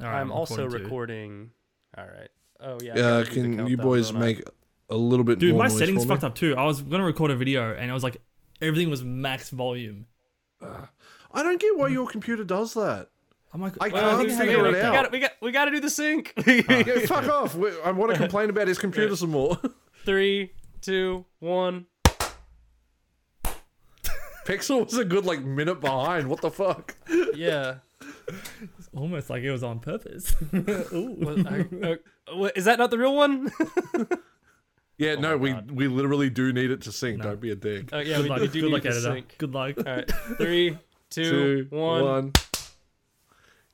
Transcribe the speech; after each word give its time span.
All 0.00 0.06
right, 0.06 0.20
I'm 0.20 0.30
also 0.32 0.56
recording 0.64 0.78
too. 0.78 0.84
recording. 0.84 1.50
All 1.96 2.04
right. 2.04 2.28
Oh 2.60 2.78
yeah. 2.82 2.94
I 2.94 2.98
Uh, 3.00 3.22
gotta 3.22 3.34
do 3.34 3.42
the 3.42 3.56
can 3.56 3.66
you 3.66 3.76
boys 3.76 4.12
make 4.12 4.42
a 4.90 4.96
little 4.96 5.24
bit 5.24 5.38
Dude, 5.38 5.52
more 5.54 5.64
my 5.64 5.68
noise 5.68 5.78
settings 5.78 6.02
for 6.04 6.08
me? 6.08 6.14
fucked 6.14 6.24
up 6.24 6.34
too. 6.34 6.54
I 6.56 6.64
was 6.64 6.82
gonna 6.82 7.04
record 7.04 7.30
a 7.30 7.36
video 7.36 7.74
and 7.74 7.90
I 7.90 7.94
was 7.94 8.02
like, 8.02 8.18
everything 8.60 8.90
was 8.90 9.02
max 9.04 9.50
volume. 9.50 10.06
I 10.62 11.42
don't 11.42 11.60
get 11.60 11.76
why 11.76 11.88
your 11.88 12.06
computer 12.06 12.44
does 12.44 12.74
that. 12.74 13.08
I'm 13.52 13.60
like, 13.60 13.74
I 13.80 13.88
Well, 13.88 14.16
can't 14.16 14.28
we- 14.28 14.34
figure 14.34 14.62
we, 14.62 14.68
it 14.70 14.72
we 14.72 14.80
out. 14.80 14.92
Gotta, 14.94 15.08
we 15.10 15.18
got 15.20 15.32
we 15.40 15.50
got 15.52 15.64
to 15.66 15.70
do 15.70 15.80
the 15.80 15.90
sync. 15.90 16.32
Yeah, 16.46 16.98
fuck 17.06 17.28
off. 17.28 17.54
We- 17.54 17.70
I 17.84 17.90
want 17.92 18.12
to 18.12 18.18
complain 18.22 18.50
about 18.50 18.68
his 18.68 18.78
computer 18.78 19.16
some 19.16 19.30
more. 19.30 19.58
Three, 20.04 20.52
two, 20.82 21.24
one. 21.40 21.86
Pixel 24.44 24.84
was 24.84 24.96
a 24.96 25.04
good 25.04 25.24
like 25.26 25.42
minute 25.42 25.80
behind. 25.80 26.28
What 26.28 26.40
the 26.40 26.50
fuck? 26.50 26.94
Yeah. 27.34 27.76
It's 28.28 28.88
almost 28.94 29.30
like 29.30 29.42
it 29.42 29.50
was 29.52 29.62
on 29.62 29.80
purpose. 29.80 30.34
Ooh. 30.54 31.16
What- 31.18 31.46
I- 31.46 31.66
uh, 31.82 31.96
what- 32.36 32.56
is 32.56 32.64
that 32.64 32.78
not 32.78 32.90
the 32.90 32.98
real 32.98 33.14
one? 33.14 33.50
Yeah, 34.98 35.16
no, 35.16 35.36
we 35.36 35.52
we 35.52 35.88
literally 35.88 36.30
do 36.30 36.54
need 36.54 36.70
it 36.70 36.80
to 36.82 36.90
sync. 36.92 37.18
No. 37.18 37.24
Don't 37.24 37.40
be 37.40 37.50
a 37.50 37.54
dick. 37.54 37.90
Oh 37.92 37.98
yeah, 37.98 38.16
good 38.16 38.22
we, 38.22 38.28
luck, 38.30 38.40
we 38.40 38.46
do 38.48 38.60
good 38.62 38.66
need 38.68 38.72
luck 38.72 38.82
the 38.84 38.88
editor. 38.88 39.12
sync. 39.12 39.34
Good 39.36 39.52
luck. 39.54 39.74
All 39.76 39.84
right. 39.84 40.10
Three, 40.38 40.78
Two, 41.10 41.66
two, 41.70 41.76
one. 41.76 42.02
one. 42.04 42.32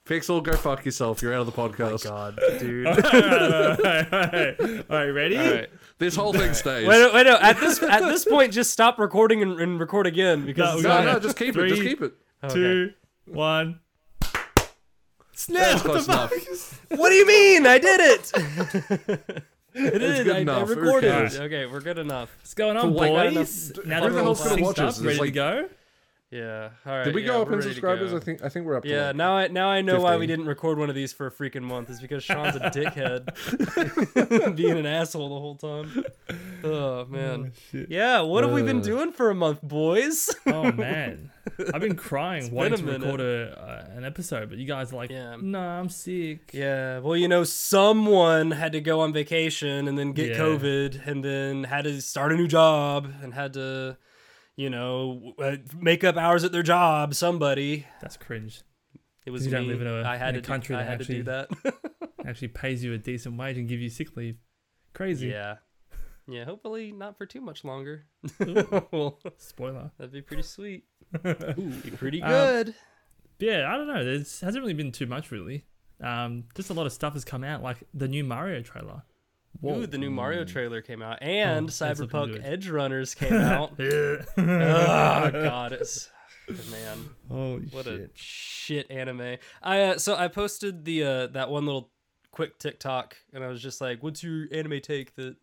Pixel, 0.05 0.43
go 0.43 0.53
fuck 0.57 0.85
yourself. 0.85 1.23
You're 1.23 1.33
out 1.33 1.43
of 1.43 1.47
the 1.47 1.53
podcast. 1.53 2.03
God, 2.03 2.41
dude. 2.59 2.89
all 2.89 2.97
right, 2.97 4.13
all 4.13 4.21
right, 4.21 4.61
all 4.91 4.97
right, 4.97 5.11
ready? 5.11 5.39
All 5.39 5.45
right. 5.55 5.71
This 5.99 6.17
whole 6.17 6.33
thing 6.33 6.55
stays. 6.55 6.89
Wait, 6.89 6.99
no, 6.99 7.13
wait, 7.15 7.25
no. 7.25 7.37
At 7.37 7.61
this 7.61 7.81
at 7.85 8.01
this 8.01 8.25
point, 8.25 8.53
just 8.53 8.73
stop 8.73 8.99
recording 8.99 9.43
and, 9.43 9.61
and 9.61 9.79
record 9.79 10.09
again 10.09 10.45
because 10.45 10.71
No, 10.71 10.75
it's 10.75 10.83
no, 10.83 10.89
not- 10.89 11.05
no, 11.05 11.19
just 11.21 11.37
keep 11.37 11.57
it. 11.57 11.69
Just 11.69 11.81
Three, 11.83 11.89
keep 11.91 12.03
it. 12.03 12.15
Two, 12.51 12.91
one. 13.27 13.79
Snap! 15.35 15.63
That's 15.63 15.75
What 15.75 15.83
the 15.85 15.89
close 15.89 16.09
enough. 16.09 16.31
fuck? 16.31 16.99
What 16.99 17.09
do 17.09 17.15
you 17.15 17.27
mean? 17.27 17.67
I 17.67 17.79
did 17.79 18.01
it. 18.01 18.33
it 19.75 20.03
is. 20.03 20.25
good 20.25 20.37
I, 20.37 20.39
enough. 20.41 20.63
I 20.63 20.67
Who 20.67 20.81
recorded. 20.81 21.11
cares? 21.11 21.39
Okay, 21.41 21.67
we're 21.67 21.81
good 21.81 21.99
enough. 21.99 22.31
What's 22.41 22.55
going 22.55 22.77
on, 22.77 22.93
For 22.93 23.07
like- 23.09 23.35
boys? 23.35 23.73
Now 23.87 24.01
Who 24.03 24.03
that 24.03 24.09
the 24.09 24.15
we're 24.15 24.19
all 24.21 24.25
hell's 24.25 24.45
gonna 24.45 24.57
synced 24.57 24.63
watch 24.63 24.79
up, 24.79 24.89
us? 24.89 24.97
It's 24.99 25.05
ready 25.07 25.17
to 25.19 25.23
like- 25.25 25.35
go. 25.35 25.69
Yeah. 26.33 26.71
All 26.87 26.93
right. 26.97 27.05
Did 27.05 27.15
we 27.15 27.21
yeah, 27.21 27.27
go 27.29 27.43
up 27.43 27.53
in 27.53 27.61
subscribers? 27.61 28.15
I 28.15 28.19
think 28.19 28.43
I 28.43 28.49
think 28.49 28.65
we're 28.65 28.77
up. 28.77 28.85
To 28.85 28.89
Yeah, 28.89 29.09
like- 29.09 29.17
now 29.17 29.37
I 29.37 29.49
now 29.49 29.69
I 29.69 29.83
know 29.83 30.01
why 30.01 30.17
we 30.17 30.27
didn't 30.27 30.47
record 30.47 30.79
one 30.79 30.89
of 30.89 30.95
these 30.95 31.13
for 31.13 31.27
a 31.27 31.31
freaking 31.31 31.61
month. 31.63 31.91
Is 31.91 32.01
because 32.01 32.25
Shaun's 32.25 32.57
a 32.57 32.61
dickhead, 32.71 34.57
being 34.57 34.79
an 34.79 34.87
asshole 34.87 35.29
the 35.29 35.41
whole 35.41 35.57
time. 35.57 36.05
Oh 36.65 37.05
man. 37.05 37.53
Yeah, 37.73 38.23
what 38.23 38.45
have 38.45 38.53
we 38.53 38.63
been 38.63 38.79
Uh. 38.79 38.83
doing 38.83 39.13
for 39.13 39.29
a 39.31 39.35
month, 39.35 39.61
boys? 39.63 40.31
Oh 40.47 40.73
man, 40.73 41.31
I've 41.75 41.81
been 41.83 41.97
crying 41.97 42.45
been 42.47 42.55
wanting 42.55 42.73
a 42.73 42.77
to 42.79 42.99
record 42.99 43.21
a, 43.21 43.63
uh, 43.93 43.97
an 43.99 44.05
episode, 44.07 44.49
but 44.49 44.57
you 44.59 44.67
guys 44.67 44.91
are 44.93 44.97
like, 44.97 45.11
Yeah. 45.11 45.37
"No, 45.41 45.59
I'm 45.61 45.91
sick." 45.91 46.51
yeah. 46.55 47.01
Well, 47.01 47.17
you 47.17 47.29
know, 47.29 47.45
someone 47.45 48.53
had 48.53 48.73
to 48.73 48.81
go 48.81 49.01
on 49.01 49.13
vacation 49.13 49.87
and 49.87 49.99
then 49.99 50.13
get 50.13 50.31
Yeah. 50.31 50.39
COVID, 50.39 51.07
and 51.07 51.23
then 51.25 51.65
had 51.65 51.85
to 51.85 52.01
start 52.01 52.33
a 52.33 52.37
new 52.37 52.49
job 52.49 53.13
and 53.23 53.35
had 53.35 53.53
to, 53.55 53.97
you 54.57 54.71
know, 54.71 55.33
uh, 55.39 55.57
make 55.79 56.05
up 56.05 56.17
hours 56.17 56.45
at 56.45 56.53
their 56.53 56.63
job. 56.63 57.15
Somebody. 57.15 57.87
That's 58.01 58.17
cringe. 58.17 58.63
It 59.25 59.31
was 59.31 59.45
You 59.47 59.53
don't 59.53 59.69
live 59.69 59.81
in 59.81 59.87
a- 59.87 60.03
I 60.03 60.17
had 60.17 60.31
in 60.31 60.37
a 60.37 60.41
to 60.43 60.47
country 60.49 60.75
do, 60.75 60.81
I 60.81 60.85
that 60.85 60.91
had 60.91 61.01
to 61.01 61.05
do 61.07 61.23
that. 61.25 61.51
Actually, 62.27 62.49
pays 62.49 62.83
you 62.83 62.93
a 62.93 62.99
decent 62.99 63.37
wage 63.37 63.57
and 63.59 63.69
give 63.69 63.81
you 63.81 63.89
sick 63.89 64.17
leave. 64.17 64.37
Crazy. 64.95 65.29
yeah. 65.29 65.57
Yeah. 66.29 66.45
Hopefully 66.45 66.93
not 66.93 67.17
for 67.19 67.27
too 67.27 67.41
much 67.41 67.65
longer. 67.65 68.07
well, 68.93 69.19
Spoiler. 69.39 69.91
that'd 69.99 70.13
be 70.13 70.23
pretty 70.23 70.43
sweet. 70.43 70.85
Be 71.23 71.91
pretty 71.97 72.23
Um, 72.23 72.31
good. 72.31 72.75
Yeah, 73.39 73.71
I 73.73 73.77
don't 73.77 73.87
know. 73.89 74.05
There 74.05 74.15
hasn't 74.19 74.57
really 74.57 74.73
been 74.75 74.93
too 74.93 75.07
much 75.07 75.31
really. 75.31 75.67
Um, 76.01 76.45
just 76.57 76.71
a 76.71 76.75
lot 76.75 76.87
of 76.87 76.93
stuff 76.93 77.13
has 77.13 77.25
come 77.25 77.45
out, 77.45 77.63
like 77.63 77.79
the 77.93 78.09
new 78.09 78.25
Mario 78.25 78.63
trailer. 78.63 79.03
Whoa. 79.61 79.81
Ooh, 79.81 79.87
the 79.87 79.99
new 79.99 80.11
Mario 80.11 80.45
trailer 80.45 80.81
came 80.83 81.03
out, 81.03 81.19
and 81.23 81.67
Oh, 81.67 81.73
Cyberpunk. 81.73 82.45
Edgerunners 82.45 83.15
came 83.17 83.35
out. 83.35 83.75
Oh 83.79 84.23
god, 85.31 85.73
it's 85.73 86.11
man, 86.71 87.11
Holy 87.29 87.67
what 87.71 87.87
a 87.87 87.99
shit. 87.99 88.11
shit 88.15 88.91
anime. 88.91 89.37
I 89.63 89.83
uh, 89.83 89.99
so 89.99 90.17
I 90.17 90.29
posted 90.29 90.85
the 90.85 91.05
uh, 91.05 91.27
that 91.29 91.51
one 91.51 91.65
little 91.67 91.91
quick 92.33 92.59
TikTok, 92.59 93.17
and 93.33 93.45
I 93.45 93.49
was 93.49 93.63
just 93.63 93.81
like, 93.81 94.03
"What's 94.03 94.23
your 94.23 94.47
anime 94.53 94.81
take 94.81 95.15
that 95.17 95.37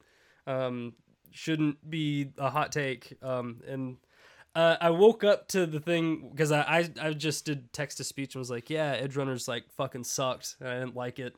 um 0.48 0.94
shouldn't 1.32 1.90
be 1.90 2.32
a 2.38 2.50
hot 2.50 2.72
take?" 2.72 3.14
Um, 3.24 3.62
and 3.68 3.98
uh, 4.56 4.76
I 4.82 4.90
woke 4.90 5.24
up 5.24 5.48
to 5.50 5.66
the 5.66 5.80
thing 5.80 6.30
because 6.32 6.52
I, 6.52 6.62
I 6.62 6.90
I 7.10 7.14
just 7.14 7.46
did 7.46 7.72
text 7.72 7.98
to 7.98 8.04
speech 8.04 8.36
and 8.36 8.40
was 8.40 8.50
like, 8.52 8.70
"Yeah, 8.70 9.00
Edgerunners 9.00 9.48
like 9.48 9.72
fucking 9.78 10.04
sucked. 10.04 10.56
and 10.60 10.68
I 10.68 10.80
didn't 10.80 10.96
like 10.96 11.20
it." 11.20 11.36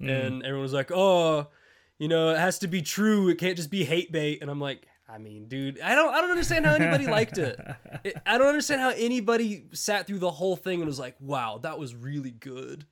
Mm. 0.00 0.26
and 0.26 0.42
everyone 0.42 0.62
was 0.62 0.72
like, 0.74 0.90
"Oh, 0.92 1.46
you 1.98 2.08
know, 2.08 2.30
it 2.30 2.38
has 2.38 2.58
to 2.60 2.68
be 2.68 2.82
true. 2.82 3.28
It 3.28 3.38
can't 3.38 3.56
just 3.56 3.70
be 3.70 3.84
hate 3.84 4.12
bait." 4.12 4.38
And 4.42 4.50
I'm 4.50 4.60
like, 4.60 4.86
"I 5.08 5.18
mean, 5.18 5.48
dude, 5.48 5.80
I 5.80 5.94
don't, 5.94 6.12
I 6.14 6.20
don't 6.20 6.30
understand 6.30 6.66
how 6.66 6.74
anybody 6.74 7.06
liked 7.06 7.38
it. 7.38 7.58
it. 8.04 8.16
I 8.26 8.38
don't 8.38 8.48
understand 8.48 8.80
how 8.80 8.90
anybody 8.90 9.66
sat 9.72 10.06
through 10.06 10.18
the 10.18 10.30
whole 10.30 10.56
thing 10.56 10.80
and 10.80 10.86
was 10.86 10.98
like, 10.98 11.16
"Wow, 11.20 11.58
that 11.62 11.78
was 11.78 11.94
really 11.94 12.30
good." 12.32 12.84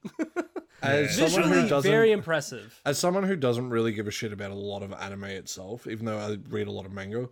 As 0.82 1.16
someone 1.16 1.42
Visually, 1.44 1.62
who 1.62 1.68
doesn't, 1.68 1.90
very 1.90 2.12
impressive. 2.12 2.78
as 2.84 2.98
someone 2.98 3.22
who 3.24 3.36
doesn't 3.36 3.70
really 3.70 3.92
give 3.92 4.06
a 4.06 4.10
shit 4.10 4.34
about 4.34 4.50
a 4.50 4.54
lot 4.54 4.82
of 4.82 4.92
anime 4.92 5.24
itself, 5.24 5.86
even 5.86 6.04
though 6.04 6.18
I 6.18 6.36
read 6.50 6.66
a 6.66 6.70
lot 6.70 6.84
of 6.84 6.92
manga, 6.92 7.28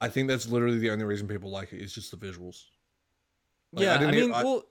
I 0.00 0.08
think 0.08 0.28
that's 0.28 0.46
literally 0.46 0.78
the 0.78 0.90
only 0.90 1.04
reason 1.04 1.26
people 1.26 1.50
like 1.50 1.72
it 1.72 1.80
is 1.80 1.92
just 1.92 2.12
the 2.12 2.16
visuals. 2.16 2.66
Like, 3.72 3.84
yeah, 3.84 3.94
I, 3.94 3.98
didn't 3.98 4.14
e- 4.14 4.20
mean, 4.20 4.30
well, 4.30 4.62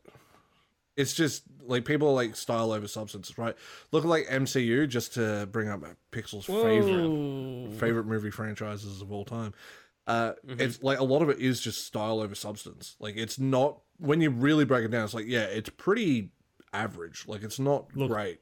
it's 0.97 1.13
just 1.13 1.44
like 1.66 1.85
people 1.85 2.09
are 2.09 2.13
like 2.13 2.35
style 2.35 2.72
over 2.72 2.88
substance, 2.88 3.38
right? 3.38 3.56
Look 3.91 4.03
at 4.03 4.09
like 4.09 4.28
MCU 4.28 4.88
just 4.88 5.13
to 5.16 5.47
bring 5.52 5.69
up 5.69 5.84
Pixel's 6.12 6.46
favorite 6.46 7.79
favorite 7.79 8.06
movie 8.06 8.31
franchises 8.31 9.01
of 9.01 9.12
all 9.12 9.25
time. 9.25 9.53
Uh, 10.07 10.34
Mm-hmm. 10.46 10.59
It's 10.62 10.81
like 10.84 11.00
a 11.00 11.03
lot 11.03 11.22
of 11.22 11.30
it 11.30 11.40
is 11.40 11.62
just 11.62 11.85
style 11.85 12.19
over 12.19 12.35
substance. 12.35 12.96
Like 13.00 13.16
it's 13.16 13.40
not 13.40 13.80
when 13.97 14.19
you 14.19 14.30
really 14.30 14.66
break 14.66 14.84
it 14.84 14.91
down. 14.91 15.06
It's 15.06 15.13
like 15.13 15.28
yeah, 15.28 15.44
it's 15.44 15.69
pretty 15.69 16.31
average. 16.74 17.25
Like 17.28 17.44
it's 17.44 17.59
not 17.59 17.96
Look, 17.96 18.09
great. 18.09 18.40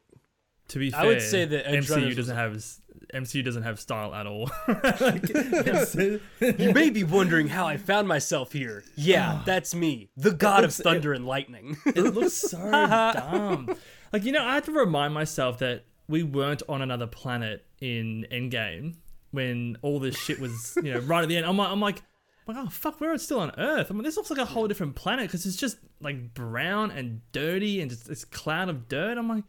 To 0.69 0.79
be 0.79 0.91
fair, 0.91 0.99
I 1.01 1.05
would 1.07 1.21
say 1.21 1.45
that 1.45 1.65
MCU 1.65 1.89
Runners 1.89 2.15
doesn't 2.15 2.35
have 2.35 2.55
s- 2.55 2.81
MCU 3.13 3.43
doesn't 3.43 3.63
have 3.63 3.79
style 3.79 4.13
at 4.13 4.25
all. 4.27 4.49
Like, 4.67 5.27
you 6.59 6.73
may 6.73 6.89
be 6.89 7.03
wondering 7.03 7.47
how 7.47 7.65
I 7.67 7.77
found 7.77 8.07
myself 8.07 8.51
here. 8.51 8.83
Yeah, 8.95 9.41
that's 9.45 9.73
me, 9.73 10.09
the 10.17 10.31
god 10.31 10.59
of 10.63 10.69
looks- 10.69 10.81
thunder 10.81 11.13
and 11.13 11.25
lightning. 11.25 11.77
it 11.85 11.97
looks 12.13 12.33
so 12.33 12.57
dumb. 12.59 13.75
Like 14.13 14.23
you 14.25 14.31
know, 14.31 14.43
I 14.45 14.55
had 14.55 14.63
to 14.65 14.71
remind 14.71 15.13
myself 15.13 15.59
that 15.59 15.85
we 16.07 16.23
weren't 16.23 16.63
on 16.69 16.81
another 16.81 17.07
planet 17.07 17.65
in 17.81 18.25
Endgame 18.31 18.95
when 19.31 19.77
all 19.83 19.99
this 19.99 20.17
shit 20.17 20.39
was, 20.39 20.75
you 20.83 20.93
know, 20.93 20.99
right 21.01 21.21
at 21.21 21.29
the 21.29 21.37
end. 21.37 21.45
I'm 21.45 21.57
like, 21.57 21.69
I'm 21.69 21.79
like, 21.79 22.01
I'm 22.47 22.55
like, 22.55 22.65
oh 22.65 22.69
fuck, 22.69 22.99
we're 22.99 23.15
still 23.19 23.39
on 23.39 23.51
Earth. 23.57 23.87
I 23.91 23.93
mean, 23.93 24.03
this 24.03 24.17
looks 24.17 24.29
like 24.31 24.39
a 24.39 24.45
whole 24.45 24.67
different 24.67 24.95
planet 24.95 25.27
because 25.27 25.45
it's 25.45 25.55
just 25.55 25.77
like 26.01 26.33
brown 26.33 26.89
and 26.91 27.21
dirty 27.31 27.81
and 27.81 27.89
just 27.91 28.07
this 28.07 28.25
cloud 28.25 28.69
of 28.69 28.87
dirt. 28.87 29.17
I'm 29.17 29.29
like, 29.29 29.43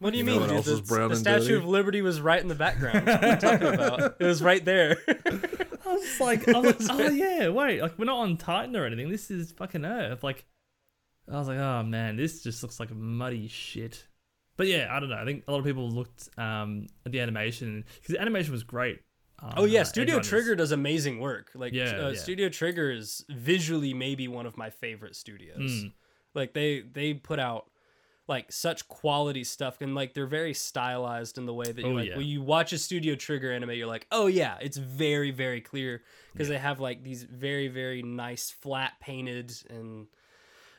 What 0.00 0.12
do 0.12 0.18
you, 0.18 0.24
You 0.24 0.38
mean, 0.38 0.48
dude? 0.48 0.64
The, 0.64 0.82
brown 0.82 1.10
the 1.10 1.16
Statue 1.16 1.40
dirty? 1.40 1.54
of 1.54 1.64
Liberty 1.64 2.02
was 2.02 2.20
right 2.20 2.40
in 2.40 2.46
the 2.48 2.54
background. 2.54 3.06
What 3.06 3.24
are 3.24 3.28
you 3.30 3.36
talking 3.36 3.66
about? 3.74 4.16
It 4.20 4.24
was 4.24 4.42
right 4.42 4.64
there. 4.64 4.96
I 5.08 5.92
was 5.92 6.02
just 6.02 6.20
like, 6.20 6.48
I 6.48 6.58
was 6.58 6.88
like, 6.88 7.00
oh 7.00 7.08
yeah, 7.10 7.48
wait, 7.48 7.82
like 7.82 7.98
we're 7.98 8.04
not 8.04 8.18
on 8.18 8.36
Titan 8.36 8.76
or 8.76 8.84
anything. 8.86 9.10
This 9.10 9.30
is 9.30 9.52
fucking 9.52 9.84
Earth. 9.84 10.22
Like, 10.22 10.44
I 11.30 11.36
was 11.38 11.48
like, 11.48 11.58
oh 11.58 11.82
man, 11.82 12.16
this 12.16 12.42
just 12.42 12.62
looks 12.62 12.78
like 12.78 12.94
muddy 12.94 13.48
shit. 13.48 14.06
But 14.56 14.68
yeah, 14.68 14.88
I 14.90 15.00
don't 15.00 15.08
know. 15.08 15.16
I 15.16 15.24
think 15.24 15.44
a 15.48 15.52
lot 15.52 15.58
of 15.58 15.64
people 15.64 15.88
looked 15.90 16.28
um, 16.38 16.86
at 17.06 17.12
the 17.12 17.20
animation 17.20 17.84
because 17.94 18.14
the 18.14 18.20
animation 18.20 18.52
was 18.52 18.64
great. 18.64 19.00
on, 19.40 19.54
Oh 19.56 19.64
yeah, 19.64 19.80
uh, 19.80 19.84
Studio 19.84 20.20
Trigger 20.20 20.54
does 20.54 20.72
amazing 20.72 21.20
work. 21.20 21.50
Like 21.54 21.72
Yeah, 21.72 21.90
uh, 21.90 22.08
yeah. 22.10 22.18
Studio 22.18 22.48
Trigger 22.48 22.90
is 22.90 23.24
visually 23.30 23.94
maybe 23.94 24.28
one 24.28 24.46
of 24.46 24.56
my 24.56 24.70
favorite 24.70 25.16
studios. 25.16 25.84
Mm. 25.84 25.92
Like 26.34 26.54
they 26.54 26.80
they 26.80 27.14
put 27.14 27.38
out 27.38 27.70
like 28.28 28.52
such 28.52 28.86
quality 28.88 29.42
stuff 29.42 29.80
and 29.80 29.94
like 29.94 30.12
they're 30.14 30.26
very 30.26 30.52
stylized 30.54 31.38
in 31.38 31.46
the 31.46 31.54
way 31.54 31.72
that 31.72 31.78
you 31.82 31.86
Oh, 31.88 31.94
like 31.94 32.08
yeah. 32.10 32.16
when 32.18 32.26
you 32.26 32.42
watch 32.42 32.72
a 32.72 32.78
Studio 32.78 33.14
Trigger 33.14 33.50
anime 33.52 33.70
you're 33.72 33.86
like, 33.86 34.06
"Oh 34.12 34.26
yeah, 34.26 34.56
it's 34.60 34.76
very 34.76 35.30
very 35.30 35.60
clear" 35.62 36.02
because 36.32 36.48
they 36.48 36.58
have 36.58 36.78
like 36.78 37.02
these 37.02 37.22
very 37.24 37.68
very 37.68 38.02
nice 38.02 38.50
flat 38.50 38.92
painted 39.00 39.52
and 39.70 40.06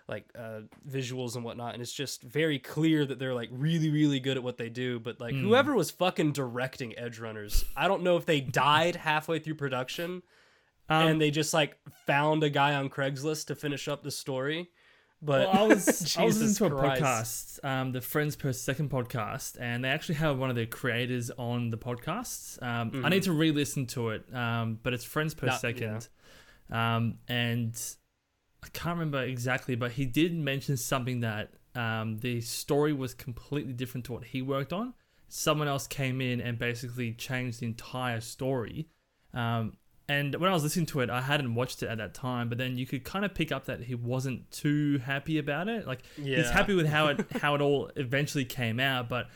like 0.07 0.25
uh 0.37 0.61
visuals 0.89 1.35
and 1.35 1.43
whatnot 1.45 1.73
and 1.73 1.83
it's 1.83 1.93
just 1.93 2.23
very 2.23 2.57
clear 2.57 3.05
that 3.05 3.19
they're 3.19 3.33
like 3.35 3.49
really 3.51 3.91
really 3.91 4.19
good 4.19 4.37
at 4.37 4.43
what 4.43 4.57
they 4.57 4.67
do 4.69 4.99
but 4.99 5.19
like 5.19 5.35
whoever 5.35 5.75
was 5.75 5.91
fucking 5.91 6.31
directing 6.31 6.93
edgerunners 6.99 7.63
i 7.77 7.87
don't 7.87 8.01
know 8.01 8.17
if 8.17 8.25
they 8.25 8.41
died 8.41 8.95
halfway 8.95 9.37
through 9.37 9.53
production 9.53 10.23
Um, 10.89 11.07
and 11.09 11.21
they 11.21 11.29
just 11.29 11.53
like 11.53 11.77
found 12.07 12.43
a 12.43 12.49
guy 12.49 12.73
on 12.73 12.89
craigslist 12.89 13.45
to 13.47 13.55
finish 13.55 13.87
up 13.87 14.01
the 14.01 14.09
story 14.09 14.71
but 15.21 15.47
well, 15.47 15.63
I 15.63 15.67
was 15.67 16.17
I 16.17 16.23
was 16.23 16.41
listening 16.41 16.69
to 16.69 16.75
a 16.75 16.79
Christ. 16.79 17.59
podcast, 17.61 17.65
um, 17.67 17.91
the 17.91 18.01
Friends 18.01 18.35
Per 18.35 18.53
Second 18.53 18.89
podcast, 18.89 19.57
and 19.59 19.83
they 19.83 19.89
actually 19.89 20.15
have 20.15 20.37
one 20.37 20.49
of 20.49 20.55
their 20.55 20.65
creators 20.65 21.29
on 21.37 21.69
the 21.69 21.77
podcast. 21.77 22.61
Um, 22.63 23.03
I 23.05 23.09
need 23.09 23.23
to 23.23 23.31
re-listen 23.33 23.85
to 23.87 24.09
it, 24.09 24.33
um, 24.33 24.79
but 24.83 24.93
it's 24.93 25.03
Friends 25.03 25.33
Per 25.33 25.47
Mm-hmm. 25.47 25.51
Not- 25.53 25.59
Second, 25.61 26.07
um, 26.71 27.15
and 27.27 27.81
I 28.63 28.67
can't 28.73 28.97
remember 28.97 29.23
exactly, 29.23 29.75
but 29.75 29.91
he 29.93 30.05
did 30.05 30.33
mention 30.35 30.77
something 30.77 31.21
that 31.21 31.51
um, 31.75 32.17
the 32.19 32.41
story 32.41 32.93
was 32.93 33.13
completely 33.13 33.73
different 33.73 34.05
to 34.05 34.13
what 34.13 34.23
he 34.25 34.41
worked 34.41 34.73
on. 34.73 34.93
Someone 35.27 35.67
else 35.67 35.85
came 35.87 36.21
in 36.21 36.41
and 36.41 36.57
basically 36.57 37.13
changed 37.13 37.59
the 37.59 37.67
entire 37.67 38.19
story. 38.19 38.87
Um, 39.33 39.73
and 40.09 40.35
when 40.35 40.49
I 40.49 40.53
was 40.53 40.63
listening 40.63 40.87
to 40.87 40.99
it, 41.01 41.09
I 41.09 41.21
hadn't 41.21 41.55
watched 41.55 41.83
it 41.83 41.87
at 41.87 41.99
that 41.99 42.13
time, 42.13 42.49
but 42.49 42.57
then 42.57 42.77
you 42.77 42.85
could 42.85 43.03
kind 43.05 43.23
of 43.23 43.33
pick 43.33 43.51
up 43.51 43.65
that 43.65 43.81
he 43.83 43.95
wasn't 43.95 44.49
too 44.51 44.97
happy 44.99 45.37
about 45.37 45.67
it. 45.69 45.87
Like 45.87 46.01
he's 46.15 46.49
happy 46.49 46.73
with 46.75 46.87
how 46.87 47.07
it 47.07 47.25
how 47.41 47.55
it 47.55 47.61
all 47.61 47.89
eventually 47.95 48.45
came 48.45 48.79
out, 48.79 49.07
but 49.07 49.27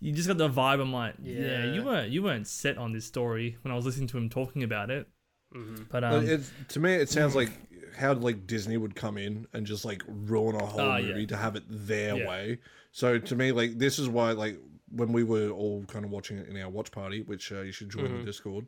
you 0.00 0.12
just 0.12 0.26
got 0.26 0.38
the 0.38 0.48
vibe. 0.48 0.80
I'm 0.80 0.92
like, 0.92 1.14
yeah, 1.22 1.38
Yeah. 1.64 1.72
you 1.74 1.82
weren't 1.84 2.10
you 2.10 2.22
weren't 2.22 2.48
set 2.48 2.78
on 2.78 2.92
this 2.92 3.04
story 3.04 3.56
when 3.62 3.70
I 3.70 3.76
was 3.76 3.84
listening 3.84 4.08
to 4.08 4.18
him 4.18 4.28
talking 4.28 4.62
about 4.64 4.90
it. 4.90 5.06
Mhm. 5.54 5.86
But 5.90 6.02
um, 6.02 6.26
it's, 6.26 6.50
to 6.70 6.80
me, 6.80 6.94
it 6.94 7.08
sounds 7.10 7.36
like 7.36 7.50
how 7.96 8.14
like 8.14 8.46
Disney 8.46 8.78
would 8.78 8.94
come 8.96 9.18
in 9.18 9.46
and 9.52 9.66
just 9.66 9.84
like 9.84 10.02
ruin 10.08 10.56
a 10.56 10.64
whole 10.64 10.98
yeah. 10.98 11.08
movie 11.08 11.26
to 11.26 11.36
have 11.36 11.56
it 11.56 11.64
their 11.68 12.16
Yeah. 12.16 12.26
way. 12.28 12.58
So 12.90 13.18
to 13.18 13.36
me, 13.36 13.52
like 13.52 13.78
this 13.78 13.98
is 13.98 14.08
why 14.08 14.32
like 14.32 14.58
when 14.88 15.12
we 15.12 15.24
were 15.24 15.50
all 15.50 15.84
kind 15.84 16.04
of 16.04 16.10
watching 16.10 16.36
it 16.38 16.48
in 16.48 16.60
our 16.60 16.68
watch 16.68 16.90
party, 16.90 17.22
which 17.22 17.52
uh, 17.52 17.60
you 17.62 17.72
should 17.72 17.90
join 17.90 18.18
the 18.18 18.24
Discord. 18.24 18.66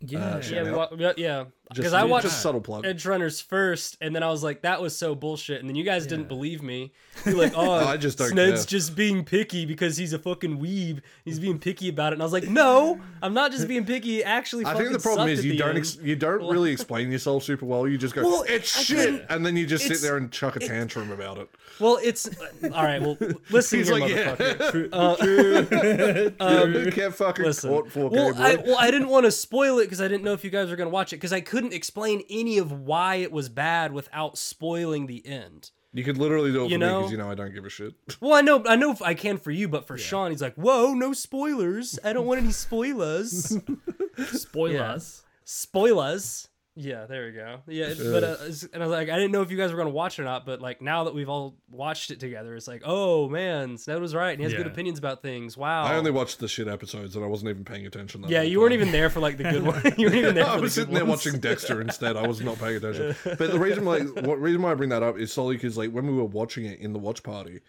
Yeah, 0.00 0.18
uh, 0.36 0.42
Yeah, 0.50 0.62
Yeah. 0.64 0.86
we 0.92 0.98
yeah, 1.02 1.12
yeah. 1.16 1.44
Because 1.72 1.92
I 1.92 2.02
watched 2.02 2.24
just 2.24 2.42
subtle 2.42 2.60
plug. 2.60 2.82
Edgerunners 2.84 3.40
first, 3.40 3.96
and 4.00 4.12
then 4.16 4.24
I 4.24 4.28
was 4.30 4.42
like, 4.42 4.62
"That 4.62 4.82
was 4.82 4.96
so 4.96 5.14
bullshit." 5.14 5.60
And 5.60 5.68
then 5.68 5.76
you 5.76 5.84
guys 5.84 6.04
didn't 6.04 6.26
believe 6.26 6.64
me. 6.64 6.90
You're 7.24 7.36
like, 7.36 7.52
"Oh, 7.56 7.70
I 7.70 7.96
just 7.96 8.18
don't 8.18 8.30
Sned's 8.30 8.64
care. 8.64 8.70
just 8.78 8.96
being 8.96 9.24
picky 9.24 9.66
because 9.66 9.96
he's 9.96 10.12
a 10.12 10.18
fucking 10.18 10.58
weeb. 10.58 11.00
He's 11.24 11.38
being 11.38 11.60
picky 11.60 11.88
about 11.88 12.12
it." 12.12 12.14
And 12.14 12.22
I 12.22 12.24
was 12.24 12.32
like, 12.32 12.48
"No, 12.48 12.98
I'm 13.22 13.34
not 13.34 13.52
just 13.52 13.68
being 13.68 13.84
picky. 13.84 14.24
Actually, 14.24 14.66
I 14.66 14.74
think 14.74 14.90
the 14.90 14.98
fucking 14.98 15.02
problem 15.16 15.28
is 15.28 15.44
you 15.44 15.56
don't 15.56 15.76
ex- 15.76 15.96
you 16.02 16.16
don't 16.16 16.40
really 16.50 16.72
explain 16.76 17.12
yourself 17.12 17.44
super 17.44 17.66
well. 17.66 17.86
You 17.86 17.98
just 17.98 18.16
go, 18.16 18.22
Well, 18.24 18.44
"It's 18.48 18.76
I 18.76 18.82
shit," 18.82 18.96
couldn't- 18.98 19.26
and 19.28 19.46
then 19.46 19.56
you 19.56 19.64
just 19.64 19.86
sit 19.86 20.00
there 20.00 20.16
and 20.16 20.32
chuck 20.32 20.56
a 20.56 20.60
tantrum 20.60 21.12
about 21.12 21.38
it. 21.38 21.48
Well, 21.78 22.00
it's 22.02 22.28
all 22.64 22.82
right. 22.82 23.00
Well, 23.00 23.16
listen 23.50 23.78
He's 23.78 23.88
here, 23.90 23.98
like, 24.00 24.10
yeah. 24.10 24.34
motherfucker. 24.34 26.86
you 26.86 26.90
can't 26.92 27.14
fucking 27.14 27.44
Listen. 27.44 27.70
talk 27.70 27.86
4K, 27.88 28.10
well. 28.10 28.34
I, 28.42 28.56
well, 28.56 28.76
I 28.78 28.90
didn't 28.90 29.08
want 29.08 29.26
to 29.26 29.30
spoil 29.30 29.78
it 29.78 29.84
because 29.90 30.00
I 30.00 30.06
didn't 30.08 30.22
know 30.22 30.32
if 30.32 30.44
you 30.44 30.50
guys 30.50 30.70
were 30.70 30.76
gonna 30.76 30.88
watch 30.90 31.12
it 31.12 31.16
because 31.16 31.32
I 31.32 31.40
couldn't 31.40 31.72
explain 31.74 32.22
any 32.30 32.58
of 32.58 32.70
why 32.70 33.16
it 33.16 33.32
was 33.32 33.48
bad 33.48 33.92
without 33.92 34.38
spoiling 34.38 35.06
the 35.08 35.26
end. 35.26 35.72
you 35.92 36.04
could 36.04 36.16
literally 36.16 36.52
do 36.52 36.62
it 36.62 36.66
for 36.66 36.70
you 36.70 36.78
me 36.78 36.86
know- 36.86 36.98
because 37.00 37.10
you 37.10 37.18
know 37.18 37.28
I 37.28 37.34
don't 37.34 37.52
give 37.52 37.64
a 37.64 37.68
shit. 37.68 37.94
Well, 38.20 38.34
I 38.34 38.40
know, 38.42 38.62
I 38.66 38.76
know, 38.76 38.94
I 39.02 39.14
can 39.14 39.36
for 39.38 39.50
you, 39.50 39.66
but 39.68 39.88
for 39.88 39.98
Shaun, 39.98 40.30
he's 40.30 40.40
like, 40.40 40.54
"Whoa, 40.54 40.94
no 40.94 41.12
spoilers! 41.12 41.98
I 42.04 42.12
don't 42.12 42.26
want 42.26 42.40
any 42.40 42.52
spoilers." 42.52 43.56
spoilers. 44.32 45.22
spoilers. 45.44 46.48
Yeah, 46.76 47.06
there 47.06 47.26
we 47.26 47.32
go. 47.32 47.60
Yeah, 47.66 47.92
but 47.98 48.22
uh, 48.22 48.36
and 48.72 48.82
I 48.82 48.86
was 48.86 48.90
like, 48.90 49.10
I 49.10 49.16
didn't 49.16 49.32
know 49.32 49.42
if 49.42 49.50
you 49.50 49.56
guys 49.56 49.72
were 49.72 49.76
gonna 49.78 49.90
watch 49.90 50.18
it 50.18 50.22
or 50.22 50.24
not, 50.24 50.46
but 50.46 50.60
like 50.60 50.80
now 50.80 51.04
that 51.04 51.14
we've 51.14 51.28
all 51.28 51.56
watched 51.68 52.10
it 52.12 52.20
together, 52.20 52.54
it's 52.54 52.68
like, 52.68 52.82
oh 52.84 53.28
man, 53.28 53.76
Sned 53.76 54.00
was 54.00 54.14
right, 54.14 54.30
and 54.30 54.38
he 54.38 54.44
has 54.44 54.54
good 54.54 54.68
opinions 54.68 54.98
about 54.98 55.20
things. 55.20 55.56
Wow. 55.56 55.82
I 55.82 55.96
only 55.96 56.12
watched 56.12 56.38
the 56.38 56.46
shit 56.46 56.68
episodes 56.68 57.16
and 57.16 57.24
I 57.24 57.28
wasn't 57.28 57.50
even 57.50 57.64
paying 57.64 57.86
attention. 57.86 58.22
That 58.22 58.30
yeah, 58.30 58.42
you 58.42 58.60
weren't 58.60 58.72
even 58.72 58.92
there 58.92 59.10
for 59.10 59.18
like 59.20 59.36
the 59.36 59.44
good 59.44 59.64
one. 59.64 59.82
you 59.98 60.06
weren't 60.06 60.16
even 60.16 60.34
there 60.36 60.46
I 60.46 60.56
the 60.56 60.62
was 60.62 60.74
good 60.74 60.82
sitting 60.82 60.94
there 60.94 61.04
ones. 61.04 61.24
watching 61.26 61.40
Dexter 61.40 61.80
instead. 61.82 62.16
I 62.16 62.26
was 62.26 62.40
not 62.40 62.58
paying 62.58 62.76
attention. 62.76 63.16
But 63.24 63.50
the 63.50 63.58
reason, 63.58 63.84
like, 63.84 64.04
what 64.24 64.40
reason 64.40 64.62
why 64.62 64.70
I 64.70 64.74
bring 64.74 64.90
that 64.90 65.02
up 65.02 65.18
is 65.18 65.32
solely 65.32 65.56
because, 65.56 65.76
like, 65.76 65.90
when 65.90 66.06
we 66.06 66.12
were 66.12 66.24
watching 66.24 66.66
it 66.66 66.78
in 66.78 66.92
the 66.92 66.98
watch 67.00 67.22
party, 67.22 67.60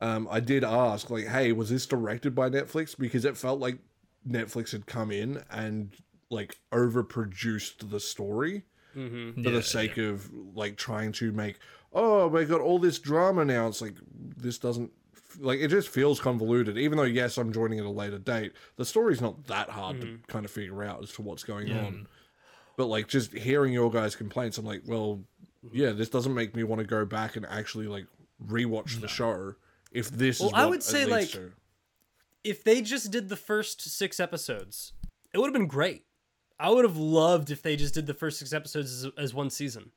um, 0.00 0.28
I 0.30 0.40
did 0.40 0.62
ask, 0.62 1.08
like, 1.08 1.26
hey, 1.26 1.52
was 1.52 1.70
this 1.70 1.86
directed 1.86 2.34
by 2.34 2.50
Netflix? 2.50 2.96
Because 2.98 3.24
it 3.24 3.36
felt 3.36 3.60
like 3.60 3.78
Netflix 4.28 4.72
had 4.72 4.86
come 4.86 5.10
in 5.10 5.42
and 5.50 5.94
like 6.32 6.58
overproduced 6.72 7.90
the 7.90 8.00
story 8.00 8.64
Mm-hmm. 8.96 9.42
for 9.42 9.48
Yeah, 9.48 9.56
the 9.56 9.62
sake 9.62 9.96
of 9.96 10.30
like 10.54 10.76
trying 10.76 11.12
to 11.12 11.32
make, 11.32 11.56
oh, 11.94 12.28
we 12.28 12.44
got 12.44 12.60
all 12.60 12.78
this 12.78 12.98
drama 12.98 13.42
now. 13.42 13.66
It's 13.66 13.80
like 13.80 13.94
this 14.36 14.58
doesn't. 14.58 14.90
Like 15.38 15.60
it 15.60 15.68
just 15.68 15.88
feels 15.88 16.20
convoluted, 16.20 16.76
even 16.76 16.98
though 16.98 17.04
yes, 17.04 17.38
I'm 17.38 17.54
joining 17.54 17.78
at 17.78 17.86
a 17.86 17.90
later 17.90 18.18
date. 18.18 18.52
The 18.76 18.84
story's 18.84 19.22
not 19.22 19.46
that 19.46 19.70
hard 19.70 19.96
Mm-hmm. 19.96 20.16
to 20.16 20.26
kind 20.26 20.44
of 20.44 20.50
figure 20.50 20.82
out 20.84 21.02
as 21.02 21.10
to 21.12 21.22
what's 21.22 21.42
going 21.42 21.68
Yeah. 21.68 21.86
on. 21.86 22.06
But 22.76 22.86
like 22.88 23.08
just 23.08 23.32
hearing 23.32 23.72
your 23.72 23.90
guys' 23.90 24.14
complaints, 24.14 24.58
I'm 24.58 24.66
like, 24.66 24.82
well, 24.86 25.20
yeah, 25.72 25.92
this 25.92 26.10
doesn't 26.10 26.34
make 26.34 26.54
me 26.54 26.62
want 26.62 26.80
to 26.80 26.86
go 26.86 27.06
back 27.06 27.36
and 27.36 27.46
actually 27.46 27.86
like 27.86 28.04
rewatch 28.46 29.00
the 29.00 29.08
show. 29.08 29.54
If 29.90 30.10
this 30.10 30.38
Well, 30.38 30.48
is, 30.50 30.54
I 30.54 30.66
would 30.66 30.82
say, 30.82 31.06
like, 31.06 31.30
to. 31.30 31.52
if 32.44 32.62
they 32.62 32.82
just 32.82 33.10
did 33.10 33.30
the 33.30 33.36
first 33.36 33.80
six 33.80 34.20
episodes, 34.20 34.92
it 35.32 35.38
would 35.38 35.46
have 35.46 35.54
been 35.54 35.66
great. 35.66 36.04
I 36.62 36.70
would 36.70 36.84
have 36.84 36.96
loved 36.96 37.50
if 37.50 37.60
they 37.62 37.76
just 37.76 37.94
did 37.94 38.06
the 38.06 38.14
first 38.14 38.38
six 38.38 38.52
episodes 38.52 39.04
as, 39.04 39.12
as 39.18 39.34
one 39.34 39.50
season. 39.50 39.90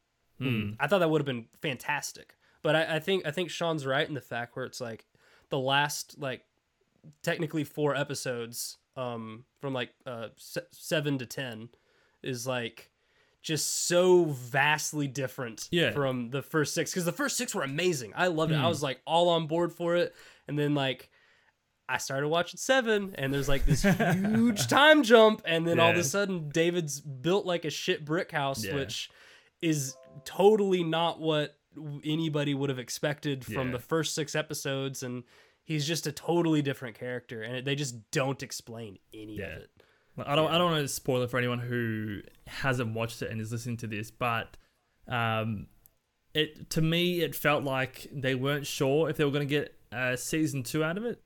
I 0.79 0.87
thought 0.87 0.99
that 0.99 1.09
would 1.09 1.21
have 1.21 1.25
been 1.25 1.45
fantastic. 1.61 2.35
But 2.61 2.75
I, 2.75 2.95
I 2.95 2.99
think 2.99 3.25
I 3.25 3.31
think 3.31 3.49
Shaun's 3.49 3.85
right 3.85 4.05
in 4.07 4.13
the 4.15 4.21
fact 4.21 4.55
where 4.55 4.65
it's 4.65 4.81
like 4.81 5.05
the 5.49 5.59
last 5.59 6.15
like 6.19 6.41
technically 7.23 7.63
four 7.63 7.95
episodes 7.95 8.77
um 8.97 9.45
from 9.61 9.73
like 9.73 9.91
uh 10.05 10.29
se- 10.37 10.67
seven 10.71 11.17
to 11.19 11.25
ten 11.25 11.69
is 12.23 12.47
like 12.47 12.89
just 13.41 13.85
so 13.87 14.25
vastly 14.25 15.07
different 15.07 15.67
Yeah. 15.71 15.91
from 15.91 16.31
the 16.31 16.41
first 16.41 16.73
six 16.73 16.91
because 16.91 17.05
the 17.05 17.11
first 17.11 17.37
six 17.37 17.53
were 17.53 17.61
amazing. 17.63 18.11
I 18.15 18.27
loved 18.27 18.51
it. 18.51 18.55
I 18.55 18.67
was 18.67 18.81
like 18.81 18.99
all 19.05 19.29
on 19.29 19.45
board 19.47 19.71
for 19.71 19.95
it, 19.95 20.15
and 20.47 20.57
then 20.57 20.73
like 20.73 21.09
I 21.87 21.97
started 21.99 22.27
watching 22.29 22.57
seven, 22.57 23.13
and 23.17 23.33
there's 23.33 23.47
like 23.49 23.65
this 23.65 23.83
huge 24.13 24.67
time 24.67 25.03
jump, 25.03 25.41
and 25.45 25.67
then 25.67 25.79
all 25.79 25.91
of 25.91 25.97
a 25.97 26.03
sudden 26.03 26.49
David's 26.49 26.99
built 26.99 27.45
like 27.45 27.63
a 27.65 27.69
shit 27.69 28.03
brick 28.05 28.31
house, 28.31 28.63
Yeah. 28.65 28.75
which 28.75 29.09
is 29.61 29.95
totally 30.23 30.83
not 30.83 31.19
what 31.19 31.55
anybody 32.03 32.53
would 32.53 32.69
have 32.69 32.79
expected 32.79 33.45
from 33.45 33.67
Yeah. 33.67 33.73
the 33.73 33.79
first 33.79 34.15
six 34.15 34.33
episodes, 34.35 35.03
and 35.03 35.23
he's 35.63 35.85
just 35.85 36.07
a 36.07 36.11
totally 36.11 36.61
different 36.61 36.97
character, 36.97 37.41
and 37.41 37.65
they 37.67 37.75
just 37.75 38.09
don't 38.11 38.41
explain 38.41 38.97
any 39.13 39.37
Yeah. 39.37 39.57
of 39.57 39.61
it. 39.63 39.69
Like, 40.17 40.27
I 40.27 40.35
don't 40.35 40.49
I 40.51 40.57
don't 40.57 40.71
want 40.71 40.83
to 40.83 40.87
spoil 40.87 41.21
it 41.23 41.29
for 41.29 41.37
anyone 41.37 41.59
who 41.59 42.21
hasn't 42.47 42.93
watched 42.93 43.21
it 43.21 43.29
and 43.29 43.39
is 43.41 43.51
listening 43.51 43.77
to 43.77 43.87
this, 43.87 44.09
but 44.11 44.55
um, 45.07 45.67
it 46.33 46.69
to 46.71 46.81
me 46.81 47.21
it 47.21 47.35
felt 47.35 47.63
like 47.63 48.07
they 48.11 48.33
weren't 48.33 48.65
sure 48.65 49.09
if 49.09 49.17
they 49.17 49.25
were 49.25 49.31
going 49.31 49.47
to 49.47 49.53
get 49.53 49.75
a 49.91 50.17
season 50.17 50.63
two 50.63 50.83
out 50.83 50.97
of 50.97 51.05
it. 51.05 51.21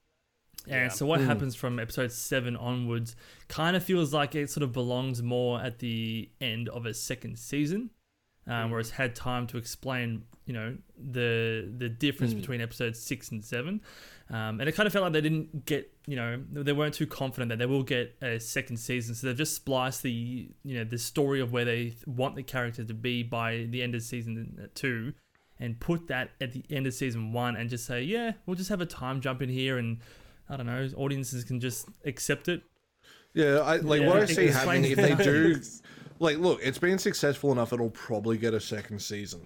And 0.69 0.83
Yeah. 0.83 0.87
so 0.89 1.05
what 1.05 1.19
happens 1.27 1.55
from 1.55 1.79
episode 1.79 2.11
seven 2.11 2.55
onwards 2.55 3.15
kind 3.47 3.75
of 3.75 3.83
feels 3.83 4.13
like 4.13 4.35
it 4.35 4.49
sort 4.49 4.63
of 4.63 4.71
belongs 4.71 5.21
more 5.23 5.59
at 5.61 5.79
the 5.79 6.29
end 6.39 6.69
of 6.69 6.85
a 6.85 6.93
second 6.93 7.37
season, 7.39 7.89
um, 8.47 8.71
where 8.71 8.79
it's 8.79 8.91
had 8.91 9.15
time 9.15 9.47
to 9.47 9.57
explain, 9.57 10.23
you 10.45 10.53
know, 10.53 10.77
the 10.97 11.71
the 11.77 11.89
difference 11.89 12.33
between 12.33 12.61
episodes 12.61 12.99
six 12.99 13.31
and 13.31 13.43
seven. 13.43 13.81
Um, 14.31 14.59
and 14.59 14.69
it 14.69 14.73
kind 14.73 14.85
of 14.85 14.93
felt 14.93 15.01
like 15.01 15.13
they 15.13 15.21
didn't 15.21 15.65
get, 15.65 15.91
you 16.05 16.15
know, 16.15 16.39
they 16.51 16.71
weren't 16.71 16.93
too 16.93 17.07
confident 17.07 17.49
that 17.49 17.57
they 17.57 17.65
will 17.65 17.81
get 17.81 18.15
a 18.21 18.39
second 18.39 18.77
season. 18.77 19.15
So 19.15 19.25
they've 19.25 19.35
just 19.35 19.55
spliced 19.55 20.03
the, 20.03 20.11
you 20.63 20.77
know, 20.77 20.83
the 20.83 20.99
story 20.99 21.41
of 21.41 21.51
where 21.51 21.65
they 21.65 21.95
want 22.05 22.35
the 22.35 22.43
character 22.43 22.83
to 22.83 22.93
be 22.93 23.23
by 23.23 23.65
the 23.71 23.81
end 23.81 23.95
of 23.95 24.03
season 24.03 24.69
two, 24.75 25.13
and 25.59 25.79
put 25.79 26.07
that 26.09 26.29
at 26.39 26.51
the 26.53 26.63
end 26.69 26.85
of 26.85 26.93
season 26.93 27.33
one, 27.33 27.55
and 27.55 27.71
just 27.71 27.85
say, 27.85 28.03
yeah, 28.03 28.33
we'll 28.45 28.55
just 28.55 28.69
have 28.69 28.81
a 28.81 28.85
time 28.85 29.19
jump 29.19 29.41
in 29.41 29.49
here, 29.49 29.79
and 29.79 29.97
I 30.49 30.57
don't 30.57 30.65
know, 30.65 30.89
audiences 30.97 31.43
can 31.43 31.59
just 31.59 31.87
accept 32.05 32.47
it. 32.47 32.63
Yeah, 33.33 33.59
I 33.59 33.77
like 33.77 34.01
Yeah, 34.01 34.07
what 34.07 34.17
I 34.17 34.21
it 34.23 34.29
see 34.29 34.47
happening 34.47 34.85
if 34.85 34.97
they 34.97 35.15
do. 35.15 35.61
Like, 36.21 36.37
look, 36.37 36.59
it's 36.61 36.77
been 36.77 36.97
successful 36.99 37.53
enough; 37.53 37.71
it'll 37.71 37.91
probably 37.91 38.37
get 38.37 38.53
a 38.53 38.59
second 38.59 38.99
season. 39.01 39.39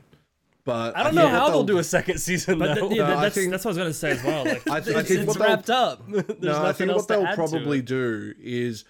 But 0.66 0.98
I 0.98 1.04
don't 1.04 1.14
know 1.14 1.22
think 1.24 1.32
how 1.34 1.50
they'll 1.52 1.64
do 1.66 1.78
a 1.78 1.84
second 1.84 2.18
season 2.18 2.58
But 2.58 2.74
though. 2.74 2.88
th- 2.88 2.98
yeah, 2.98 3.08
No, 3.10 3.22
that's, 3.22 3.36
think- 3.36 3.52
that's 3.52 3.64
what 3.64 3.70
I 3.70 3.74
was 3.74 3.78
going 3.78 3.90
to 3.90 3.94
say 3.94 4.12
as 4.12 4.24
well. 4.24 4.44
Like, 4.46 4.68
I, 4.72 4.80
th- 4.80 4.96
I 4.96 5.00
it's 5.02 5.10
think 5.10 5.28
it's 5.30 5.38
wrapped 5.38 5.70
up. 5.70 6.02
There's 6.10 6.40
no, 6.42 6.56
I 6.56 6.64
nothing 6.64 6.88
think 6.88 6.92
else 6.92 7.02
what 7.02 7.08
they'll 7.10 7.22
to 7.22 7.28
add 7.28 7.32
to 7.32 7.36
probably 7.36 7.82
do 7.84 8.34
is, 8.40 8.86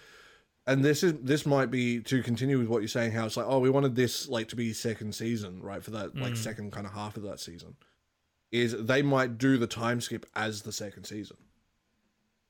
and 0.66 0.82
this 0.82 1.02
is 1.02 1.12
this 1.20 1.44
might 1.44 1.70
be 1.70 2.00
to 2.04 2.22
continue 2.22 2.58
with 2.58 2.68
what 2.68 2.78
you're 2.80 2.88
saying. 2.88 3.12
How 3.12 3.26
it's 3.26 3.36
like, 3.36 3.44
oh, 3.46 3.58
we 3.58 3.68
wanted 3.68 3.96
this 3.96 4.28
like 4.30 4.48
to 4.48 4.56
be 4.56 4.72
second 4.72 5.14
season, 5.14 5.60
right? 5.62 5.82
For 5.84 5.90
that 5.90 6.14
Mm. 6.14 6.22
like 6.22 6.36
second 6.38 6.72
kind 6.72 6.86
of 6.86 6.94
half 6.94 7.18
of 7.18 7.22
that 7.24 7.38
season, 7.38 7.76
is 8.50 8.74
they 8.78 9.02
might 9.02 9.36
do 9.36 9.58
the 9.58 9.66
time 9.66 10.00
skip 10.00 10.24
as 10.34 10.62
the 10.62 10.72
second 10.72 11.04
season, 11.04 11.36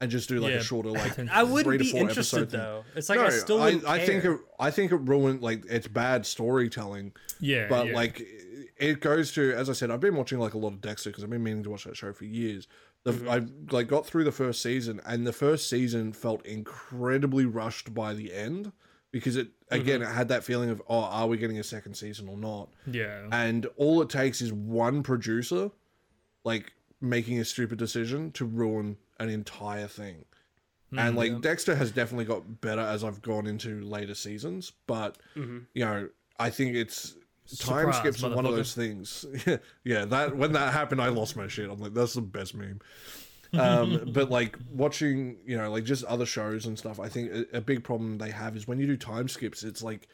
and 0.00 0.10
just 0.10 0.28
do 0.28 0.40
like 0.40 0.52
Yeah, 0.52 0.58
a 0.58 0.62
shorter 0.62 0.90
like. 0.90 1.18
I 1.30 1.42
three 1.44 1.52
wouldn't 1.52 1.72
to 1.72 1.84
be 1.84 1.90
four 1.90 2.00
interested 2.00 2.42
episode 2.42 2.50
though. 2.58 2.84
It's 2.94 3.08
like 3.08 3.18
no, 3.18 3.26
I 3.26 3.30
still 3.30 3.62
I, 3.62 3.80
I 3.86 3.98
think 4.00 4.24
it, 4.24 4.38
I 4.58 4.70
think 4.70 4.92
it 4.92 4.96
ruined 4.96 5.40
like 5.42 5.64
it's 5.68 5.88
bad 5.88 6.26
storytelling 6.26 7.12
yeah, 7.40 7.66
but 7.68 7.86
yeah. 7.88 7.94
like 7.94 8.22
it 8.76 9.00
goes 9.00 9.32
to 9.32 9.52
as 9.54 9.70
I 9.70 9.72
said, 9.72 9.90
I've 9.90 10.00
been 10.00 10.16
watching 10.16 10.38
like 10.38 10.54
a 10.54 10.58
lot 10.58 10.72
of 10.72 10.80
Dexter 10.80 11.10
because 11.10 11.22
I've 11.24 11.30
been 11.30 11.42
meaning 11.44 11.62
to 11.62 11.70
watch 11.70 11.84
that 11.84 11.96
show 11.96 12.12
for 12.12 12.24
years. 12.24 12.66
The, 13.04 13.12
Mm-hmm. 13.12 13.28
I 13.28 13.42
like 13.70 13.86
got 13.88 14.06
through 14.06 14.24
the 14.24 14.32
first 14.32 14.62
season, 14.62 15.00
and 15.04 15.26
the 15.26 15.32
first 15.32 15.68
season 15.68 16.12
felt 16.14 16.44
incredibly 16.46 17.44
rushed 17.44 17.92
by 17.94 18.14
the 18.14 18.32
end 18.32 18.72
because 19.12 19.36
it 19.36 19.48
again 19.70 20.00
Mm-hmm. 20.00 20.10
it 20.10 20.14
had 20.14 20.28
that 20.28 20.42
feeling 20.42 20.70
of 20.70 20.82
oh, 20.88 21.00
are 21.02 21.26
we 21.28 21.36
getting 21.36 21.58
a 21.58 21.62
second 21.64 21.94
season 21.94 22.28
or 22.28 22.36
not? 22.36 22.70
yeah, 22.90 23.28
And 23.30 23.66
all 23.76 24.00
it 24.02 24.08
takes 24.10 24.40
is 24.40 24.52
one 24.52 25.02
producer 25.02 25.70
like 26.44 26.72
making 27.00 27.38
a 27.38 27.44
stupid 27.44 27.78
decision 27.78 28.32
to 28.32 28.44
ruin 28.44 28.96
an 29.18 29.28
entire 29.28 29.86
thing. 29.88 30.24
and 30.96 31.16
like 31.16 31.40
Dexter 31.40 31.74
has 31.74 31.90
definitely 31.90 32.24
got 32.26 32.60
better 32.60 32.80
as 32.82 33.02
I've 33.04 33.20
gone 33.22 33.46
into 33.46 33.80
later 33.82 34.14
seasons, 34.14 34.72
but 34.86 35.18
Mm-hmm. 35.36 35.58
you 35.74 35.84
know, 35.84 36.08
I 36.38 36.50
think 36.50 36.76
it's 36.76 37.14
time 37.58 37.92
skips 37.92 38.22
are 38.24 38.30
one 38.34 38.46
of 38.46 38.54
those 38.56 38.74
things. 38.74 39.24
yeah, 39.84 40.04
that 40.06 40.36
when 40.36 40.52
that 40.52 40.72
happened, 40.72 41.00
I 41.02 41.08
lost 41.08 41.36
my 41.36 41.46
shit. 41.48 41.68
I'm 41.70 41.78
like, 41.80 41.94
that's 41.94 42.14
the 42.14 42.20
best 42.22 42.54
meme. 42.54 42.80
um, 43.58 44.10
but 44.12 44.30
like 44.30 44.56
watching, 44.72 45.36
you 45.46 45.56
know, 45.56 45.70
like 45.70 45.84
just 45.84 46.04
other 46.04 46.26
shows 46.26 46.66
and 46.66 46.76
stuff. 46.78 46.98
I 46.98 47.08
think 47.08 47.30
a, 47.32 47.58
a 47.58 47.60
big 47.60 47.84
problem 47.84 48.18
they 48.18 48.30
have 48.30 48.56
is 48.56 48.66
when 48.66 48.78
you 48.80 48.86
do 48.86 48.96
time 48.96 49.28
skips. 49.28 49.62
It's 49.62 49.82
like, 49.82 50.08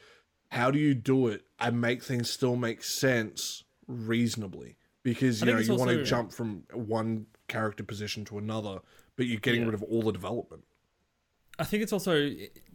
how 0.51 0.71
do 0.71 0.79
you 0.79 0.95
do 0.95 1.29
it 1.29 1.43
and 1.59 1.81
make 1.81 2.03
things 2.03 2.29
still 2.29 2.57
make 2.57 2.83
sense 2.83 3.65
reasonably? 3.87 4.77
Because 5.03 5.41
you 5.41 5.47
know 5.53 5.59
you 5.59 5.75
want 5.77 5.91
to 5.91 6.05
jump 6.05 6.33
from 6.33 6.65
one 6.75 7.25
character 7.51 7.85
position 7.85 8.25
to 8.27 8.39
another, 8.39 8.79
but 9.17 9.27
you're 9.27 9.41
getting 9.41 9.61
Yeah. 9.63 9.67
rid 9.67 9.75
of 9.75 9.83
all 9.83 10.03
the 10.03 10.13
development. 10.13 10.65
I 11.59 11.65
think 11.65 11.83
it's 11.83 11.93
also 11.93 12.31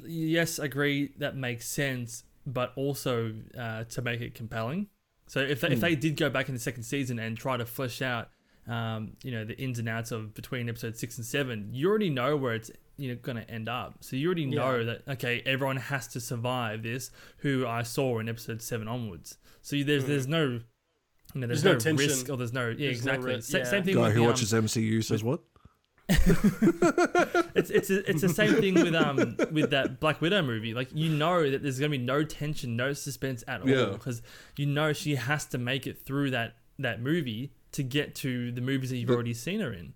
yes, 0.06 0.60
agree 0.60 1.14
that 1.18 1.36
makes 1.36 1.68
sense, 1.68 2.24
but 2.46 2.72
also 2.76 3.34
uh, 3.58 3.86
to 3.86 4.02
make 4.04 4.22
it 4.22 4.36
compelling. 4.36 4.88
So 5.28 5.40
if 5.40 5.62
they, 5.62 5.70
if 5.70 5.80
they 5.80 5.96
did 5.96 6.18
go 6.18 6.30
back 6.30 6.50
in 6.50 6.54
the 6.54 6.60
second 6.60 6.84
season 6.84 7.18
and 7.18 7.36
try 7.36 7.58
to 7.58 7.66
flesh 7.66 8.04
out, 8.04 8.30
um, 8.68 9.14
you 9.24 9.32
know, 9.32 9.44
the 9.44 9.58
ins 9.58 9.80
and 9.80 9.90
outs 9.90 10.12
of 10.12 10.36
between 10.36 10.70
episode 10.70 10.98
six 10.98 11.18
and 11.18 11.26
seven, 11.26 11.70
you 11.72 11.90
already 11.90 12.12
know 12.12 12.36
where 12.38 12.54
it's 12.54 12.70
you 12.98 13.10
know 13.10 13.16
going 13.22 13.38
to 13.38 13.50
end 13.50 13.68
up. 13.68 13.98
So 14.02 14.16
you 14.16 14.28
already 14.28 14.46
know 14.46 14.84
that 14.86 15.02
okay, 15.08 15.42
everyone 15.46 15.78
has 15.78 16.08
to 16.10 16.20
survive 16.20 16.84
this. 16.84 17.10
Who 17.38 17.66
I 17.66 17.82
saw 17.82 18.20
in 18.20 18.30
episode 18.30 18.62
seven 18.62 18.88
onwards. 18.88 19.38
So 19.64 19.82
there's 19.82 20.06
there's 20.06 20.28
no. 20.28 20.62
You 21.36 21.42
know, 21.42 21.48
there's, 21.48 21.62
There's 21.64 21.86
no 21.86 21.92
no, 21.92 21.98
risk, 21.98 22.30
or 22.30 22.38
there's 22.38 22.54
no 22.54 22.70
yeah, 22.70 22.76
There's 22.78 22.98
exactly. 22.98 23.36
ri- 23.36 23.42
Sa- 23.42 23.58
yeah. 23.60 23.64
Same 23.66 23.84
thing 23.84 23.96
Guy 23.96 24.02
with 24.04 24.14
who 24.14 24.20
the, 24.20 24.26
um, 24.26 24.28
watches 24.32 24.54
MCU 24.54 25.04
says 25.04 25.22
what? 25.24 25.42
it's 26.10 27.70
it's 27.72 27.90
a, 27.90 28.10
it's 28.10 28.22
the 28.22 28.30
same 28.30 28.54
thing 28.56 28.76
with 28.76 28.96
um 28.96 29.36
with 29.52 29.72
that 29.72 30.00
Black 30.00 30.22
Widow 30.22 30.42
movie. 30.44 30.74
Like 30.74 30.90
you 30.94 31.10
know 31.10 31.50
that 31.50 31.62
there's 31.64 31.80
gonna 31.80 31.90
be 31.90 31.98
no 31.98 32.24
tension, 32.24 32.76
no 32.76 32.94
suspense 32.94 33.44
at 33.48 33.62
all 33.62 33.68
Yeah. 33.70 33.86
because 33.86 34.22
you 34.58 34.66
know 34.66 34.94
she 34.94 35.16
has 35.16 35.46
to 35.48 35.58
make 35.58 35.88
it 35.88 36.00
through 36.06 36.32
that 36.32 36.56
that 36.80 37.02
movie 37.02 37.52
to 37.74 37.84
get 37.84 38.16
to 38.16 38.52
the 38.52 38.62
movies 38.62 38.90
that 38.92 38.98
you've 38.98 39.08
But- 39.08 39.16
already 39.16 39.34
seen 39.34 39.60
her 39.62 39.74
in. 39.74 39.94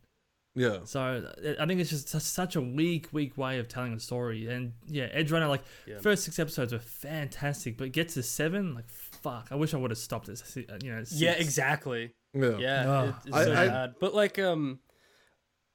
Yeah. 0.55 0.79
So 0.84 1.31
I 1.60 1.65
think 1.67 1.79
it's 1.79 1.91
just 1.91 2.10
such 2.10 2.55
a 2.55 2.62
weak, 2.62 3.08
weak 3.13 3.38
way 3.38 3.60
of 3.60 3.67
telling 3.69 3.93
a 3.93 4.00
story. 4.00 4.48
And 4.48 4.74
yeah, 4.88 5.08
Edgerunner, 5.17 5.48
like 5.48 5.62
Yeah. 5.88 6.00
first 6.00 6.24
six 6.24 6.38
episodes 6.39 6.74
were 6.74 6.79
fantastic, 6.79 7.77
but 7.77 7.91
get 7.93 8.10
to 8.10 8.24
seven, 8.24 8.74
like 8.74 8.89
fuck, 9.21 9.47
I 9.51 9.55
wish 9.55 9.73
I 9.73 9.77
would 9.77 9.91
have 9.91 9.97
stopped 9.97 10.29
at 10.29 10.38
si- 10.38 10.65
uh, 10.69 10.77
you 10.83 10.91
know. 10.91 11.03
Yeah, 11.11 11.33
six. 11.33 11.41
exactly. 11.41 12.13
Yeah. 12.33 12.57
Yeah, 12.57 12.83
Oh. 12.88 13.03
it- 13.09 13.15
it's 13.27 13.35
I- 13.38 13.43
so 13.45 13.51
I- 13.53 13.67
bad. 13.67 13.93
But 13.99 14.13
like, 14.13 14.38
um, 14.39 14.79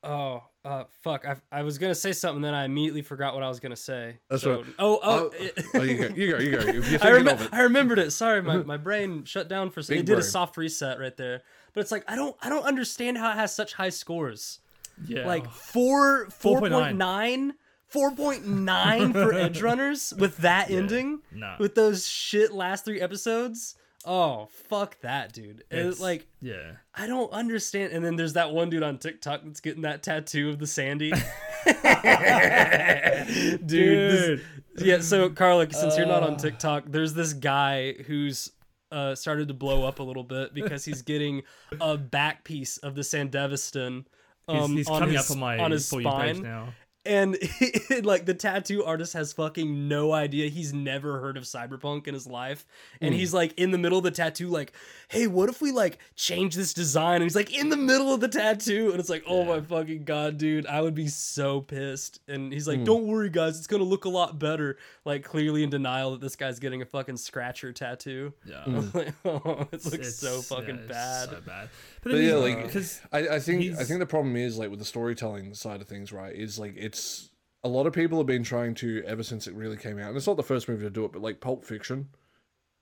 oh, 0.03 0.43
uh, 0.65 0.85
fuck, 1.03 1.27
I 1.27 1.37
I 1.53 1.63
was 1.63 1.79
gonna 1.79 1.95
say 1.95 2.13
something, 2.13 2.43
then 2.43 2.55
I 2.55 2.65
immediately 2.65 3.03
forgot 3.03 3.35
what 3.35 3.43
I 3.43 3.49
was 3.49 3.61
gonna 3.61 3.77
say. 3.77 4.19
That's 4.31 4.43
so, 4.43 4.57
right. 4.63 4.65
Oh, 4.79 5.01
oh. 5.03 5.31
Oh, 5.33 5.63
oh, 5.75 5.83
you 5.83 5.97
go, 6.09 6.15
you 6.15 6.31
go, 6.33 6.39
you 6.39 6.51
go. 6.53 6.61
You're 6.73 6.83
I, 6.83 6.83
thinking 6.83 7.25
rem- 7.27 7.29
it, 7.29 7.49
I 7.53 7.61
remembered 7.63 7.99
it. 7.99 8.11
Sorry, 8.13 8.41
my, 8.43 8.57
my 8.75 8.77
brain 8.77 9.25
shut 9.25 9.49
down 9.49 9.71
for 9.71 9.81
a 9.81 9.83
second. 9.83 10.03
Big 10.05 10.09
It 10.11 10.13
did 10.15 10.19
a 10.19 10.23
soft 10.23 10.57
reset 10.57 10.99
right 10.99 11.17
there. 11.17 11.43
But 11.73 11.81
it's 11.81 11.91
like 11.93 12.05
I 12.09 12.17
don't 12.17 12.37
I 12.43 12.49
don't 12.49 12.65
understand 12.65 13.19
how 13.19 13.31
it 13.31 13.35
has 13.37 13.55
such 13.55 13.73
high 13.75 13.89
scores. 13.91 14.61
yeah. 15.07 15.27
Like 15.27 15.51
four 15.51 16.29
four 16.31 16.61
point 16.61 16.73
4.9. 16.73 16.97
nine. 16.97 17.55
4.9 17.95 19.13
for 19.13 19.33
Edgerunners 19.33 20.19
with 20.19 20.39
that 20.39 20.71
ending, 20.71 21.21
nah. 21.33 21.57
with 21.59 21.75
those 21.75 22.07
shit 22.09 22.53
last 22.53 22.85
three 22.85 23.01
episodes. 23.01 23.77
Oh, 24.07 24.49
fuck 24.69 25.01
that, 25.01 25.33
dude. 25.33 25.65
It, 25.71 25.79
It's- 25.79 26.01
like, 26.01 26.27
yeah. 26.43 26.73
I 26.95 27.07
don't 27.07 27.33
understand. 27.33 27.93
And 27.93 28.05
then 28.05 28.17
there's 28.17 28.35
that 28.35 28.53
one 28.53 28.69
dude 28.69 28.83
on 28.83 28.99
TikTok 28.99 29.43
that's 29.45 29.61
getting 29.61 29.83
that 29.83 30.03
tattoo 30.03 30.51
of 30.51 30.59
the 30.59 30.67
Sandy. 30.67 31.13
dude, 33.65 33.67
this- 33.67 34.41
yeah. 34.79 35.01
So 35.01 35.31
Carla, 35.31 35.71
since 35.73 35.97
you're 35.97 36.07
not 36.07 36.23
on 36.23 36.37
TikTok, 36.37 36.85
there's 36.89 37.15
this 37.15 37.33
guy 37.33 37.95
who's 38.07 38.51
uh, 38.93 39.15
started 39.15 39.49
to 39.49 39.55
blow 39.55 39.87
up 39.87 39.99
a 40.01 40.03
little 40.03 40.25
bit 40.25 40.55
because 40.55 40.85
he's 40.85 41.03
getting 41.03 41.43
a 41.81 41.97
back 41.97 42.45
piece 42.45 42.77
of 42.79 42.95
the 42.95 43.03
Sandevistan. 43.03 44.05
He's, 44.49 44.63
Um, 44.63 44.77
he's 44.77 44.89
on 44.89 45.01
coming 45.01 45.17
his, 45.17 45.31
up 45.31 45.35
on 45.35 45.41
my 45.41 45.59
on 45.59 45.71
his 45.71 45.87
spine, 45.89 46.43
now. 46.43 46.69
And 47.07 47.37
like 48.03 48.27
the 48.27 48.35
tattoo 48.35 48.85
artist 48.85 49.13
has 49.13 49.33
fucking 49.33 49.89
no 49.89 50.13
idea. 50.13 50.49
He's 50.49 50.73
never 50.73 51.21
heard 51.21 51.37
of 51.37 51.45
cyberpunk 51.45 52.07
in 52.07 52.15
his 52.15 52.27
life, 52.27 52.67
and 53.01 53.15
hmm. 53.15 53.19
he's 53.19 53.35
like 53.35 53.53
in 53.59 53.71
the 53.71 53.79
middle 53.79 53.99
of 53.99 54.05
the 54.05 54.11
tattoo, 54.11 54.49
like, 54.49 54.73
"Hey, 55.09 55.27
what 55.27 55.49
if 55.49 55.61
we 55.61 55.73
like 55.73 55.99
change 56.17 56.55
this 56.55 56.73
design?" 56.75 57.17
And 57.17 57.25
he's 57.25 57.37
like 57.37 57.57
in 57.57 57.69
the 57.69 57.77
middle 57.77 58.13
of 58.13 58.21
the 58.21 58.29
tattoo, 58.29 58.91
and 58.91 59.01
it's 59.01 59.09
like, 59.09 59.25
"Oh 59.27 59.45
my 59.45 59.61
fucking 59.61 60.05
god, 60.05 60.39
dude, 60.39 60.67
I 60.67 60.81
would 60.81 60.95
be 60.95 61.09
so 61.09 61.61
pissed." 61.61 62.21
And 62.29 62.53
he's 62.53 62.67
like, 62.67 62.79
hmm. 62.79 62.85
"Don't 62.85 63.07
worry, 63.07 63.31
guys, 63.31 63.59
it's 63.59 63.67
gonna 63.67 63.85
look 63.85 64.05
a 64.05 64.11
lot 64.11 64.39
better." 64.39 64.79
Like 65.05 65.25
clearly 65.25 65.63
in 65.63 65.71
denial 65.71 66.13
that 66.13 66.21
this 66.21 66.37
guy's 66.37 66.59
getting 66.59 66.83
a 66.83 66.87
fucking 66.87 67.19
scratcher 67.19 67.73
tattoo. 67.73 68.33
Yeah. 68.47 68.63
I'm 68.67 68.83
hmm. 68.83 68.99
like, 68.99 69.15
oh, 69.25 69.69
it 69.73 69.85
looks 69.85 69.95
It's- 69.95 70.17
so 70.17 70.41
fucking 70.41 70.77
yeah, 70.77 70.89
bad. 70.89 71.29
So 71.29 71.41
bad. 71.47 71.69
But, 72.03 72.13
But 72.13 72.19
yeah, 72.19 72.35
like 72.35 72.59
uh, 72.59 72.63
because 72.63 73.01
I, 73.13 73.29
I 73.29 73.39
think 73.41 73.79
I 73.79 73.85
think 73.85 73.99
the 73.99 74.07
problem 74.07 74.37
is 74.37 74.59
like 74.59 74.69
with 74.69 74.79
the 74.79 74.85
storytelling 74.85 75.55
side 75.55 75.81
of 75.81 75.89
things, 75.89 76.13
right? 76.13 76.35
Is 76.35 76.59
like 76.59 76.75
it's 76.95 77.31
a 77.63 77.69
lot 77.69 77.87
of 77.87 77.93
people 77.93 78.19
have 78.19 78.27
been 78.27 78.43
trying 78.45 78.75
to 78.75 79.03
ever 79.07 79.23
since 79.23 79.47
it 79.47 79.55
really 79.55 79.77
came 79.77 79.99
out, 79.99 80.09
and 80.09 80.17
it's 80.17 80.27
not 80.27 80.37
the 80.37 80.43
first 80.43 80.69
movie 80.69 80.85
to 80.85 80.91
do 80.91 81.05
it, 81.05 81.13
but 81.13 81.23
like 81.23 81.41
Pulp 81.41 81.65
Fiction, 81.65 82.09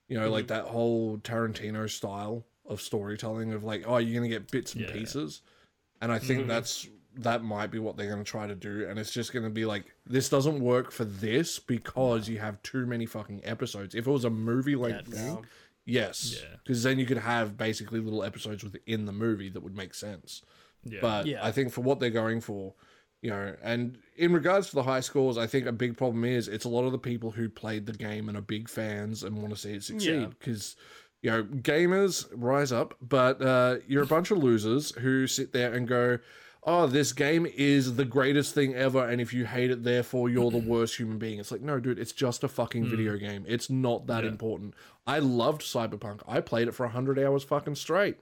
you 0.08 0.18
know, 0.18 0.28
like 0.30 0.46
Mm-hmm. 0.46 0.54
that 0.54 0.64
whole 0.66 1.18
Tarantino 1.18 1.88
style 1.88 2.44
of 2.66 2.80
storytelling 2.80 3.52
of 3.52 3.64
like, 3.64 3.84
oh, 3.86 3.98
you're 3.98 4.14
gonna 4.14 4.28
get 4.28 4.50
bits 4.50 4.74
and 4.74 4.82
Yeah. 4.84 4.92
pieces, 4.92 5.42
and 6.00 6.10
I 6.12 6.18
think 6.18 6.44
Mhm. 6.44 6.48
that's 6.48 6.88
that 7.14 7.44
might 7.44 7.66
be 7.70 7.78
what 7.78 7.94
they're 7.98 8.08
gonna 8.08 8.24
try 8.24 8.46
to 8.46 8.54
do, 8.54 8.86
and 8.88 8.98
it's 8.98 9.12
just 9.12 9.32
gonna 9.34 9.50
be 9.50 9.64
like 9.66 9.94
this 10.06 10.28
doesn't 10.30 10.60
work 10.60 10.90
for 10.90 11.04
this 11.04 11.58
because 11.58 12.26
you 12.28 12.38
have 12.38 12.62
too 12.62 12.86
many 12.86 13.04
fucking 13.06 13.40
episodes. 13.44 13.94
If 13.94 14.06
it 14.06 14.10
was 14.10 14.24
a 14.24 14.30
movie 14.30 14.76
like 14.76 14.94
length 14.94 15.12
thing, 15.12 15.34
no. 15.34 15.42
yes, 15.84 16.40
Yeah. 16.42 16.56
because 16.64 16.82
then 16.82 16.98
you 16.98 17.04
could 17.06 17.18
have 17.18 17.56
basically 17.58 18.00
little 18.00 18.22
episodes 18.24 18.64
within 18.64 19.04
the 19.04 19.12
movie 19.12 19.50
that 19.50 19.62
would 19.62 19.76
make 19.76 19.92
sense. 19.94 20.42
yeah. 20.84 20.98
But 21.02 21.26
Yeah. 21.26 21.44
I 21.46 21.52
think 21.52 21.70
for 21.70 21.82
what 21.82 22.00
they're 22.00 22.08
going 22.10 22.40
for, 22.40 22.74
you 23.22 23.30
know, 23.30 23.54
and 23.62 23.96
in 24.16 24.32
regards 24.32 24.68
to 24.68 24.74
the 24.74 24.82
high 24.82 25.00
scores, 25.00 25.38
I 25.38 25.46
think 25.46 25.66
a 25.66 25.72
big 25.72 25.96
problem 25.96 26.24
is 26.24 26.48
it's 26.48 26.64
a 26.66 26.68
lot 26.68 26.84
of 26.84 26.92
the 26.92 26.98
people 26.98 27.30
who 27.30 27.48
played 27.48 27.86
the 27.86 27.92
game 27.92 28.28
and 28.28 28.36
are 28.36 28.42
big 28.42 28.68
fans 28.68 29.22
and 29.22 29.38
want 29.38 29.50
to 29.54 29.56
see 29.60 29.72
it 29.74 29.82
succeed. 29.84 30.10
Because, 30.38 30.76
you 31.22 31.30
know, 31.30 31.44
gamers 31.44 32.26
rise 32.34 32.72
up, 32.72 32.94
but 33.00 33.40
uh, 33.40 33.76
you're 33.88 34.02
a 34.02 34.06
bunch 34.06 34.30
of 34.30 34.38
losers 34.38 34.90
who 34.96 35.26
sit 35.26 35.52
there 35.52 35.72
and 35.72 35.88
go, 35.88 36.18
oh, 36.64 36.86
this 36.86 37.12
game 37.12 37.44
is 37.56 37.96
the 37.96 38.04
greatest 38.04 38.54
thing 38.54 38.74
ever, 38.74 39.08
and 39.08 39.20
if 39.20 39.32
you 39.32 39.44
hate 39.46 39.70
it, 39.70 39.82
therefore 39.82 40.28
you're 40.28 40.50
the 40.50 40.58
worst 40.58 40.96
human 40.96 41.18
being. 41.18 41.38
It's 41.40 41.50
like, 41.50 41.60
no, 41.62 41.80
dude, 41.80 41.98
it's 41.98 42.12
just 42.12 42.44
a 42.44 42.48
fucking 42.48 42.86
video 42.86 43.16
game. 43.16 43.44
It's 43.48 43.68
not 43.70 44.06
that 44.06 44.22
Yeah. 44.24 44.30
important. 44.30 44.74
I 45.06 45.18
loved 45.18 45.62
Cyberpunk. 45.62 46.20
I 46.28 46.40
played 46.40 46.68
it 46.68 46.72
for 46.74 46.86
100 46.86 47.18
hours 47.18 47.42
fucking 47.42 47.74
straight. 47.74 48.18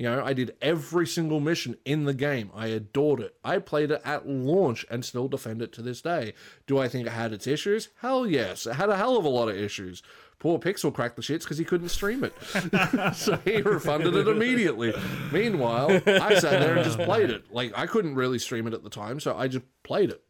You 0.00 0.06
know, 0.06 0.24
I 0.24 0.32
did 0.32 0.56
every 0.62 1.06
single 1.06 1.40
mission 1.40 1.76
in 1.84 2.04
the 2.04 2.14
game. 2.14 2.50
I 2.54 2.68
adored 2.68 3.20
it. 3.20 3.36
I 3.44 3.58
played 3.58 3.90
it 3.90 4.00
at 4.02 4.26
launch 4.26 4.86
and 4.90 5.04
still 5.04 5.28
defend 5.28 5.60
it 5.60 5.74
to 5.74 5.82
this 5.82 6.00
day. 6.00 6.32
Do 6.66 6.78
I 6.78 6.88
think 6.88 7.06
it 7.06 7.10
had 7.10 7.34
its 7.34 7.46
issues? 7.46 7.90
Hell 8.00 8.26
yes. 8.26 8.64
It 8.64 8.76
had 8.76 8.88
a 8.88 8.96
hell 8.96 9.18
of 9.18 9.26
a 9.26 9.28
lot 9.28 9.50
of 9.50 9.56
issues. 9.58 10.02
Poor 10.38 10.58
Pixel 10.58 10.94
cracked 10.94 11.16
the 11.16 11.22
shits 11.22 11.42
because 11.42 11.58
he 11.58 11.66
couldn't 11.66 11.90
stream 11.90 12.24
it. 12.24 12.32
so 13.14 13.36
he 13.44 13.60
refunded 13.60 14.16
it 14.16 14.26
immediately. 14.26 14.94
Meanwhile, 15.32 16.00
I 16.06 16.38
sat 16.38 16.60
there 16.60 16.76
and 16.76 16.84
just 16.84 16.98
played 17.00 17.28
it. 17.28 17.52
Like, 17.52 17.76
I 17.76 17.84
couldn't 17.84 18.14
really 18.14 18.38
stream 18.38 18.66
it 18.66 18.72
at 18.72 18.82
the 18.82 18.88
time, 18.88 19.20
so 19.20 19.36
I 19.36 19.48
just 19.48 19.66
played 19.82 20.08
it. 20.08 20.24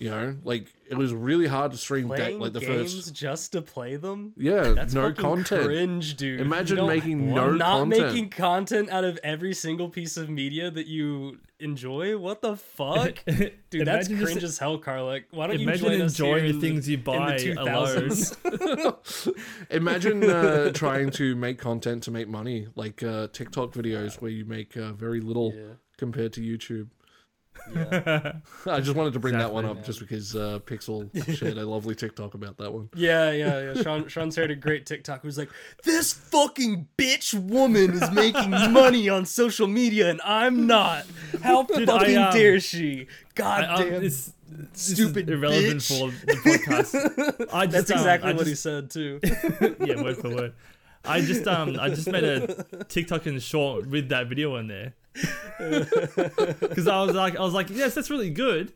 You 0.00 0.10
know, 0.10 0.36
like, 0.44 0.72
it 0.88 0.96
was 0.96 1.12
really 1.12 1.48
hard 1.48 1.72
to 1.72 1.76
stream 1.76 2.06
da- 2.06 2.36
like 2.36 2.52
the 2.52 2.60
games 2.60 2.94
first. 2.94 3.12
just 3.14 3.50
to 3.52 3.62
play 3.62 3.96
them. 3.96 4.32
Yeah, 4.36 4.68
That's 4.68 4.94
no 4.94 5.08
fucking 5.08 5.20
content. 5.24 5.64
Cringe, 5.64 6.16
dude. 6.16 6.40
Imagine 6.40 6.76
don't- 6.76 6.86
making 6.86 7.34
no 7.34 7.50
not 7.50 7.78
content. 7.80 8.06
making 8.06 8.30
content 8.30 8.90
out 8.90 9.02
of 9.02 9.18
every 9.24 9.52
single 9.54 9.88
piece 9.88 10.16
of 10.16 10.30
media 10.30 10.70
that 10.70 10.86
you 10.86 11.38
enjoy. 11.58 12.16
What 12.16 12.42
the 12.42 12.56
fuck, 12.56 13.24
dude? 13.26 13.50
that's 13.72 14.06
Imagine 14.08 14.18
just- 14.18 14.24
cringe 14.24 14.44
as 14.44 14.58
hell, 14.58 14.78
Karlec. 14.78 15.24
Why 15.32 15.48
don't 15.48 15.58
you 15.58 15.62
Imagine 15.64 15.86
join 15.88 16.00
us 16.02 16.12
enjoying 16.12 16.44
the 16.44 16.50
in 16.50 16.60
things 16.60 16.88
you 16.88 16.96
in 16.98 17.02
buy 17.02 17.36
the 17.36 17.50
alone. 17.54 18.08
2000s? 18.08 19.34
Imagine 19.70 20.22
uh, 20.30 20.70
trying 20.72 21.10
to 21.10 21.34
make 21.34 21.58
content 21.58 22.04
to 22.04 22.12
make 22.12 22.28
money, 22.28 22.68
like 22.76 23.02
uh, 23.02 23.26
TikTok 23.32 23.72
videos 23.72 24.20
where 24.20 24.30
you 24.30 24.44
make 24.44 24.76
uh, 24.76 24.92
very 24.92 25.20
little 25.20 25.52
Yeah. 25.54 25.62
compared 25.96 26.32
to 26.34 26.40
YouTube. 26.40 26.88
Yeah. 27.74 28.32
I 28.66 28.80
just 28.80 28.96
wanted 28.96 29.12
to 29.12 29.18
bring 29.18 29.36
that 29.38 29.52
one 29.52 29.64
Exactly, 29.64 29.80
up 29.80 29.86
just 29.86 30.00
because 30.00 30.36
uh, 30.36 30.60
Pixel 30.64 31.36
shared 31.36 31.58
a 31.58 31.66
lovely 31.66 31.94
TikTok 31.94 32.34
about 32.34 32.56
that 32.58 32.72
one. 32.72 32.88
Yeah, 32.98 33.30
yeah, 33.30 33.72
yeah. 33.72 33.82
Shaun 33.82 34.08
Shaun 34.08 34.30
shared 34.30 34.50
a 34.50 34.56
great 34.56 34.86
TikTok. 34.86 35.22
Who's 35.22 35.38
like, 35.38 35.50
this 35.84 36.12
fucking 36.12 36.88
bitch 36.96 37.34
woman 37.34 37.92
is 37.92 38.10
making 38.10 38.50
money 38.72 39.08
on 39.08 39.24
social 39.24 39.66
media 39.66 40.10
and 40.10 40.20
I'm 40.24 40.66
not. 40.66 41.04
How 41.42 41.62
Dude, 41.62 41.88
I, 41.88 41.98
fucking 41.98 42.18
um, 42.18 42.32
dare 42.32 42.60
she? 42.60 43.06
God 43.34 43.64
I, 43.64 43.74
um, 43.74 43.82
damn. 43.82 44.04
it's, 44.04 44.32
this 44.50 44.88
is 44.88 44.96
stupid 44.96 45.30
irrelevant 45.30 45.80
bitch. 45.80 45.98
for 45.98 46.26
the 46.26 46.32
podcast. 46.32 47.48
I 47.52 47.66
just, 47.66 47.88
That's 47.88 47.90
um, 47.90 47.98
exactly 47.98 48.30
I 48.30 48.34
what 48.34 48.46
he 48.46 48.54
said 48.54 48.90
too. 48.90 49.20
yeah, 49.80 50.02
word 50.02 50.16
for 50.16 50.34
word. 50.34 50.54
I 51.04 51.20
just 51.20 51.46
um 51.46 51.76
I 51.80 51.88
just 51.88 52.08
made 52.08 52.24
a 52.24 52.64
TikTok 52.84 53.26
in 53.26 53.38
short 53.38 53.86
with 53.86 54.08
that 54.10 54.28
video 54.28 54.56
in 54.56 54.68
there. 54.68 54.94
Because 55.14 56.86
I 56.88 57.02
was 57.02 57.14
like 57.14 57.36
I 57.36 57.40
was 57.42 57.54
like 57.54 57.70
yes 57.70 57.94
that's 57.94 58.10
really 58.10 58.30
good, 58.30 58.72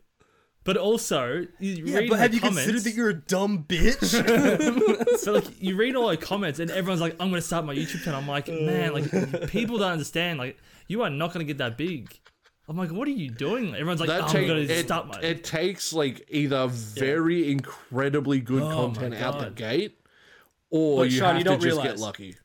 But 0.63 0.77
also, 0.77 1.45
you 1.59 1.85
Yeah, 1.85 1.97
read 1.99 2.09
but 2.09 2.19
have 2.19 2.33
you 2.33 2.39
comments, 2.39 2.63
considered 2.63 2.83
that 2.83 2.95
you're 2.95 3.09
a 3.09 3.13
dumb 3.21 3.65
bitch? 3.67 3.99
So 5.19 5.33
like 5.33 5.61
you 5.61 5.75
read 5.75 5.95
all 5.95 6.07
the 6.09 6.17
comments 6.17 6.59
and 6.59 6.69
everyone's 6.71 7.01
like, 7.01 7.15
"I'm 7.19 7.29
gonna 7.29 7.41
start 7.41 7.65
my 7.65 7.73
YouTube 7.75 8.03
channel." 8.03 8.19
I'm 8.19 8.27
like, 8.27 8.47
man, 8.49 8.93
like 8.93 9.47
people 9.49 9.77
don't 9.77 9.91
understand. 9.93 10.39
Like 10.39 10.57
you 10.87 11.01
are 11.03 11.09
not 11.09 11.31
gonna 11.33 11.45
get 11.45 11.57
that 11.59 11.77
big. 11.77 12.09
I'm 12.67 12.77
like, 12.77 12.91
what 12.91 13.07
are 13.09 13.11
you 13.11 13.29
doing? 13.29 13.73
Everyone's 13.75 13.99
like, 13.99 14.07
that 14.09 14.21
oh, 14.21 14.25
I'm 14.25 14.31
take, 14.31 14.47
gonna 14.47 14.59
it, 14.61 14.85
start 14.85 15.07
my. 15.07 15.19
it 15.21 15.43
takes 15.43 15.91
like 15.93 16.25
either 16.29 16.67
very 16.67 17.51
incredibly 17.51 18.39
good 18.39 18.63
Oh 18.63 18.69
content 18.73 19.15
out 19.15 19.39
the 19.39 19.49
gate, 19.49 19.99
or 20.69 20.99
But 20.99 21.11
you 21.11 21.17
Shaun, 21.19 21.27
have 21.29 21.37
you 21.39 21.43
to 21.43 21.49
don't 21.51 21.59
just 21.61 21.65
realize- 21.77 21.87
get 21.87 21.99
lucky. 21.99 22.35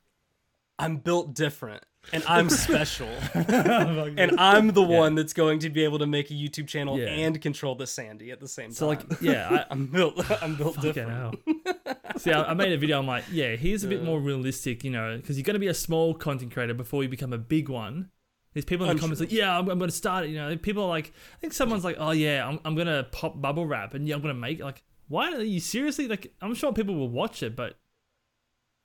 I'm 0.78 0.96
built 0.98 1.34
different. 1.34 1.82
And 2.12 2.24
I'm 2.26 2.48
special. 2.48 3.08
and 3.34 4.40
I'm 4.40 4.68
the 4.68 4.82
one 4.82 5.14
that's 5.14 5.32
going 5.34 5.58
to 5.60 5.70
be 5.70 5.84
able 5.84 5.98
to 5.98 6.06
make 6.06 6.30
a 6.30 6.34
YouTube 6.34 6.66
channel 6.66 6.98
Yeah. 6.98 7.06
and 7.08 7.40
control 7.40 7.74
the 7.74 7.86
Sandy 7.86 8.30
at 8.30 8.40
the 8.40 8.48
same 8.48 8.66
time. 8.68 8.74
so 8.74 8.86
like, 8.88 9.02
yeah, 9.20 9.48
I, 9.50 9.64
I'm 9.70 9.86
built 9.92 10.18
I'm 10.42 10.54
built 10.56 10.76
Fucking 10.76 10.92
different. 10.92 11.38
hell. 11.46 11.96
See, 12.16 12.32
I, 12.32 12.44
I 12.50 12.54
made 12.54 12.72
a 12.72 12.78
video. 12.78 12.98
I'm 12.98 13.06
like, 13.06 13.24
yeah, 13.30 13.56
here's 13.56 13.84
a 13.84 13.88
bit 13.88 14.02
more 14.02 14.20
realistic, 14.20 14.84
you 14.84 14.90
know, 14.90 15.16
because 15.18 15.36
you're 15.36 15.44
going 15.44 15.54
to 15.54 15.60
be 15.60 15.66
a 15.68 15.74
small 15.74 16.14
content 16.14 16.52
creator 16.52 16.72
before 16.74 17.02
you 17.02 17.08
become 17.08 17.32
a 17.34 17.38
big 17.38 17.68
one. 17.68 18.10
There's 18.54 18.64
people 18.64 18.86
in 18.86 18.88
the 18.88 18.92
I'm 18.94 18.98
comments 18.98 19.20
like, 19.20 19.30
yeah, 19.30 19.56
I'm, 19.56 19.68
I'm 19.68 19.78
going 19.78 19.90
to 19.90 19.96
start 19.96 20.24
it. 20.24 20.30
You 20.30 20.38
know, 20.38 20.56
people 20.56 20.84
are 20.84 20.88
like, 20.88 21.12
I 21.36 21.38
think 21.40 21.52
someone's 21.52 21.84
like, 21.84 21.96
oh 21.98 22.12
yeah, 22.12 22.46
I'm, 22.48 22.58
I'm 22.64 22.74
going 22.74 22.86
to 22.86 23.06
pop 23.12 23.40
bubble 23.40 23.66
wrap 23.66 23.92
and 23.92 24.08
yeah, 24.08 24.14
I'm 24.14 24.22
going 24.22 24.34
to 24.34 24.40
make 24.40 24.60
it. 24.60 24.64
Like, 24.64 24.82
why 25.08 25.30
are 25.32 25.42
you 25.42 25.60
seriously? 25.60 26.08
Like, 26.08 26.32
I'm 26.40 26.54
sure 26.54 26.72
people 26.72 26.94
will 26.94 27.10
watch 27.10 27.42
it, 27.42 27.54
but 27.54 27.78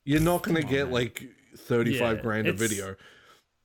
You're 0.06 0.20
not 0.22 0.44
gonna 0.44 0.62
get 0.62 0.92
like 0.92 1.24
thirty 1.58 1.98
five 1.98 2.18
Yeah, 2.18 2.24
grand 2.24 2.48
a 2.48 2.54
video. 2.54 2.96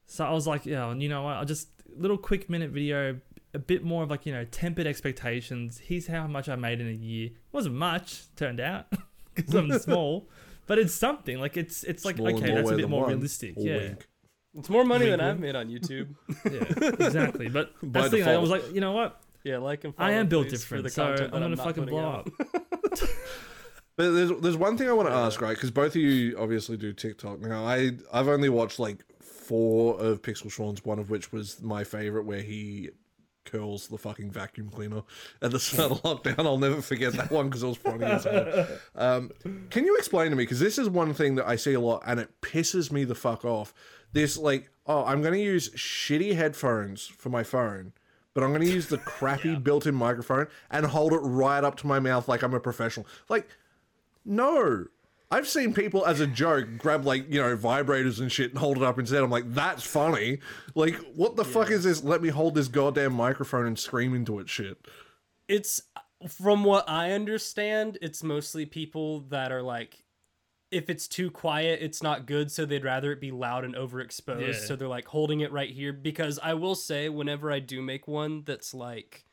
so 0.07 0.25
I 0.25 0.33
was 0.33 0.47
like, 0.47 0.67
yeah, 0.67 0.93
you 0.95 1.09
know 1.09 1.23
what? 1.23 1.37
I'll 1.37 1.45
just 1.45 1.69
little 1.97 2.19
quick 2.19 2.49
minute 2.51 2.71
video, 2.71 3.19
a 3.55 3.59
bit 3.59 3.83
more 3.85 4.03
of 4.03 4.11
like 4.11 4.27
you 4.27 4.33
know 4.33 4.45
tempered 4.45 4.87
expectations. 4.87 5.79
Here's 5.79 6.07
how 6.07 6.27
much 6.27 6.49
I 6.49 6.57
made 6.57 6.81
in 6.81 6.89
a 6.89 6.93
year. 6.93 7.27
It 7.27 7.33
wasn't 7.53 7.77
much, 7.77 8.25
turned 8.37 8.61
out, 8.61 8.87
because 9.35 9.55
I'm 9.55 9.79
small, 9.79 10.29
but 10.67 10.79
it's 10.79 10.95
something. 10.95 11.39
Like 11.41 11.57
it's 11.57 11.85
it's 11.85 12.05
like 12.05 12.17
Smaller 12.17 12.35
okay, 12.35 12.55
that's 12.55 12.71
a 12.71 12.77
bit 12.77 12.89
more 12.89 13.03
one. 13.03 13.11
realistic. 13.15 13.55
Yeah, 13.57 13.77
Wink. 13.77 14.09
It's 14.55 14.71
more 14.71 14.85
money 14.85 15.07
than 15.11 15.21
Wink, 15.21 15.31
I've 15.31 15.41
made 15.41 15.57
on 15.57 15.69
YouTube. 15.69 16.09
yeah, 16.51 17.07
exactly. 17.07 17.49
But 17.49 17.73
By 17.83 18.01
that's 18.01 18.11
the 18.13 18.19
thing. 18.23 18.29
I 18.29 18.39
was 18.39 18.51
like, 18.51 18.73
you 18.73 18.81
know 18.81 18.93
what? 18.93 19.21
yeah, 19.45 19.59
like 19.59 19.85
and 19.85 19.95
I 19.99 20.13
am 20.13 20.29
built 20.29 20.49
please, 20.49 20.65
for 20.65 20.81
different, 20.83 20.85
the 20.85 20.91
so 20.91 21.25
I'm 21.25 21.31
gonna 21.31 21.49
not 21.51 21.59
fucking 21.59 21.85
putting 21.85 21.99
blow 21.99 22.05
out. 22.09 22.29
up. 22.41 23.09
But 23.99 24.13
there's 24.13 24.31
there's 24.41 24.57
one 24.57 24.79
thing 24.79 24.89
I 24.89 24.93
want 24.93 25.09
to 25.09 25.15
ask, 25.15 25.41
right? 25.41 25.57
Because 25.57 25.73
both 25.73 25.97
of 25.97 25.97
you 25.97 26.39
obviously 26.39 26.77
do 26.77 26.93
TikTok. 26.93 27.41
Now 27.41 27.65
I 27.65 27.91
I've 28.13 28.29
only 28.29 28.49
watched 28.49 28.79
like 28.79 29.05
four 29.21 30.01
of 30.01 30.23
Pixel 30.23 30.53
Shaun's, 30.53 30.85
one 30.85 31.01
of 31.01 31.11
which 31.11 31.33
was 31.33 31.61
my 31.61 31.83
favorite, 31.83 32.25
where 32.25 32.41
he 32.41 32.91
curls 33.45 33.89
the 33.89 33.99
fucking 33.99 34.31
vacuum 34.31 34.71
cleaner 34.71 35.03
at 35.43 35.51
the 35.51 35.59
start 35.59 35.91
of 35.91 36.03
lockdown. 36.03 36.47
I'll 36.47 36.59
never 36.59 36.81
forget 36.81 37.13
that 37.15 37.33
one 37.33 37.49
because 37.49 37.65
it 37.65 37.67
was 37.67 37.77
funny 37.77 38.05
as 38.05 38.23
hell. 38.23 38.69
Um, 38.95 39.33
can 39.71 39.85
you 39.85 39.97
explain 39.97 40.31
to 40.31 40.37
me? 40.37 40.45
Because 40.45 40.61
this 40.61 40.79
is 40.79 40.89
one 40.89 41.13
thing 41.13 41.35
that 41.35 41.49
I 41.49 41.57
see 41.57 41.75
a 41.75 41.81
lot, 41.81 42.05
and 42.07 42.21
it 42.21 42.41
pisses 42.41 42.93
me 42.93 43.03
the 43.03 43.17
fuck 43.17 43.45
off. 43.45 43.75
This 44.13 44.37
like, 44.37 44.71
oh, 44.87 45.05
I'm 45.05 45.23
going 45.23 45.35
to 45.35 45.41
use 45.41 45.71
shitty 45.71 46.37
headphones 46.37 47.05
for 47.07 47.31
my 47.31 47.43
phone. 47.43 47.95
But 48.33 48.45
I'm 48.45 48.51
going 48.51 48.63
to 48.63 48.73
use 48.73 48.87
the 48.87 48.99
crappy 48.99 49.57
built-in 49.65 49.97
microphone 49.97 50.47
and 50.71 50.87
hold 50.87 51.13
it 51.13 51.19
right 51.19 51.65
up 51.65 51.77
to 51.79 51.89
my 51.89 51.99
mouth 51.99 52.29
like 52.29 52.43
I'm 52.43 52.55
a 52.55 52.61
professional. 52.61 53.05
Like, 53.29 53.49
no. 54.29 54.85
I've 55.31 55.47
seen 55.47 55.75
people 55.75 56.07
as 56.07 56.21
a 56.21 56.27
joke 56.27 56.69
grab 56.79 57.05
like, 57.05 57.31
you 57.31 57.41
know, 57.41 57.55
vibrators 57.55 58.19
and 58.19 58.33
shit 58.33 58.51
and 58.51 58.59
hold 58.59 58.79
it 58.79 58.83
up 58.83 58.99
instead. 58.99 59.23
I'm 59.23 59.31
like, 59.31 59.53
that's 59.53 59.83
funny. 59.83 60.39
Like, 60.75 60.95
what 61.15 61.37
the 61.37 61.45
fuck 61.45 61.71
is 61.71 61.85
this? 61.85 62.03
Let 62.03 62.23
me 62.23 62.31
hold 62.31 62.55
this 62.55 62.69
goddamn 62.69 63.13
microphone 63.13 63.67
and 63.67 63.79
scream 63.79 64.15
into 64.15 64.39
it 64.39 64.49
shit. 64.49 64.79
It's 65.47 65.83
from 66.27 66.65
what 66.65 66.89
I 66.89 67.13
understand, 67.13 67.99
it's 68.01 68.23
mostly 68.23 68.65
people 68.65 69.21
that 69.29 69.53
are 69.53 69.63
like 69.63 70.05
if 70.71 70.91
it's 70.91 71.09
too 71.09 71.31
quiet, 71.31 71.81
it's 71.81 72.03
not 72.03 72.27
good, 72.27 72.51
so 72.51 72.67
they'd 72.67 72.85
rather 72.85 73.13
it 73.13 73.21
be 73.21 73.31
loud 73.31 73.65
and 73.65 73.75
overexposed. 73.75 74.47
Yeah. 74.47 74.53
So 74.53 74.77
they're 74.77 74.89
like 74.89 75.07
holding 75.07 75.41
it 75.41 75.53
right 75.53 75.71
here 75.71 75.93
because 75.93 76.39
I 76.43 76.55
will 76.55 76.75
say 76.75 77.09
whenever 77.09 77.51
I 77.51 77.59
do 77.59 77.81
make 77.81 78.07
one 78.07 78.43
that's 78.45 78.75
like 78.75 79.25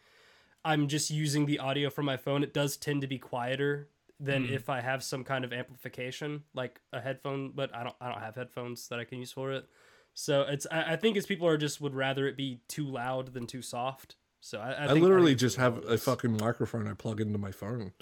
I'm 0.63 0.87
just 0.87 1.09
using 1.09 1.45
the 1.45 1.59
audio 1.59 1.89
from 1.89 2.05
my 2.05 2.17
phone, 2.17 2.43
it 2.43 2.53
does 2.53 2.77
tend 2.77 3.01
to 3.01 3.07
be 3.07 3.19
quieter 3.19 3.89
than 4.19 4.43
mm-hmm. 4.45 4.53
if 4.53 4.69
I 4.69 4.81
have 4.81 5.03
some 5.03 5.23
kind 5.23 5.43
of 5.43 5.51
amplification, 5.53 6.43
like 6.53 6.79
a 6.93 7.01
headphone, 7.01 7.51
but 7.53 7.73
I 7.75 7.83
don't 7.83 7.95
I 7.99 8.09
don't 8.09 8.21
have 8.21 8.35
headphones 8.35 8.87
that 8.89 8.99
I 8.99 9.03
can 9.03 9.19
use 9.19 9.31
for 9.31 9.51
it. 9.51 9.67
So 10.13 10.41
it's 10.43 10.65
I, 10.71 10.93
I 10.93 10.95
think 10.95 11.17
it's 11.17 11.25
people 11.25 11.47
are 11.47 11.57
just 11.57 11.81
would 11.81 11.93
rather 11.93 12.27
it 12.27 12.37
be 12.37 12.61
too 12.67 12.85
loud 12.87 13.33
than 13.33 13.47
too 13.47 13.61
soft. 13.61 14.15
So 14.39 14.59
I, 14.59 14.71
I, 14.71 14.85
I, 14.85 14.93
literally 14.93 15.31
think 15.31 15.39
just 15.39 15.57
have 15.57 15.83
a 15.85 15.97
fucking 15.97 16.37
microphone 16.37 16.87
I 16.87 16.93
plug 16.93 17.19
into 17.19 17.39
my 17.39 17.51
phone. 17.51 17.93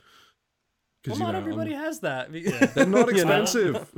Well, 1.08 1.18
not 1.18 1.32
know, 1.34 1.40
everybody 1.40 1.74
I'm- 1.74 1.84
has 1.84 2.00
that. 2.02 2.32
they're 2.76 2.86
not 2.86 3.08
You 3.16 3.26
know? 3.26 3.42
expensive. 3.42 3.90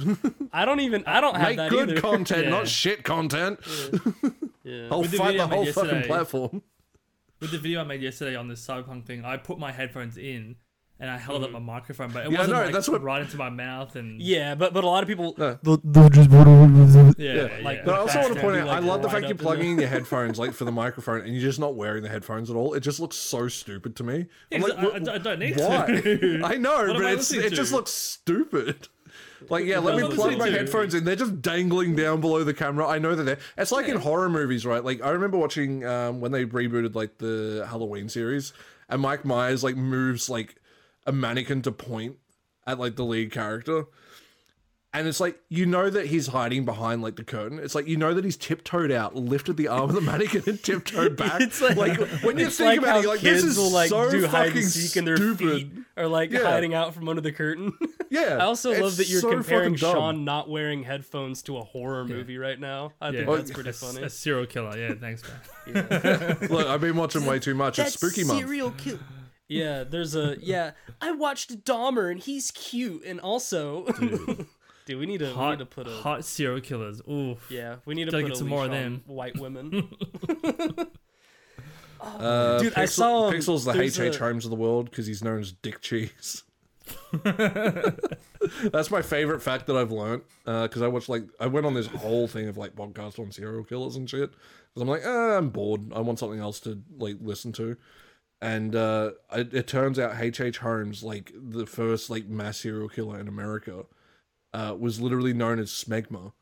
I 0.54 0.66
don't 0.66 0.80
even. 0.80 1.04
I 1.06 1.22
don't 1.22 1.36
have 1.36 1.50
Make 1.50 1.58
that 1.58 1.70
good 1.72 1.90
either. 1.92 2.02
content, 2.02 2.44
Yeah. 2.46 2.50
not 2.50 2.68
shit 2.68 3.04
content. 3.04 3.60
yeah. 4.64 4.88
I'll 4.92 5.02
With 5.02 5.12
the 5.12 5.18
fight 5.18 5.34
video 5.34 5.38
the 5.38 5.44
I 5.44 5.48
made 5.48 5.56
whole 5.56 5.66
fucking 5.66 5.90
yesterday- 5.90 6.08
platform. 6.08 6.62
With 7.42 7.52
the 7.52 7.58
video 7.60 7.82
I 7.82 7.84
made 7.84 8.02
yesterday 8.02 8.36
on 8.36 8.48
the 8.48 8.54
cyberpunk 8.54 9.06
thing, 9.06 9.26
I 9.26 9.38
put 9.38 9.60
my 9.60 9.72
headphones 9.72 10.18
in 10.18 10.56
and 11.00 11.10
I 11.10 11.18
held 11.18 11.44
up 11.44 11.52
my 11.52 11.60
microphone, 11.60 12.12
but 12.12 12.26
it 12.26 12.32
Yeah, 12.32 12.40
wasn't 12.40 12.58
no, 12.58 12.64
like 12.64 12.74
that's 12.74 12.88
what- 12.88 13.02
right 13.04 13.22
into 13.22 13.38
my 13.38 13.50
mouth 13.50 13.96
and 13.96 14.22
Yeah, 14.22 14.56
but 14.56 14.74
but 14.74 14.84
a 14.84 14.88
lot 14.88 15.04
of 15.04 15.10
people. 15.10 15.36
No. 15.38 15.58
yeah, 17.18 17.34
Yeah, 17.34 17.50
like- 17.64 17.86
But 17.86 17.96
I 17.96 17.98
also 17.98 18.20
want 18.20 18.34
to 18.36 18.40
point 18.40 18.58
out, 18.58 18.68
like, 18.68 18.78
I 18.78 18.80
love 18.80 19.02
the 19.02 19.10
fact 19.10 19.28
you're 19.28 19.36
plugging 19.38 19.72
in 19.72 19.80
your 19.80 19.90
headphones 19.96 20.40
like 20.40 20.54
for 20.54 20.66
the 20.66 20.72
microphone, 20.72 21.22
and 21.22 21.34
you're 21.34 21.42
just 21.42 21.60
not 21.60 21.76
wearing 21.76 22.04
the 22.04 22.10
headphones 22.10 22.50
at 22.50 22.56
all. 22.56 22.74
It 22.74 22.82
just 22.82 23.00
looks 23.00 23.16
so 23.18 23.48
stupid 23.48 23.96
to 23.98 24.04
me. 24.04 24.28
I'm 24.52 24.62
like, 24.62 24.78
I, 24.78 24.84
I, 24.86 25.16
I 25.16 25.18
don't 25.18 25.40
need 25.40 25.58
why? 25.60 25.86
to. 26.02 26.42
I 26.46 26.56
know, 26.56 26.88
but 26.94 27.06
I 27.06 27.12
it's 27.12 27.32
listening 27.32 27.46
it 27.46 27.54
just 27.54 27.72
looks 27.72 27.92
stupid. 27.92 28.88
Like, 29.50 29.66
yeah, 29.66 29.78
let 29.80 29.96
me 29.98 30.16
plug 30.16 30.38
my 30.40 30.50
to? 30.50 30.58
headphones 30.58 30.96
in. 30.96 31.04
They're 31.04 31.16
just 31.16 31.40
dangling 31.42 31.96
down 31.96 32.20
below 32.20 32.44
the 32.44 32.54
camera. 32.54 32.88
I 32.88 32.98
know 32.98 33.14
that 33.14 33.24
they're. 33.24 33.38
It's 33.58 33.72
like 33.72 33.88
in 33.88 33.98
horror 33.98 34.30
movies, 34.30 34.66
right? 34.66 34.84
Like 34.84 35.04
I 35.04 35.10
remember 35.12 35.38
watching 35.38 35.86
um, 35.86 36.20
when 36.20 36.32
they 36.32 36.46
rebooted 36.46 36.96
like 36.96 37.20
the 37.20 37.68
Halloween 37.70 38.10
series, 38.10 38.54
and 38.90 39.02
Mike 39.02 39.24
Myers 39.24 39.64
like 39.64 39.76
moves 39.76 40.30
like 40.32 40.56
a 41.06 41.12
mannequin 41.12 41.62
to 41.64 41.72
point 41.72 42.18
at 42.68 42.80
like 42.80 42.96
the 42.96 43.06
lead 43.06 43.32
character. 43.32 43.86
And 44.94 45.10
it's 45.10 45.20
like 45.20 45.38
you 45.50 45.66
know 45.66 45.90
that 45.90 46.06
he's 46.06 46.28
hiding 46.28 46.64
behind 46.64 47.02
like 47.02 47.18
the 47.18 47.24
curtain. 47.26 47.60
It's 47.60 47.76
like 47.76 47.86
you 47.86 47.98
know 47.98 48.14
that 48.14 48.24
he's 48.24 48.38
tiptoed 48.38 48.94
out, 48.94 49.14
lifted 49.14 49.58
the 49.58 49.68
arm 49.68 49.90
of 49.90 49.94
the 49.96 50.00
mannequin, 50.00 50.44
and 50.48 50.64
tiptoed 50.64 51.18
back. 51.18 51.42
It's 51.42 51.60
like- 51.60 52.00
when 52.24 52.38
you 52.40 52.50
think 52.50 52.60
like 52.70 52.80
about 52.80 52.98
it, 53.00 53.02
you're 53.02 53.12
like 53.12 53.20
kids 53.20 53.42
this 53.44 53.52
is 53.52 53.58
will 53.58 53.72
like 53.72 53.90
so 53.90 54.10
do 54.10 54.22
hide 54.26 54.48
fucking 54.48 54.62
and 54.62 54.72
seek 54.72 54.96
and 54.96 55.06
their 55.06 55.18
stupid. 55.18 55.38
feet 55.38 55.72
are 55.98 56.08
like 56.08 56.32
Yeah. 56.32 56.44
hiding 56.44 56.74
out 56.74 56.94
from 56.94 57.10
under 57.10 57.22
the 57.22 57.32
curtain. 57.34 57.74
Yeah, 58.12 58.38
I 58.40 58.42
also 58.46 58.72
love 58.80 58.96
that 58.98 59.10
you're 59.10 59.20
so 59.20 59.32
comparing. 59.32 59.76
Shaun 59.76 60.24
not 60.24 60.48
wearing 60.48 60.84
headphones 60.84 61.42
to 61.44 61.58
a 61.58 61.64
horror 61.64 62.06
movie 62.06 62.38
right 62.38 62.58
now. 62.58 62.94
I 63.02 63.12
think 63.12 63.28
Yeah. 63.28 63.36
that's 63.36 63.52
pretty 63.52 63.72
a, 63.72 63.74
funny. 63.74 64.04
a 64.04 64.10
serial 64.10 64.46
killer. 64.46 64.78
Yeah, 64.78 64.94
thanks, 64.94 65.24
man. 65.68 66.38
Look, 66.50 66.68
I've 66.68 66.80
been 66.80 66.96
watching 66.96 67.26
way 67.26 67.40
too 67.40 67.56
much. 67.56 67.80
It's 67.80 67.96
spooky 67.96 68.24
month. 68.24 68.78
kill. 68.78 69.00
Yeah, 69.48 69.84
there's 69.84 70.16
a 70.16 70.38
yeah. 70.42 70.72
I 71.02 71.12
watched 71.12 71.64
Dahmer 71.66 72.12
and 72.12 72.20
he's 72.20 72.52
cute, 72.52 73.04
and 73.06 73.20
also, 73.20 73.86
dude, 74.00 74.48
we 75.00 75.06
need 75.06 75.20
to 75.20 75.36
we 75.36 75.50
need 75.50 75.60
to 75.60 75.66
put 75.66 75.88
a 75.88 75.92
hot 75.92 76.26
serial 76.26 76.62
killers. 76.62 77.02
Oof. 77.10 77.46
yeah, 77.52 77.76
we 77.86 77.94
need 77.96 78.06
to 78.06 78.12
Gotta 78.12 78.24
put 78.24 78.28
get 78.30 78.36
a 78.36 78.40
some 78.40 78.48
more 78.48 78.64
leash 78.66 78.68
of 78.68 78.84
them. 78.84 79.04
white 79.08 79.38
women. 79.40 79.90
Uh, 82.02 82.60
Dude, 82.60 82.74
I 82.76 82.86
saw, 82.86 83.30
um, 83.30 83.34
Pixel's 83.34 83.66
the 83.66 83.72
H.H. 83.82 84.18
a- 84.18 84.20
Holmes 84.20 84.46
of 84.46 84.52
the 84.52 84.56
world 84.58 84.92
because 84.92 85.08
he's 85.08 85.24
known 85.24 85.40
as 85.40 85.54
Dick 85.54 85.82
Cheese. 85.82 86.44
That's 87.24 88.92
my 88.92 89.02
favorite 89.02 89.42
fact 89.42 89.66
that 89.68 89.76
I've 89.76 89.92
learned 89.92 90.22
because 90.44 90.82
I 90.84 90.88
watched 90.88 91.10
like 91.10 91.24
I 91.40 91.48
went 91.48 91.66
on 91.66 91.74
this 91.74 91.88
whole 91.88 92.28
thing 92.28 92.48
of 92.48 92.58
like 92.58 92.76
podcast 92.76 93.18
on 93.18 93.32
serial 93.32 93.64
killers 93.64 93.96
and 93.96 94.08
shit 94.08 94.30
because 94.30 94.82
I'm 94.82 94.88
like 94.88 95.02
ah, 95.04 95.38
I'm 95.38 95.50
bored 95.50 95.92
I 95.96 96.02
want 96.02 96.20
something 96.20 96.40
else 96.40 96.60
to 96.62 96.80
like 97.00 97.16
listen 97.22 97.52
to 97.54 97.76
and 98.46 98.76
uh, 98.76 99.12
it, 99.34 99.54
it 99.54 99.68
turns 99.68 99.98
out 99.98 100.20
H.H. 100.20 100.60
Holmes 100.60 101.04
like 101.04 101.32
the 101.36 101.66
first 101.66 102.10
like 102.10 102.28
mass 102.28 102.58
serial 102.60 102.90
killer 102.90 103.20
in 103.20 103.28
America 103.28 103.86
uh, 104.54 104.76
was 104.80 105.02
literally 105.02 105.34
known 105.34 105.60
as 105.60 105.70
Smegma 105.72 106.34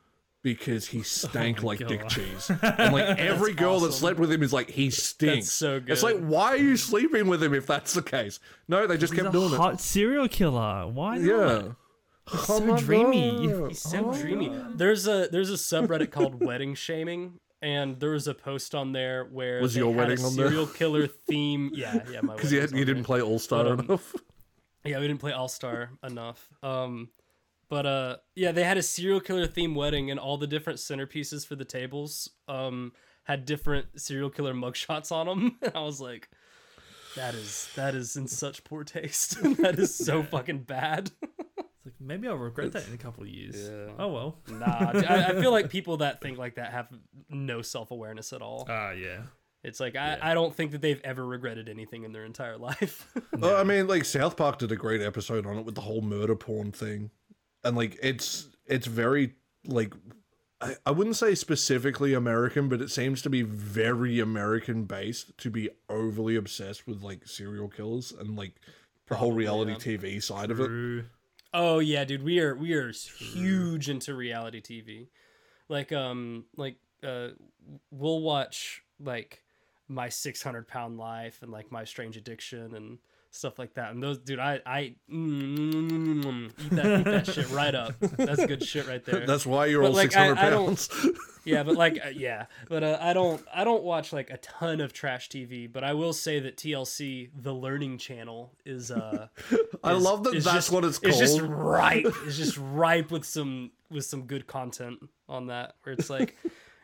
because 0.41 0.87
he 0.87 1.01
stank 1.03 1.61
my 1.61 1.67
like 1.67 1.87
dick 1.87 2.07
cheese 2.09 2.51
and 2.61 2.93
like 2.93 3.17
every 3.17 3.53
girl 3.53 3.79
that 3.79 3.93
slept 3.93 4.19
with 4.19 4.31
him 4.31 4.43
is 4.43 4.51
like 4.51 4.69
he 4.69 4.89
stinks 4.89 5.49
so 5.49 5.79
good. 5.79 5.89
it's 5.89 6.03
like 6.03 6.19
why 6.19 6.47
are 6.47 6.57
you 6.57 6.75
sleeping 6.75 7.27
with 7.27 7.41
him 7.41 7.53
if 7.53 7.65
that's 7.65 7.93
the 7.93 8.01
case 8.01 8.41
no 8.67 8.85
they 8.85 8.97
just 8.97 9.13
He's 9.13 9.21
kept 9.21 9.33
a 9.33 9.39
doing 9.39 9.53
it 9.53 9.57
hot 9.57 9.79
serial 9.79 10.27
killer. 10.27 10.85
Why 10.87 11.17
not? 11.17 11.25
yeah. 11.25 11.61
so 12.43 12.75
dreamy. 12.77 13.47
God. 13.47 13.69
He's 13.69 13.81
so 13.81 14.11
dreamy. 14.13 14.51
There's 14.75 15.07
a 15.07 15.27
there's 15.31 15.49
a 15.49 15.55
subreddit 15.55 16.11
called 16.11 16.43
Wedding 16.45 16.75
Shaming, 16.75 17.39
and 17.63 17.99
there 17.99 18.11
was 18.11 18.27
a 18.27 18.33
post 18.35 18.75
on 18.75 18.91
there 18.91 19.25
where 19.25 19.59
Was 19.61 19.75
your 19.75 19.87
had 19.91 19.95
a 19.95 19.97
wedding 20.09 20.25
on 20.25 20.35
there? 20.35 20.47
serial 20.49 20.67
killer 20.79 21.07
theme. 21.07 21.71
Yeah, 21.73 22.03
yeah, 22.11 22.21
my 22.21 22.35
Because 22.35 22.51
you, 22.53 22.59
wedding 22.59 22.77
you 22.77 22.85
didn't 22.85 23.05
play 23.05 23.21
All 23.21 23.39
Star 23.39 23.67
um, 23.67 23.79
enough. 23.79 24.13
Yeah, 24.85 24.99
we 24.99 25.07
didn't 25.07 25.21
play 25.21 25.31
All 25.31 25.47
Star 25.47 25.91
enough. 26.03 26.49
Um, 26.61 27.09
but 27.69 27.85
uh, 27.85 28.17
yeah, 28.35 28.51
they 28.51 28.65
had 28.65 28.77
a 28.77 28.83
serial 28.83 29.21
killer 29.21 29.47
theme 29.47 29.73
wedding, 29.75 30.11
and 30.11 30.19
all 30.19 30.37
the 30.37 30.45
different 30.45 30.77
centerpieces 30.79 31.47
for 31.47 31.55
the 31.55 31.63
tables 31.65 32.29
um 32.49 32.91
had 33.23 33.45
different 33.45 33.87
serial 33.99 34.29
killer 34.29 34.53
mugshots 34.53 35.09
on 35.11 35.25
them. 35.27 35.57
And 35.61 35.71
I 35.73 35.79
was 35.83 36.01
like, 36.01 36.27
That 37.15 37.33
is 37.33 37.69
that 37.77 37.95
is 37.95 38.17
in 38.17 38.27
such 38.27 38.65
poor 38.65 38.83
taste. 38.83 39.41
that 39.63 39.79
is 39.79 39.95
so 39.95 40.21
fucking 40.21 40.63
bad. 40.63 41.11
It's 41.85 41.93
like 41.99 41.99
maybe 41.99 42.27
I'll 42.27 42.35
regret 42.35 42.71
that 42.73 42.87
in 42.87 42.93
a 42.93 42.97
couple 42.97 43.23
of 43.23 43.29
years. 43.29 43.69
Yeah. 43.69 43.93
Oh 43.99 44.07
well. 44.07 44.37
Nah, 44.47 44.65
I, 44.93 45.25
I 45.29 45.41
feel 45.41 45.51
like 45.51 45.69
people 45.69 45.97
that 45.97 46.21
think 46.21 46.37
like 46.37 46.55
that 46.55 46.71
have 46.71 46.87
no 47.29 47.61
self 47.61 47.91
awareness 47.91 48.31
at 48.31 48.41
all. 48.41 48.65
Ah, 48.69 48.91
yeah. 48.91 49.23
It's 49.63 49.79
like 49.79 49.95
I, 49.95 50.17
I 50.21 50.33
don't 50.33 50.55
think 50.55 50.71
that 50.71 50.81
they've 50.81 51.01
ever 51.03 51.25
regretted 51.25 51.67
anything 51.67 52.03
in 52.03 52.13
their 52.13 52.25
entire 52.25 52.57
life. 52.69 53.09
Well, 53.37 53.57
I 53.57 53.63
mean, 53.63 53.87
like 53.87 54.05
South 54.05 54.37
Park 54.37 54.59
did 54.59 54.71
a 54.71 54.75
great 54.77 55.01
episode 55.01 55.45
on 55.45 55.57
it 55.57 55.65
with 55.65 55.75
the 55.75 55.81
whole 55.81 56.01
murder 56.01 56.35
porn 56.35 56.71
thing, 56.71 57.11
and 57.63 57.75
like 57.75 57.97
it's 58.01 58.47
it's 58.65 58.87
very 58.87 59.33
like 59.65 59.93
I, 60.61 60.75
I 60.85 60.91
wouldn't 60.91 61.17
say 61.17 61.35
specifically 61.35 62.13
American, 62.13 62.69
but 62.69 62.81
it 62.81 62.91
seems 62.91 63.21
to 63.23 63.29
be 63.29 63.41
very 63.41 64.21
American 64.21 64.85
based 64.85 65.37
to 65.39 65.49
be 65.49 65.69
overly 65.89 66.37
obsessed 66.37 66.87
with 66.87 67.01
like 67.01 67.27
serial 67.27 67.67
killers 67.67 68.13
and 68.13 68.37
like 68.37 68.53
the 69.07 69.15
whole 69.15 69.33
reality 69.33 69.71
yeah. 69.71 69.97
TV 69.97 70.23
side 70.23 70.51
of 70.51 70.59
it. 70.61 71.05
Oh 71.53 71.79
yeah, 71.79 72.03
dude, 72.03 72.23
we 72.23 72.39
are 72.39 72.55
we 72.55 72.73
are 72.73 72.91
huge 72.91 73.89
into 73.89 74.15
reality 74.15 74.61
TV. 74.61 75.09
Like 75.69 75.91
um 75.91 76.45
like 76.57 76.77
uh 77.03 77.29
we'll 77.91 78.21
watch 78.21 78.81
like 78.99 79.43
my 79.87 80.09
600 80.09 80.67
pound 80.67 80.97
life 80.97 81.39
and 81.41 81.51
like 81.51 81.71
my 81.71 81.83
strange 81.83 82.17
addiction 82.17 82.75
and 82.75 82.97
stuff 83.29 83.59
like 83.59 83.75
that. 83.75 83.91
And 83.91 84.01
those 84.01 84.17
dude, 84.17 84.39
I 84.39 84.61
I 84.65 84.95
mm, 85.11 86.22
that 86.75 86.99
eat 86.99 87.05
that 87.05 87.27
shit 87.27 87.49
right 87.51 87.73
up. 87.75 87.93
That's 87.99 88.45
good 88.45 88.63
shit 88.63 88.87
right 88.87 89.03
there. 89.03 89.25
That's 89.25 89.45
why 89.45 89.67
you're 89.67 89.81
But, 89.81 89.87
all 89.89 89.93
like, 89.93 90.03
six 90.11 90.15
hundred 90.15 90.37
I- 90.37 90.47
I 90.47 90.49
pounds. 90.51 90.89
yeah, 91.45 91.63
but 91.63 91.75
like 91.75 91.99
uh, 92.05 92.09
yeah, 92.09 92.45
but 92.69 92.83
uh, 92.83 92.97
I 93.01 93.13
don't 93.13 93.43
I 93.53 93.63
don't 93.63 93.83
watch 93.83 94.13
like 94.13 94.29
a 94.29 94.37
ton 94.37 94.81
of 94.81 94.93
trash 94.93 95.29
TV, 95.29 95.71
but 95.71 95.83
I 95.83 95.93
will 95.93 96.13
say 96.13 96.39
that 96.39 96.57
TLC, 96.57 97.29
the 97.35 97.53
Learning 97.53 97.97
Channel, 97.97 98.51
is 98.65 98.91
uh 98.91 99.27
I 99.83 99.93
love 99.93 100.23
that. 100.25 100.33
that's 100.33 100.45
just- 100.45 100.71
what 100.71 100.83
it's 100.85 100.99
called. 100.99 101.11
It's 101.11 101.19
just 101.19 101.41
ripe. 101.41 102.05
It's 102.25 102.37
just 102.37 102.57
ripe 102.57 103.11
with 103.11 103.25
some 103.25 103.71
with 103.89 104.05
some 104.05 104.23
good 104.23 104.47
content 104.47 104.99
on 105.29 105.47
that. 105.47 105.75
Where 105.83 105.93
it's 105.93 106.09
like, 106.09 106.35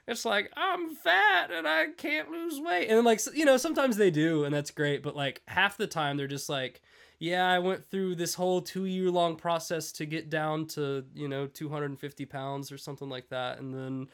it's 0.08 0.26
like 0.26 0.52
I'm 0.58 0.96
fat 0.96 1.52
and 1.52 1.68
I 1.68 1.88
can't 1.98 2.30
lose 2.32 2.60
weight, 2.60 2.88
and 2.90 3.04
like 3.06 3.20
you 3.34 3.46
know 3.46 3.58
sometimes 3.58 3.98
they 3.98 4.12
do, 4.12 4.44
and 4.44 4.54
that's 4.54 4.72
great. 4.72 5.02
But 5.04 5.16
like 5.16 5.42
half 5.48 5.78
the 5.78 5.88
time 5.88 6.18
they're 6.18 6.28
just 6.28 6.50
like, 6.50 6.82
yeah, 7.20 7.52
I 7.52 7.60
went 7.60 7.86
through 7.92 8.16
this 8.16 8.34
whole 8.34 8.62
two 8.62 8.86
year 8.86 9.12
long 9.12 9.36
process 9.36 9.92
to 9.94 10.06
get 10.06 10.30
down 10.30 10.66
to 10.68 11.06
you 11.14 11.28
know 11.28 11.48
250 11.48 12.26
pounds 12.26 12.72
or 12.72 12.78
something 12.78 13.10
like 13.10 13.30
that, 13.30 13.60
and 13.60 13.74
then. 13.74 14.08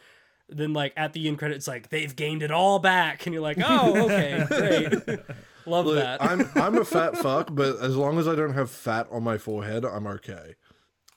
Then 0.48 0.74
like 0.74 0.94
at 0.96 1.13
the 1.13 1.28
end 1.28 1.39
credit, 1.39 1.56
it's 1.56 1.68
like 1.68 1.89
they've 1.89 2.15
gained 2.15 2.44
it 2.44 2.52
all 2.52 2.78
back, 2.78 3.26
and 3.26 3.34
you're 3.34 3.41
like, 3.41 3.58
oh, 3.65 4.06
okay, 4.06 4.46
great, 4.48 5.20
love 5.65 5.88
Look, 5.88 5.96
that. 5.96 6.22
I'm 6.22 6.48
I'm 6.56 6.78
a 6.78 6.86
fat 6.86 7.18
fuck, 7.18 7.48
but 7.52 7.80
as 7.80 7.96
long 7.96 8.20
as 8.20 8.28
I 8.28 8.36
don't 8.36 8.54
have 8.54 8.70
fat 8.70 9.08
on 9.10 9.24
my 9.24 9.39
forehead, 9.39 9.84
I'm 9.84 10.06
okay. 10.06 10.54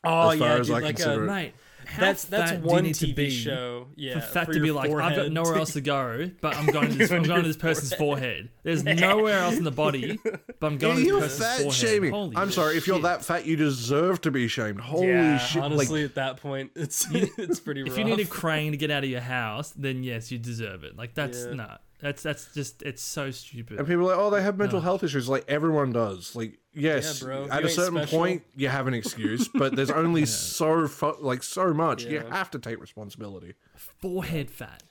oh 0.03 0.31
as 0.31 0.39
far 0.39 0.49
yeah, 0.49 0.55
as 0.55 0.67
dude, 0.69 0.77
I 0.77 0.79
like 0.79 0.97
consider 0.97 1.21
a, 1.21 1.25
it. 1.25 1.55
Mate, 1.89 1.95
how 1.95 2.01
that's 2.03 2.25
that's 2.25 2.51
fat 2.53 2.63
do 2.63 2.67
you 2.69 2.73
one 2.73 2.85
to 2.85 2.91
TV 2.91 3.15
be 3.17 3.31
show. 3.31 3.87
Yeah, 3.97 4.15
For 4.15 4.21
fat 4.21 4.47
for 4.47 4.53
to 4.53 4.61
be 4.61 4.67
your 4.67 4.77
like, 4.77 4.91
I've 4.91 5.17
got 5.17 5.33
nowhere 5.33 5.57
else 5.57 5.73
to 5.73 5.81
go, 5.81 6.31
but 6.41 6.57
I'm 6.57 6.67
going 6.67 6.91
to 6.91 6.99
this, 6.99 7.11
I'm 7.13 7.23
Going 7.23 7.23
to 7.25 7.29
going 7.29 7.41
to 7.43 7.49
your 7.49 7.55
this 7.55 7.57
person's 7.57 7.95
forehead. 7.95 8.51
There's 8.63 8.85
nowhere 8.85 9.39
else 9.39 9.57
in 9.57 9.65
the 9.65 9.71
body, 9.71 10.19
but 10.25 10.67
I'm 10.67 10.79
going 10.79 10.97
to 10.97 11.03
you're 11.03 11.21
this 11.21 11.39
person's 11.39 11.47
fat 11.47 11.57
forehead. 11.63 11.73
shaming. 11.75 12.11
Holy 12.13 12.37
I'm 12.37 12.51
sorry. 12.51 12.77
If 12.77 12.87
you're 12.87 13.01
that 13.01 13.25
fat, 13.25 13.47
you 13.47 13.57
deserve 13.57 14.21
to 14.23 14.31
be 14.31 14.49
shamed. 14.49 14.81
Holy 14.81 15.09
yeah, 15.09 15.39
shit! 15.39 15.63
honestly, 15.63 16.03
like, 16.03 16.11
at 16.11 16.15
that 16.17 16.37
point, 16.39 16.73
it's 16.75 17.07
it's 17.13 17.61
pretty 17.61 17.83
rough. 17.83 17.93
if 17.93 17.99
you 17.99 18.05
need 18.05 18.21
a 18.21 18.25
crane 18.27 18.73
to 18.73 18.79
get 18.79 18.91
out 18.91 19.05
of 19.05 19.11
your 19.11 19.21
house, 19.21 19.73
then 19.77 20.03
yes, 20.03 20.31
you 20.31 20.39
deserve 20.39 20.85
it. 20.85 20.97
Like 20.97 21.15
that's 21.15 21.45
Yeah. 21.45 21.55
nah. 21.55 21.77
That's 22.01 22.23
that's 22.23 22.55
just 22.55 22.83
it's 22.83 23.03
so 23.03 23.31
stupid. 23.33 23.79
and 23.79 23.87
people 23.89 24.05
are 24.11 24.17
like, 24.17 24.19
oh, 24.19 24.31
they 24.31 24.43
have 24.43 24.57
mental 24.57 24.81
health 24.81 25.03
issues. 25.03 25.29
Like 25.29 25.45
everyone 25.49 25.93
does. 25.93 26.37
Like, 26.37 26.59
yes, 26.73 27.23
Yeah, 27.27 27.47
at 27.51 27.63
You 27.63 27.67
a 27.67 27.71
certain 27.71 27.99
special. 27.99 28.19
point, 28.19 28.43
you 28.55 28.69
have 28.69 28.87
an 28.87 28.95
excuse, 28.95 29.49
but 29.49 29.75
there's 29.75 29.91
only 29.91 30.25
so 30.27 30.87
fu- 30.87 31.17
like 31.21 31.43
so 31.43 31.75
much. 31.75 32.05
You 32.05 32.21
have 32.21 32.51
to 32.53 32.59
take 32.61 32.81
responsibility. 32.81 33.55
Forehead 34.01 34.51
fat. 34.51 34.83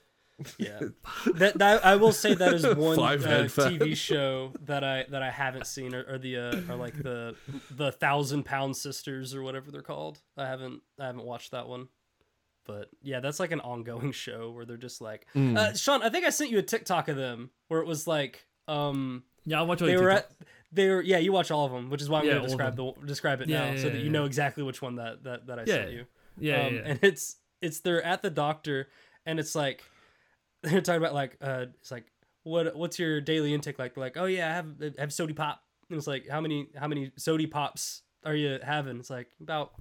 yeah, 0.60 0.80
that, 1.34 1.58
that 1.58 1.84
I 1.84 1.96
will 1.96 2.12
say 2.12 2.36
that 2.36 2.54
is 2.54 2.64
one 2.76 2.94
uh, 3.00 3.02
Five 3.02 3.26
head 3.26 3.52
fat. 3.52 3.72
TV 3.72 3.96
show 3.98 4.54
that 4.66 4.84
I 4.84 5.06
that 5.10 5.24
I 5.24 5.32
haven't 5.32 5.66
seen, 5.66 5.96
or, 5.96 6.04
or 6.08 6.18
the 6.20 6.38
uh, 6.38 6.62
or 6.70 6.76
like 6.76 7.02
the 7.02 7.36
the 7.72 7.92
Thousand 7.94 8.44
Pound 8.44 8.78
Sisters 8.78 9.34
or 9.34 9.42
whatever 9.42 9.72
they're 9.72 9.82
called. 9.82 10.20
I 10.38 10.46
haven't 10.46 10.82
I 11.00 11.06
haven't 11.08 11.24
watched 11.24 11.52
that 11.52 11.68
one. 11.68 11.88
But 12.68 12.90
yeah, 13.02 13.20
that's 13.22 13.40
like 13.40 13.52
an 13.52 13.62
ongoing 13.62 14.12
show 14.26 14.52
where 14.52 14.66
they're 14.66 14.78
just 14.78 15.02
like, 15.02 15.26
Mm. 15.36 15.58
uh, 15.58 15.74
Shaun. 15.76 16.04
I 16.04 16.10
think 16.10 16.26
I 16.26 16.30
sent 16.30 16.52
you 16.52 16.60
a 16.60 16.64
TikTok 16.64 17.08
of 17.08 17.16
them 17.16 17.50
where 17.70 17.80
it 17.80 17.88
was 17.88 18.06
like, 18.08 18.46
um, 18.68 19.24
Yeah, 19.46 19.60
I 19.60 19.64
watch 19.64 19.82
all 19.82 19.88
they 19.88 19.96
were 19.98 20.08
TikToks. 20.10 20.16
at 20.16 20.32
they 20.74 20.90
were 20.90 21.02
yeah 21.02 21.18
you 21.18 21.32
watch 21.32 21.50
all 21.50 21.66
of 21.66 21.72
them 21.72 21.90
which 21.90 22.02
is 22.02 22.10
why 22.10 22.20
i'm 22.20 22.26
Yeah, 22.26 22.34
gonna 22.34 22.44
describe 22.48 22.76
the 22.76 22.92
describe 23.06 23.40
it 23.40 23.48
Yeah, 23.48 23.68
now 23.68 23.70
yeah, 23.72 23.76
so 23.78 23.90
that 23.90 23.98
yeah, 24.00 24.04
you 24.04 24.10
know 24.10 24.26
exactly 24.26 24.62
which 24.64 24.82
one 24.82 24.96
that 24.98 25.24
that, 25.24 25.48
that 25.48 25.60
i 25.60 25.64
sent 25.64 25.92
you 25.92 26.06
Yeah, 26.38 26.66
um, 26.66 26.74
yeah, 26.76 26.80
yeah. 26.82 26.88
and 26.90 27.00
it's 27.04 27.38
it's 27.62 27.80
they're 27.80 28.04
at 28.04 28.22
the 28.22 28.30
doctor 28.30 28.90
and 29.26 29.40
it's 29.40 29.56
like 29.56 29.82
they're 30.64 30.82
talking 30.82 31.02
about 31.02 31.14
like 31.14 31.38
uh 31.42 31.68
it's 31.80 31.90
like 31.90 32.12
what 32.44 32.76
what's 32.76 33.00
your 33.00 33.22
daily 33.22 33.54
intake 33.54 33.80
like 33.80 33.96
like 33.96 34.18
oh 34.18 34.26
yeah 34.26 34.50
i 34.50 34.54
have 34.56 34.68
I 34.82 34.92
have 35.02 35.14
sody 35.14 35.32
pop 35.34 35.62
and 35.90 35.98
it's 35.98 36.06
like 36.08 36.28
how 36.28 36.42
many 36.42 36.68
how 36.76 36.90
many 36.90 37.14
sody 37.18 37.48
pops 37.48 38.02
are 38.26 38.36
you 38.36 38.60
having 38.62 39.00
it's 39.00 39.10
like 39.10 39.30
about 39.42 39.72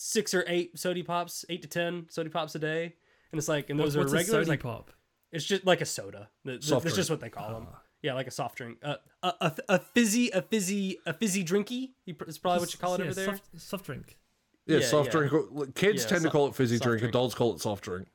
six 0.00 0.32
or 0.32 0.44
eight 0.46 0.78
sody 0.78 1.02
pops 1.02 1.44
eight 1.48 1.60
to 1.62 1.68
ten 1.68 2.06
sody 2.08 2.28
pops 2.30 2.54
a 2.54 2.58
day 2.60 2.94
and 3.32 3.38
it's 3.38 3.48
like 3.48 3.68
and 3.68 3.78
those 3.80 3.96
What's 3.96 4.12
are 4.12 4.16
a 4.16 4.18
regulars 4.18 4.48
like 4.48 4.62
pop? 4.62 4.92
it's 5.32 5.44
just 5.44 5.66
like 5.66 5.80
a 5.80 5.84
soda. 5.84 6.28
Th- 6.46 6.60
th- 6.60 6.64
Soft 6.64 6.84
That's 6.84 6.94
just 6.96 7.10
what 7.10 7.20
they 7.20 7.28
call 7.30 7.50
them. 7.52 7.66
Yeah, 8.00 8.14
like 8.14 8.28
a 8.28 8.30
soft 8.30 8.56
drink. 8.58 8.78
Uh, 8.80 8.94
a, 9.24 9.32
a, 9.40 9.56
a 9.70 9.78
fizzy, 9.80 10.30
a 10.30 10.40
fizzy, 10.40 10.98
a 11.04 11.12
fizzy 11.12 11.44
drinky. 11.44 11.90
You 12.06 12.14
It's 12.28 12.38
probably 12.38 12.60
what 12.60 12.72
you 12.72 12.78
call 12.78 12.94
it 12.94 13.00
Yeah, 13.00 13.04
over 13.06 13.14
there. 13.14 13.24
Soft, 13.26 13.60
soft 13.60 13.84
drink. 13.86 14.18
Yeah, 14.66 14.78
Yeah, 14.78 14.86
soft 14.86 15.06
yeah. 15.12 15.26
drink. 15.28 15.74
Kids 15.74 16.04
Yeah, 16.04 16.08
tend 16.08 16.22
to 16.22 16.30
call 16.30 16.46
it 16.46 16.54
fizzy 16.54 16.78
drink. 16.78 17.00
drink. 17.00 17.12
Adults 17.12 17.34
call 17.34 17.54
it 17.54 17.60
soft 17.60 17.82
drink. 17.82 18.06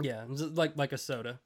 Yeah, 0.00 0.24
like 0.28 0.76
like 0.76 0.92
a 0.92 0.98
soda, 0.98 1.38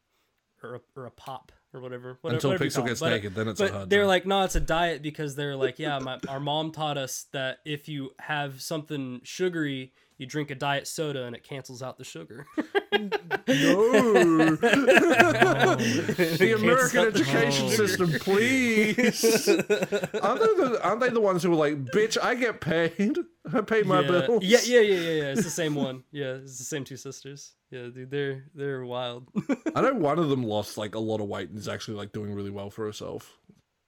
or 0.63 0.77
a, 0.77 0.81
or 0.97 1.07
a 1.07 1.11
pop 1.11 1.51
or 1.75 1.81
whatever. 1.81 2.19
whatever 2.23 2.37
Until 2.37 2.51
whatever 2.51 2.65
Pixel 2.65 2.87
gets 2.87 3.01
But- 3.01 3.11
naked, 3.11 3.35
then 3.35 3.49
it's 3.49 3.61
a 3.61 3.65
But 3.69 3.91
they're 3.91 4.01
drink. 4.01 4.09
like, 4.09 4.27
no, 4.27 4.43
it's 4.45 4.55
a 4.57 4.61
diet 4.61 5.03
because 5.03 5.35
they're 5.37 5.57
like, 5.57 5.79
yeah, 5.79 5.99
my, 5.99 6.19
our 6.29 6.41
mom 6.41 6.73
taught 6.73 6.97
us 6.99 7.27
that 7.33 7.59
if 7.65 7.89
you 7.89 8.11
have 8.21 8.61
something 8.63 9.21
sugary, 9.25 9.93
you 10.17 10.27
drink 10.27 10.51
a 10.51 10.55
diet 10.57 10.87
soda 10.89 11.25
and 11.25 11.37
it 11.37 11.45
cancels 11.45 11.83
out 11.83 11.97
the 11.99 12.05
sugar. 12.05 12.47
No, 12.93 14.57
the 14.57 16.55
American 16.57 16.59
cancels 16.59 16.97
out 16.97 17.13
the 17.13 17.21
education 17.21 17.69
sugar. 17.71 17.87
system, 17.89 18.11
please. 18.21 19.49
aren't, 19.49 20.41
they 20.41 20.55
the, 20.55 20.81
aren't 20.83 21.01
they 21.01 21.09
the 21.11 21.21
ones 21.21 21.43
who 21.43 21.53
are 21.53 21.57
like, 21.57 21.85
bitch, 21.87 22.17
I 22.21 22.35
get 22.35 22.61
paid. 22.61 23.17
I 23.53 23.61
pay 23.63 23.83
my 23.83 24.01
yeah. 24.01 24.09
bills. 24.09 24.45
Yeah, 24.45 24.59
yeah, 24.65 24.81
yeah, 24.81 25.01
yeah, 25.01 25.11
yeah. 25.11 25.33
It's 25.33 25.45
the 25.45 25.51
same 25.51 25.75
one. 25.75 26.05
Yeah, 26.11 26.35
it's 26.35 26.59
the 26.59 26.65
same 26.65 26.85
two 26.85 26.97
sisters. 26.97 27.53
Yeah, 27.71 27.89
dude, 27.89 28.11
they're 28.11 28.45
they're 28.55 28.85
wild. 28.85 29.29
I 29.75 29.81
know 29.83 29.95
one 29.95 30.19
of 30.19 30.29
them 30.29 30.43
lost 30.43 30.79
like 30.79 30.95
a 30.95 30.99
lot 30.99 31.21
of 31.21 31.29
weight 31.29 31.49
and 31.51 31.59
is 31.59 31.69
actually 31.69 31.97
like 31.97 32.13
doing 32.13 32.35
really 32.35 32.51
well 32.51 32.71
for 32.71 32.85
herself. 32.85 33.39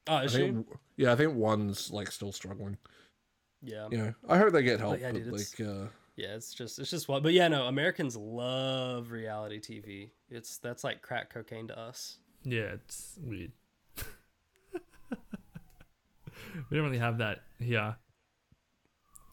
oh, 0.08 0.14
I 0.16 0.24
is 0.24 0.32
she? 0.32 0.54
yeah, 0.96 1.12
I 1.12 1.16
think 1.16 1.34
one's 1.34 1.90
like 1.90 2.10
still 2.12 2.32
struggling. 2.32 2.76
Yeah. 3.62 3.88
You 3.90 3.98
know, 3.98 4.14
I 4.28 4.38
hope 4.38 4.52
they 4.52 4.62
get 4.62 4.80
help. 4.80 5.00
yeah, 5.00 5.12
But, 5.12 5.18
dude, 5.24 5.34
it's- 5.34 5.58
like, 5.60 5.68
uh, 5.68 5.86
Yeah, 6.16 6.34
it's 6.34 6.52
just 6.54 6.78
it's 6.78 6.90
just 6.90 7.08
wild. 7.08 7.22
But 7.22 7.32
yeah, 7.32 7.48
no, 7.48 7.66
Americans 7.66 8.16
love 8.16 9.10
reality 9.10 9.60
TV. 9.60 10.10
It's 10.30 10.58
that's 10.58 10.84
like 10.84 11.02
crack 11.02 11.32
cocaine 11.32 11.68
to 11.68 11.78
us. 11.78 12.18
Yeah, 12.42 12.74
it's 12.74 13.18
weird. 13.22 13.52
we 16.70 16.76
don't 16.76 16.84
really 16.86 16.98
have 16.98 17.18
that 17.18 17.42
here. 17.58 17.96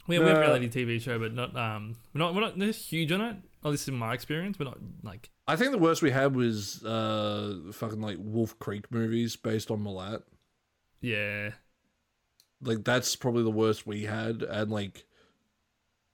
We 0.07 0.15
have, 0.15 0.23
we 0.23 0.29
have 0.29 0.37
a 0.37 0.41
reality 0.41 0.69
TV 0.69 1.01
show, 1.01 1.19
but 1.19 1.33
not 1.33 1.55
um, 1.55 1.97
we're 2.13 2.19
not 2.19 2.33
we're 2.33 2.41
not 2.41 2.57
they're 2.57 2.71
huge 2.71 3.11
on 3.11 3.21
it. 3.21 3.35
At 3.63 3.71
least 3.71 3.87
in 3.87 3.95
my 3.95 4.13
experience, 4.13 4.57
we're 4.57 4.65
not 4.65 4.77
like 5.03 5.29
I 5.47 5.55
think 5.55 5.71
the 5.71 5.77
worst 5.77 6.01
we 6.01 6.11
had 6.11 6.35
was 6.35 6.83
uh 6.83 7.55
fucking 7.73 8.01
like 8.01 8.17
Wolf 8.19 8.57
Creek 8.59 8.89
movies 8.91 9.35
based 9.35 9.69
on 9.69 9.83
Milat. 9.83 10.23
yeah, 11.01 11.51
Like 12.61 12.83
that's 12.83 13.15
probably 13.15 13.43
the 13.43 13.49
worst 13.51 13.85
we 13.85 14.03
had, 14.03 14.43
and 14.43 14.71
like 14.71 15.05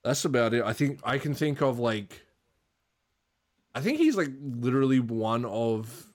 that's 0.02 0.24
about 0.24 0.54
it. 0.54 0.64
I 0.64 0.72
think 0.72 1.00
I 1.04 1.18
can 1.18 1.34
think 1.34 1.62
of 1.62 1.78
like 1.78 2.22
I 3.74 3.80
think 3.80 3.98
he's 3.98 4.16
like 4.16 4.30
literally 4.40 5.00
one 5.00 5.44
of 5.44 6.06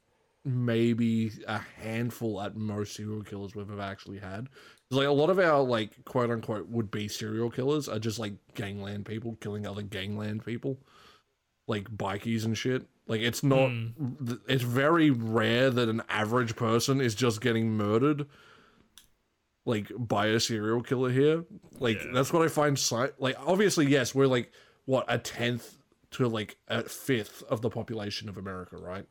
maybe 0.46 1.32
a 1.48 1.60
handful 1.82 2.42
at 2.42 2.56
most 2.56 2.96
serial 2.96 3.24
killers 3.24 3.56
we've 3.56 3.70
ever 3.70 3.82
actually 3.82 4.20
had. 4.20 4.50
Like 4.92 5.08
a 5.08 5.12
lot 5.12 5.30
of 5.30 5.38
our 5.38 5.62
like 5.62 6.04
quote 6.06 6.32
unquote 6.32 6.68
would 6.70 6.90
be 6.90 7.08
serial 7.08 7.50
killers 7.52 7.88
are 7.88 8.00
just 8.00 8.18
like 8.18 8.34
gangland 8.56 9.06
people 9.06 9.38
killing 9.40 9.68
other 9.68 9.84
gangland 9.84 10.44
people, 10.44 10.80
like 11.68 11.90
bikies 11.96 12.44
and 12.46 12.58
shit. 12.58 12.88
Like 13.08 13.22
it's 13.22 13.44
not. 13.44 13.70
Hmm. 13.70 14.26
th- 14.26 14.40
It's 14.48 14.64
very 14.64 15.12
rare 15.12 15.70
that 15.70 15.90
an 15.90 16.02
average 16.10 16.56
person 16.56 17.02
is 17.02 17.14
just 17.14 17.40
getting 17.40 17.72
murdered 17.72 18.26
like 19.66 19.92
by 19.96 20.28
a 20.28 20.40
serial 20.40 20.82
killer 20.82 21.12
here. 21.12 21.46
Like 21.80 22.04
Yeah. 22.04 22.12
that's 22.14 22.34
what 22.34 22.42
I 22.44 22.48
find 22.48 22.78
si- 22.80 23.14
like 23.20 23.36
obviously 23.46 23.86
yes, 23.86 24.16
we're 24.16 24.26
like 24.28 24.52
what 24.86 25.06
a 25.08 25.20
tenth 25.20 25.78
to 26.12 26.28
like 26.28 26.58
a 26.68 26.82
fifth 26.90 27.44
of 27.48 27.62
the 27.62 27.70
population 27.70 28.28
of 28.28 28.38
America, 28.38 28.76
right? 28.78 29.06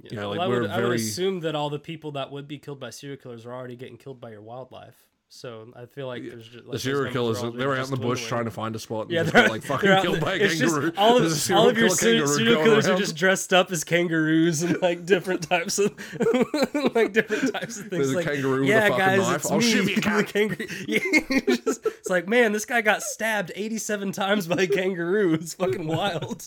Yeah, 0.00 0.20
Well, 0.20 0.30
like 0.30 0.40
I 0.40 0.48
we're 0.48 0.60
would, 0.62 0.70
I 0.70 0.80
would 0.80 0.96
assume 0.96 1.40
that 1.40 1.54
all 1.54 1.70
the 1.70 1.78
people 1.78 2.12
that 2.12 2.30
would 2.30 2.46
be 2.46 2.58
killed 2.58 2.78
by 2.78 2.90
serial 2.90 3.18
killers 3.18 3.44
are 3.44 3.52
already 3.52 3.76
getting 3.76 3.96
killed 3.96 4.20
by 4.20 4.30
your 4.30 4.42
wildlife. 4.42 5.06
So 5.30 5.70
I 5.76 5.84
feel 5.84 6.06
like 6.06 6.22
there's 6.22 6.48
just, 6.48 6.64
like, 6.64 6.72
the 6.72 6.78
serial 6.78 7.12
killers. 7.12 7.42
They 7.42 7.66
were 7.66 7.76
out 7.76 7.84
in 7.84 7.90
the 7.90 7.96
bush 7.96 8.20
dwindling. 8.20 8.28
trying 8.28 8.44
to 8.46 8.50
find 8.50 8.74
a 8.74 8.78
spot. 8.78 9.02
And 9.02 9.10
Yeah, 9.10 9.22
they're 9.24 9.48
like 9.48 9.60
they're 9.60 9.76
fucking 9.76 9.90
out 9.90 10.02
killed 10.02 10.20
by 10.20 10.34
a 10.34 10.36
it's 10.40 10.58
just 10.58 10.96
all 10.96 11.18
of, 11.18 11.24
a 11.24 11.30
serial 11.30 11.62
all 11.62 11.68
of 11.68 11.76
your 11.76 11.94
kangaroo 11.94 12.26
serial 12.26 12.62
killers 12.64 12.88
are 12.88 12.96
just 12.96 13.14
dressed 13.14 13.52
up 13.52 13.70
as 13.70 13.84
kangaroos 13.84 14.62
and 14.62 14.80
like 14.80 15.04
different 15.04 15.42
types 15.46 15.78
of 15.78 15.92
like 16.94 17.12
different 17.12 17.52
types 17.52 17.78
of 17.78 17.88
things. 17.88 17.90
There's 17.90 18.12
a 18.12 18.16
like, 18.16 18.26
kangaroo 18.26 18.62
with 18.62 18.70
a 18.70 18.80
fucking 18.80 18.96
guys, 18.98 19.18
knife. 19.18 19.36
It's 19.36 19.46
oh, 19.50 19.54
I'll 19.54 19.60
me, 19.60 19.70
shoot 19.70 19.88
you, 19.90 19.94
the 19.96 20.24
kangaroo. 20.24 20.66
Yeah, 20.88 20.98
it's, 21.02 21.64
just- 21.64 21.86
it's 21.86 22.08
like, 22.08 22.26
man, 22.26 22.52
this 22.52 22.64
guy 22.64 22.80
got 22.80 23.02
stabbed 23.02 23.52
87 23.54 24.12
times 24.12 24.46
by 24.46 24.62
a 24.62 24.66
kangaroo. 24.66 25.34
It's 25.34 25.52
fucking 25.52 25.86
wild. 25.86 26.46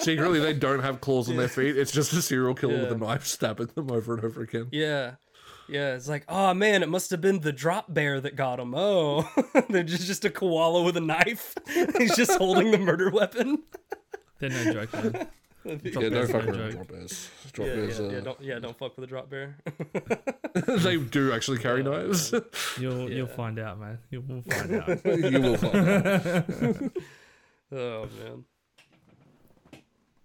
Secretly, 0.00 0.38
they 0.38 0.52
don't 0.52 0.80
have 0.80 1.00
claws 1.00 1.30
on 1.30 1.36
their 1.36 1.48
feet. 1.48 1.78
It's 1.78 1.92
just 1.92 2.12
a 2.12 2.20
serial 2.20 2.54
killer 2.54 2.78
with 2.78 2.92
a 2.92 2.96
knife 2.98 3.24
stabbing 3.26 3.70
them 3.74 3.90
over 3.90 4.14
and 4.14 4.24
over 4.24 4.42
again. 4.42 4.68
Yeah. 4.70 5.12
Yeah, 5.68 5.94
it's 5.94 6.08
like, 6.08 6.24
oh 6.28 6.52
man, 6.54 6.82
it 6.82 6.88
must 6.88 7.10
have 7.10 7.20
been 7.20 7.40
the 7.40 7.52
drop 7.52 7.92
bear 7.92 8.20
that 8.20 8.36
got 8.36 8.58
him. 8.60 8.74
Oh, 8.76 9.28
they're 9.70 9.82
just, 9.82 10.06
just 10.06 10.24
a 10.24 10.30
koala 10.30 10.82
with 10.82 10.96
a 10.96 11.00
knife. 11.00 11.54
He's 11.98 12.14
just 12.16 12.32
holding 12.38 12.70
the 12.70 12.78
murder 12.78 13.10
weapon. 13.10 13.62
They're 14.38 14.50
no 14.50 14.72
joke, 14.72 14.92
man. 14.94 15.28
Yeah, 15.64 15.76
Drop 15.76 16.02
don't 16.10 16.26
fuck 16.28 16.44
with 16.46 16.72
drop 16.72 16.88
bears. 16.88 17.30
Drop 17.52 17.68
Yeah, 17.68 17.74
bears. 17.76 17.98
yeah, 18.00 18.04
uh, 18.06 18.10
yeah, 18.10 18.20
don't, 18.20 18.40
yeah, 18.40 18.58
don't 18.58 18.76
fuck 18.76 18.96
with 18.96 19.04
a 19.04 19.06
drop 19.06 19.30
bear. 19.30 19.56
they 20.66 20.96
do 20.96 21.32
actually 21.32 21.58
carry 21.58 21.84
knives. 21.84 22.34
You'll 22.80 23.08
Yeah. 23.08 23.16
you'll 23.18 23.26
find 23.28 23.60
out, 23.60 23.78
man. 23.78 23.98
You 24.10 24.22
will 24.22 24.42
find 24.42 24.74
out. 24.74 25.06
you 25.06 25.40
will 25.40 25.56
find 25.56 25.88
out. 25.88 26.92
oh 27.70 28.08
man. 28.18 28.44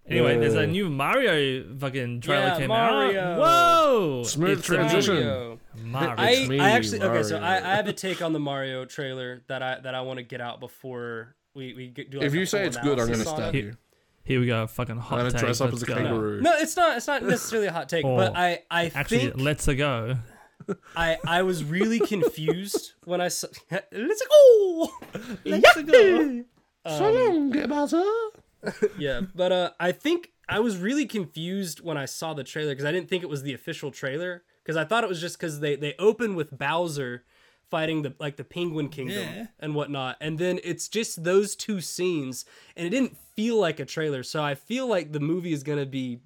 Anyway, 0.10 0.38
there's 0.38 0.56
Uh, 0.56 0.60
a 0.60 0.68
new 0.68 0.90
Mario 0.90 1.76
fucking 1.78 2.22
trailer 2.22 2.46
Yeah, 2.48 2.58
came 2.58 2.68
Mario. 2.70 3.22
out. 3.22 3.40
Whoa! 3.40 4.24
Smooth 4.24 4.60
It's 4.60 4.66
transition. 4.68 5.16
Mario. 5.16 5.60
Mario. 5.84 6.16
I, 6.18 6.30
It's 6.32 6.50
me, 6.50 6.60
I 6.60 6.70
actually 6.72 7.02
okay, 7.02 7.24
so 7.24 7.38
I, 7.38 7.58
I 7.58 7.76
have 7.76 7.88
a 7.88 7.94
take 7.94 8.22
on 8.22 8.32
the 8.34 8.40
Mario 8.40 8.86
trailer 8.86 9.44
that 9.48 9.62
I 9.62 9.80
that 9.82 9.94
I 9.96 10.02
want 10.02 10.18
to 10.20 10.24
get 10.24 10.40
out 10.40 10.60
before 10.62 11.36
we 11.54 11.74
we 11.74 11.88
get- 11.90 12.10
do. 12.10 12.20
Like 12.20 12.28
If 12.28 12.34
you 12.36 12.46
say 12.46 12.66
it's 12.66 12.78
good, 12.78 13.00
I'm 13.00 13.08
going 13.08 13.20
to 13.20 13.24
analysis 13.24 13.28
on 13.34 13.38
stab 13.38 13.56
it. 13.56 13.64
you. 13.66 13.74
Here 14.24 14.40
we 14.40 14.46
go. 14.46 14.66
Fucking 14.68 14.98
hot 14.98 15.14
I'm 15.14 15.20
going 15.24 15.32
to 15.32 15.38
take. 15.38 15.46
dress 15.46 15.62
up 15.62 15.72
Let's 15.72 15.84
as 15.84 15.84
a 15.84 15.86
go. 15.88 15.96
kangaroo. 15.96 16.42
No, 16.42 16.54
it's 16.58 16.76
not. 16.78 16.98
It's 16.98 17.08
not 17.08 17.24
necessarily 17.24 17.68
a 17.68 17.72
hot 17.74 17.88
take, 17.90 18.04
but 18.04 18.32
Oh, 18.32 18.34
I 18.36 18.64
I 18.72 18.92
Actually, 18.96 19.20
think 19.20 19.34
let's 19.42 19.66
go. 19.68 20.18
I 20.96 21.18
I 21.26 21.44
was 21.44 21.64
really 21.64 22.00
confused 22.00 22.94
when 23.06 23.22
I 23.22 23.28
saw. 23.30 23.48
Let's 23.92 24.22
go. 24.28 24.90
Let's 25.46 25.82
go. 25.82 26.44
so 26.88 27.12
long, 27.12 27.52
Bowser. 27.68 28.04
yeah, 28.98 29.22
but 29.36 29.52
uh, 29.52 29.72
I 29.80 29.92
think 29.92 30.32
I 30.50 30.60
was 30.60 30.78
really 30.78 31.06
confused 31.06 31.82
when 31.82 31.98
I 31.98 32.06
saw 32.06 32.34
the 32.34 32.44
trailer 32.44 32.72
because 32.72 32.86
I 32.86 32.92
didn't 32.92 33.10
think 33.10 33.24
it 33.24 33.30
was 33.30 33.44
the 33.44 33.54
official 33.54 33.92
trailer 33.92 34.44
because 34.64 34.78
I 34.78 34.86
thought 34.86 35.04
it 35.04 35.10
was 35.10 35.22
just 35.22 35.38
because 35.40 35.60
they 35.60 35.76
they 35.76 35.94
open 36.00 36.36
with 36.36 36.58
Bowser 36.58 37.24
fighting 37.70 38.02
the 38.04 38.14
like 38.20 38.38
the 38.38 38.44
Penguin 38.46 38.88
Kingdom 38.90 39.28
Yeah. 39.36 39.48
and 39.60 39.76
whatnot, 39.76 40.16
and 40.22 40.40
then 40.40 40.60
it's 40.64 40.88
just 40.88 41.24
those 41.26 41.56
two 41.56 41.82
scenes, 41.82 42.46
and 42.76 42.88
it 42.88 42.92
didn't 42.92 43.18
feel 43.36 43.60
like 43.60 43.80
a 43.82 43.86
trailer. 43.86 44.24
So 44.24 44.42
I 44.44 44.56
feel 44.56 44.88
like 44.88 45.12
the 45.12 45.20
movie 45.20 45.52
is 45.52 45.64
gonna 45.64 45.86
be 45.86 46.22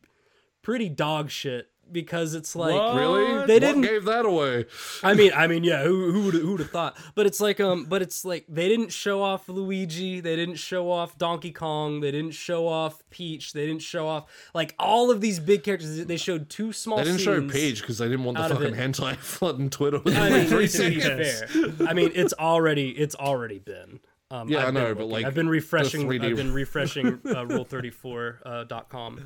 pretty 0.62 0.88
dog 0.90 1.32
shit 1.32 1.71
because 1.91 2.36
it's 2.36 2.56
like 2.56 2.74
What? 2.74 2.96
Really? 2.96 3.46
They 3.46 3.54
what 3.56 3.60
didn't- 3.62 3.82
gave 3.82 4.06
that 4.06 4.26
away? 4.26 4.65
I 5.04 5.13
mean, 5.13 5.32
I 5.36 5.48
mean, 5.48 5.63
yeah. 5.63 5.84
Who 5.84 6.12
who 6.12 6.24
would 6.26 6.34
who'd 6.34 6.60
have 6.62 6.72
thought? 6.72 6.98
But 7.15 7.26
it's 7.26 7.39
like 7.41 7.60
um, 7.60 7.86
but 7.86 8.02
it's 8.02 8.24
like 8.26 8.46
they 8.48 8.67
didn't 8.70 8.91
show 8.91 9.22
off 9.22 9.48
Luigi. 9.50 10.20
They 10.22 10.36
didn't 10.36 10.56
show 10.56 10.89
off 10.91 11.17
Donkey 11.17 11.52
Kong. 11.52 12.00
They 12.02 12.12
didn't 12.12 12.32
show 12.32 12.67
off 12.67 13.02
Peach. 13.10 13.54
They 13.54 13.65
didn't 13.65 13.82
show 13.82 14.08
off 14.08 14.26
like 14.54 14.74
all 14.80 15.12
of 15.12 15.22
these 15.22 15.39
big 15.39 15.63
characters. 15.63 16.06
They 16.06 16.17
showed 16.17 16.50
two 16.50 16.72
small. 16.74 16.98
They 16.98 17.04
didn't 17.06 17.20
show. 17.20 17.41
Peach 17.48 17.82
because 17.82 17.98
they 17.98 18.08
didn't 18.08 18.24
want 18.24 18.38
the 18.38 18.44
out 18.44 18.52
of 18.52 18.58
fucking 18.60 18.76
it. 18.76 18.91
hentai 18.91 19.15
flooding 19.17 19.70
Twitter 19.70 20.00
with 20.00 20.15
I 20.17 20.28
every 20.30 20.39
mean, 20.39 20.48
three 20.48 20.67
to 20.67 20.89
be 20.89 21.00
fair, 21.02 21.88
I 21.89 21.94
mean, 21.94 22.12
it's 22.15 22.34
already 22.39 22.91
it's 22.91 23.15
already 23.15 23.60
been. 23.60 24.00
Um, 24.32 24.50
Yeah, 24.50 24.60
I've 24.60 24.63
I 24.63 24.72
been 24.72 24.74
know, 24.84 24.96
but, 24.96 25.08
like, 25.08 25.26
I've 25.26 25.36
been 25.36 25.50
refreshing. 25.50 26.08
3D 26.08 26.24
I've 26.32 26.36
been 26.38 26.54
refreshing 26.54 27.08
uh, 27.26 27.46
rule34 27.46 28.38
uh, 28.46 28.63
dot 28.63 28.89
com. 28.89 29.20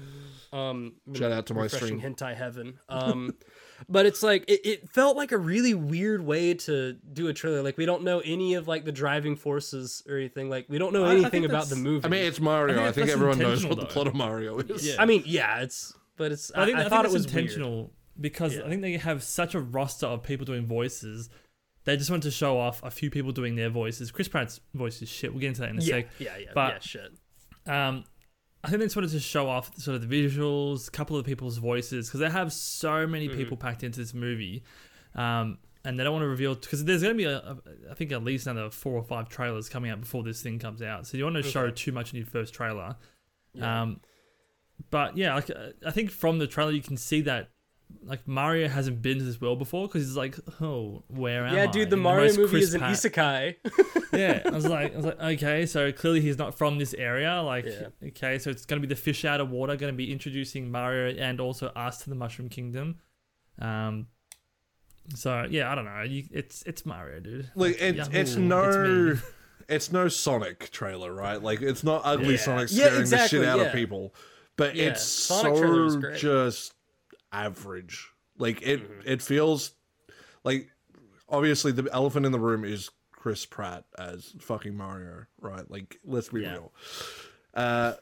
Um, 0.52 0.94
Shout 1.14 1.32
out 1.32 1.46
to 1.48 1.54
my 1.54 1.64
refreshing 1.64 2.00
stream. 2.00 2.16
hentai 2.16 2.36
heaven. 2.36 2.80
Um, 2.90 3.36
but 3.90 4.06
it's 4.06 4.24
like 4.24 4.44
it, 4.50 4.62
it 4.66 4.90
felt 4.90 5.16
like 5.18 5.32
a 5.32 5.38
really 5.38 5.74
weird 5.74 6.26
way 6.26 6.54
to 6.54 6.94
do 7.14 7.28
a 7.28 7.34
trailer. 7.34 7.62
Like 7.62 7.78
we 7.78 7.86
don't 7.86 8.04
know 8.04 8.20
any 8.20 8.54
of 8.56 8.68
like 8.68 8.86
the 8.86 8.92
driving 8.92 9.36
forces 9.36 10.02
or 10.10 10.18
anything. 10.18 10.50
Like 10.50 10.66
we 10.70 10.78
don't 10.78 10.94
know 10.94 11.04
I- 11.06 11.10
I 11.10 11.12
anything 11.12 11.32
think 11.44 11.46
about 11.46 11.68
the 11.68 11.76
movie. 11.76 12.06
I 12.06 12.10
mean, 12.10 12.26
it's 12.26 12.40
Mario. 12.40 12.78
I 12.80 12.84
I 12.88 12.92
think 12.92 13.08
think, 13.08 13.10
everyone 13.12 13.38
knows 13.40 13.64
intentional, 13.64 13.78
what 13.78 13.88
the 13.88 13.94
plot 13.94 14.08
of 14.08 14.16
Mario 14.16 14.58
is. 14.60 14.88
Yeah. 14.88 14.96
I 15.02 15.06
mean, 15.06 15.24
yeah, 15.26 15.60
it's 15.62 15.94
but 16.18 16.32
it's. 16.32 16.52
I, 16.56 16.64
I 16.64 16.66
think 16.66 16.78
I 16.78 16.86
I, 16.86 16.90
thought 16.90 17.04
think 17.04 17.12
it 17.12 17.14
was 17.14 17.26
it's 17.26 17.34
weird. 17.34 17.44
intentional 17.46 17.92
because 18.20 18.56
Yeah. 18.56 18.64
I 18.66 18.70
think 18.70 18.82
they 18.82 18.98
have 18.98 19.22
such 19.24 19.54
a 19.56 19.60
roster 19.60 20.06
of 20.08 20.24
people 20.24 20.46
doing 20.46 20.66
voices. 20.66 21.30
They 21.86 21.96
just 21.98 22.10
want 22.10 22.24
to 22.24 22.32
show 22.32 22.60
off 22.60 22.82
a 22.84 22.92
few 22.92 23.10
people 23.10 23.32
doing 23.32 23.56
their 23.56 23.70
voices. 23.70 24.12
Chris 24.12 24.28
Pratt's 24.28 24.60
voice 24.74 25.02
is 25.02 25.10
shit. 25.10 25.32
We'll 25.32 25.40
get 25.42 25.48
into 25.50 25.62
that 25.62 25.70
in 25.70 25.78
a 25.80 25.82
Yeah, 25.82 25.94
sec. 25.96 26.08
yeah, 26.20 26.38
yeah, 26.38 26.52
But- 26.54 26.74
yeah. 26.74 26.80
Shit. 26.80 27.12
Um, 27.68 28.04
I 28.64 28.70
think 28.70 28.80
they 28.80 28.86
just 28.88 28.96
wanted 28.96 29.12
to 29.12 29.20
show 29.20 29.48
off 29.48 29.76
sort 29.80 29.96
of 29.96 30.08
the 30.10 30.24
visuals, 30.24 30.88
a 30.88 30.92
couple 30.92 31.16
of 31.18 31.26
people's 31.26 31.58
voices, 31.58 32.08
because 32.08 32.20
they 32.20 32.30
have 32.30 32.52
so 32.52 33.06
many 33.06 33.28
Mm-hmm. 33.28 33.38
people 33.38 33.58
packed 33.58 33.84
into 33.84 34.00
this 34.00 34.14
movie, 34.16 34.64
um, 35.14 35.60
and 35.84 36.00
they 36.00 36.04
don't 36.04 36.14
want 36.14 36.24
to 36.24 36.28
reveal 36.28 36.56
because 36.56 36.84
there's 36.84 37.04
going 37.04 37.14
to 37.16 37.18
be 37.18 37.26
a, 37.26 37.38
a, 37.38 37.58
I 37.92 37.94
think 37.94 38.12
at 38.12 38.24
least 38.24 38.48
another 38.48 38.72
four 38.72 38.94
or 38.96 39.04
five 39.04 39.30
trailers 39.30 39.70
coming 39.70 39.92
out 39.92 40.02
before 40.02 40.24
this 40.24 40.42
thing 40.42 40.58
comes 40.58 40.82
out. 40.82 41.06
So 41.06 41.16
you 41.18 41.24
want 41.26 41.36
to 41.36 41.44
show 41.44 41.70
too 41.70 41.92
much 41.92 42.12
in 42.12 42.18
your 42.18 42.26
first 42.26 42.56
trailer. 42.56 42.96
Yeah. 43.54 43.84
Um, 43.84 44.00
but 44.90 45.16
yeah, 45.16 45.36
like 45.36 45.52
uh, 45.52 45.70
I 45.86 45.92
think 45.92 46.10
from 46.10 46.40
the 46.40 46.48
trailer 46.48 46.72
you 46.72 46.82
can 46.82 46.98
see 46.98 47.22
that 47.22 47.52
like 48.04 48.28
Mario 48.28 48.68
hasn't 48.68 49.02
been 49.02 49.18
to 49.18 49.24
this 49.24 49.42
world 49.42 49.58
before 49.60 49.88
because 49.88 50.04
he's 50.06 50.16
like, 50.16 50.38
oh, 50.62 51.04
where 51.08 51.46
am 51.46 51.54
I? 51.54 51.58
yeah, 51.58 51.66
dude, 51.72 51.90
the 51.90 51.96
In 51.96 52.02
Mario 52.04 52.26
most 52.28 52.38
movie 52.38 52.60
is 52.60 52.74
an 52.76 52.82
isekai. 52.82 53.56
yeah, 54.14 54.42
I 54.46 54.50
was 54.52 54.68
like, 54.68 54.94
I 54.94 54.96
was 54.98 55.06
like, 55.06 55.20
okay, 55.22 55.66
so 55.66 55.92
clearly 55.92 56.22
he's 56.22 56.38
not 56.38 56.56
from 56.58 56.78
this 56.78 56.94
area. 56.94 57.42
Like, 57.42 57.66
Yeah. 57.66 57.88
okay, 58.10 58.38
so 58.38 58.50
it's 58.52 58.66
gonna 58.66 58.82
be 58.82 58.88
the 58.88 58.96
fish 58.96 59.26
out 59.26 59.42
of 59.42 59.50
water, 59.50 59.76
gonna 59.76 59.94
be 59.94 60.12
introducing 60.12 60.70
Mario 60.72 61.16
and 61.18 61.40
also 61.42 61.68
us 61.76 62.00
to 62.04 62.10
the 62.10 62.16
Mushroom 62.16 62.50
Kingdom. 62.50 62.98
Um, 63.60 64.08
so 65.16 65.48
yeah, 65.50 65.72
I 65.72 65.76
don't 65.76 65.86
know. 65.86 66.02
You, 66.04 66.26
it's 66.32 66.62
it's 66.64 66.86
Mario, 66.86 67.20
dude. 67.20 67.50
Like 67.56 67.78
it's 67.80 67.98
Yahoo, 67.98 68.18
it's 68.20 68.36
me. 68.36 68.46
no 68.46 69.18
it's 69.70 69.92
no 69.92 70.08
Sonic 70.10 70.70
trailer, 70.72 71.12
right? 71.14 71.42
Like 71.42 71.62
it's 71.64 71.84
not 71.84 72.02
ugly 72.06 72.32
Yeah. 72.36 72.38
Sonic 72.40 72.68
Yeah, 72.72 72.86
scaring 72.86 73.02
exactly, 73.02 73.40
the 73.40 73.46
shit 73.46 73.52
out 73.52 73.60
yeah. 73.60 73.66
of 73.66 73.74
people. 73.74 74.14
But 74.58 74.76
Yeah, 74.76 74.90
it's 74.90 75.04
Sonic 75.04 75.58
so 75.58 76.12
just 76.16 76.74
average. 77.32 78.10
Like 78.38 78.62
it 78.62 78.82
Mm-hmm. 78.82 79.08
it 79.10 79.22
feels 79.22 79.72
like 80.44 80.70
obviously 81.30 81.72
the 81.72 81.88
elephant 81.94 82.26
in 82.26 82.32
the 82.32 82.40
room 82.40 82.64
is 82.66 82.90
Chris 83.12 83.46
Pratt 83.46 83.86
as 83.98 84.34
fucking 84.40 84.76
Mario, 84.76 85.26
right? 85.40 85.70
Like 85.70 85.98
let's 86.04 86.30
be 86.30 86.42
Yeah. 86.42 86.54
real. 86.54 86.74
Uh 87.54 87.94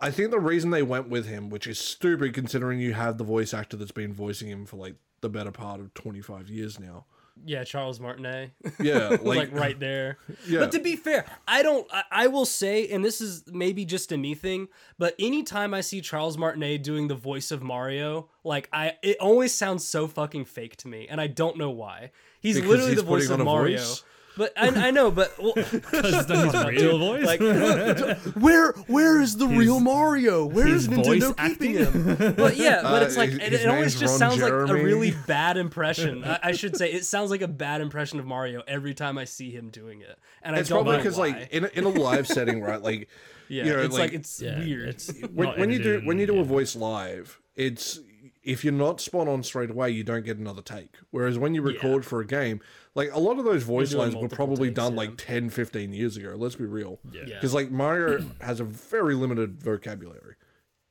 I 0.00 0.10
think 0.10 0.30
the 0.32 0.40
reason 0.40 0.70
they 0.70 0.82
went 0.82 1.08
with 1.08 1.26
him, 1.26 1.50
which 1.50 1.66
is 1.66 1.78
stupid 1.78 2.34
considering 2.34 2.80
you 2.80 2.94
have 2.94 3.16
the 3.16 3.24
voice 3.24 3.54
actor 3.54 3.76
that's 3.76 3.92
been 3.92 4.12
voicing 4.12 4.48
him 4.48 4.66
for 4.66 4.76
like 4.76 4.96
the 5.20 5.28
better 5.28 5.52
part 5.52 5.80
of 5.80 5.94
25 5.94 6.48
years 6.50 6.80
now. 6.80 7.06
Yeah, 7.44 7.64
Charles 7.64 8.00
Martinet. 8.00 8.50
Yeah, 8.80 9.08
like, 9.22 9.22
like, 9.22 9.52
right 9.52 9.78
there. 9.78 10.18
Yeah. 10.46 10.60
But 10.60 10.72
to 10.72 10.78
be 10.80 10.96
fair, 10.96 11.24
I 11.48 11.62
don't. 11.62 11.86
I, 11.92 12.02
I 12.10 12.26
will 12.26 12.44
say, 12.44 12.86
and 12.88 13.04
this 13.04 13.20
is 13.20 13.44
maybe 13.50 13.84
just 13.84 14.12
a 14.12 14.16
me 14.18 14.34
thing, 14.34 14.68
but 14.98 15.14
anytime 15.18 15.72
I 15.72 15.80
see 15.80 16.00
Charles 16.00 16.36
Martinet 16.36 16.82
doing 16.82 17.08
the 17.08 17.14
voice 17.14 17.50
of 17.50 17.62
Mario, 17.62 18.28
like 18.44 18.68
I, 18.72 18.94
it 19.02 19.16
always 19.20 19.54
sounds 19.54 19.86
so 19.86 20.06
fucking 20.06 20.44
fake 20.44 20.76
to 20.78 20.88
me, 20.88 21.06
and 21.08 21.20
I 21.20 21.26
don't 21.28 21.56
know 21.56 21.70
why. 21.70 22.10
He's 22.40 22.56
Because 22.56 22.70
literally 22.70 22.90
he's 22.92 23.00
the 23.00 23.06
voice 23.06 23.30
of 23.30 23.40
Mario. 23.40 23.78
voice? 23.78 24.02
But 24.36 24.52
I, 24.56 24.88
I 24.88 24.90
know, 24.90 25.10
but 25.12 25.32
well, 25.40 25.52
Because 25.54 26.28
it's 26.28 26.28
not 26.52 26.72
his 26.72 26.82
real 26.82 26.98
voice. 26.98 27.24
like 27.24 27.40
where 28.34 28.72
where 28.88 29.20
is 29.20 29.36
the 29.36 29.46
real 29.46 29.78
Mario? 29.78 30.44
Where 30.44 30.66
his 30.66 30.84
is 30.84 30.88
Nintendo 30.88 31.36
voice 31.36 31.48
keeping 31.48 31.74
him? 31.74 32.34
But 32.36 32.56
yeah, 32.56 32.82
but 32.82 33.02
Uh, 33.02 33.06
it's 33.06 33.16
like 33.16 33.30
his- 33.30 33.38
it, 33.38 33.52
his 33.52 33.64
it 33.64 33.68
always 33.68 33.82
name's 33.94 34.00
just 34.00 34.20
Ron 34.20 34.30
sounds 34.30 34.42
like 34.42 34.52
a 34.52 34.74
really 34.74 35.14
bad 35.26 35.56
impression. 35.56 36.24
I, 36.24 36.40
I 36.42 36.52
should 36.52 36.76
say 36.76 36.90
it 36.92 37.04
sounds 37.04 37.30
like 37.30 37.42
a 37.42 37.48
bad 37.48 37.80
impression 37.80 38.18
of 38.18 38.26
Mario 38.26 38.62
every 38.66 38.94
time 38.94 39.18
I 39.18 39.24
see 39.24 39.50
him 39.50 39.70
doing 39.70 40.00
it, 40.00 40.18
and 40.42 40.56
it's 40.56 40.68
I 40.70 40.74
don't 40.74 40.84
probably 40.84 40.92
know 40.92 40.98
because 41.04 41.16
why. 41.18 41.28
like 41.28 41.52
in 41.52 41.64
a, 41.64 41.68
in 41.74 41.84
a 41.84 41.88
live 41.88 42.26
setting, 42.26 42.60
right? 42.60 42.82
Like 42.82 43.08
yeah, 43.48 43.64
you 43.64 43.72
know, 43.72 43.82
it's 43.82 43.92
like, 43.94 44.10
like, 44.10 44.12
it's 44.14 44.40
yeah, 44.42 44.58
weird. 44.58 44.88
It's 44.88 45.12
when, 45.32 45.48
not 45.48 45.58
when 45.58 45.70
you 45.70 45.78
do 45.78 45.90
edited 45.90 46.06
when 46.06 46.18
you 46.18 46.26
do 46.26 46.40
a 46.40 46.44
voice 46.44 46.74
live, 46.74 47.40
it's 47.54 48.00
if 48.42 48.64
you're 48.64 48.72
not 48.74 49.00
spot 49.00 49.28
on 49.28 49.42
straight 49.42 49.70
away, 49.70 49.90
you 49.90 50.04
don't 50.04 50.24
get 50.24 50.38
another 50.38 50.60
take. 50.62 50.96
Whereas 51.10 51.38
when 51.38 51.54
you 51.54 51.62
record 51.62 52.04
for 52.04 52.20
a 52.20 52.26
game, 52.26 52.60
like 52.94 53.10
a 53.12 53.18
lot 53.18 53.38
of 53.38 53.44
those 53.44 53.62
voice 53.62 53.92
lines 53.94 54.14
were 54.14 54.28
probably 54.28 54.68
takes, 54.68 54.76
done 54.76 54.92
yeah. 54.92 54.98
like 54.98 55.16
10, 55.16 55.50
15 55.50 55.92
years 55.92 56.16
ago. 56.16 56.34
Let's 56.38 56.56
be 56.56 56.64
real. 56.64 57.00
Yeah. 57.12 57.22
Yeah. 57.26 57.34
Because 57.34 57.54
like 57.54 57.70
Mario 57.70 58.24
has 58.40 58.60
a 58.60 58.64
very 58.64 59.14
limited 59.14 59.60
vocabulary 59.62 60.36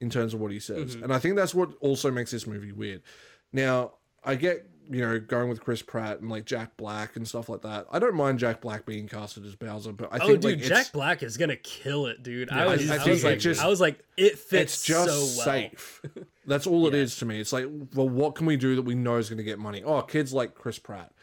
in 0.02 0.10
terms 0.10 0.34
of 0.34 0.42
what 0.42 0.52
he 0.52 0.60
says, 0.60 0.96
Mm-hmm. 0.96 1.04
and 1.06 1.13
I 1.13 1.20
think 1.20 1.36
that's 1.38 1.56
what 1.56 1.70
also 1.80 2.12
makes 2.12 2.32
this 2.32 2.46
movie 2.46 2.72
weird. 2.74 3.02
Now 3.54 3.94
I 4.24 4.36
get 4.36 4.68
you 4.89 5.00
know 5.00 5.18
going 5.18 5.48
with 5.48 5.62
Chris 5.62 5.82
Pratt 5.82 6.20
and 6.20 6.30
like 6.30 6.44
Jack 6.44 6.76
Black 6.76 7.16
and 7.16 7.26
stuff 7.26 7.48
like 7.48 7.62
that. 7.62 7.86
I 7.89 8.00
don't 8.00 8.16
mind 8.16 8.38
Jack 8.39 8.60
Black 8.60 8.86
being 8.86 9.08
casted 9.08 9.46
as 9.46 9.56
Bowser, 9.56 9.94
but 9.94 10.12
I 10.12 10.18
Oh, 10.18 10.28
think 10.28 10.42
dude, 10.42 10.60
like 10.60 10.68
Jack 10.68 10.92
Black 10.92 11.24
is 11.24 11.38
gonna 11.38 11.56
kill 11.56 12.08
it, 12.08 12.22
dude. 12.22 12.50
Yeah, 12.52 12.63
I 12.63 12.68
was, 12.68 12.92
I 12.92 12.96
I, 12.96 12.98
think 12.98 13.10
was 13.12 13.24
like, 13.24 13.39
just- 13.39 13.63
I 13.63 13.68
was 13.68 13.80
like, 13.80 14.00
it 14.18 14.38
fits 14.38 14.74
it's 14.74 14.84
just 14.86 15.08
so 15.10 15.20
well. 15.20 15.46
safe. 15.46 16.02
That's 16.46 16.68
all 16.68 16.86
it 16.88 16.94
Yeah. 16.94 17.00
is 17.00 17.16
to 17.20 17.26
me. 17.26 17.39
It's 17.39 17.54
like, 17.54 17.66
well, 17.96 18.10
what 18.10 18.36
can 18.36 18.46
we 18.46 18.58
do 18.58 18.76
that 18.76 18.82
we 18.82 18.94
know 18.96 19.16
is 19.16 19.30
going 19.30 19.38
to 19.38 19.44
get 19.46 19.58
money? 19.60 19.82
Oh, 19.86 20.02
kids 20.02 20.34
like 20.34 20.54
Chris 20.54 20.78
Pratt. 20.80 21.13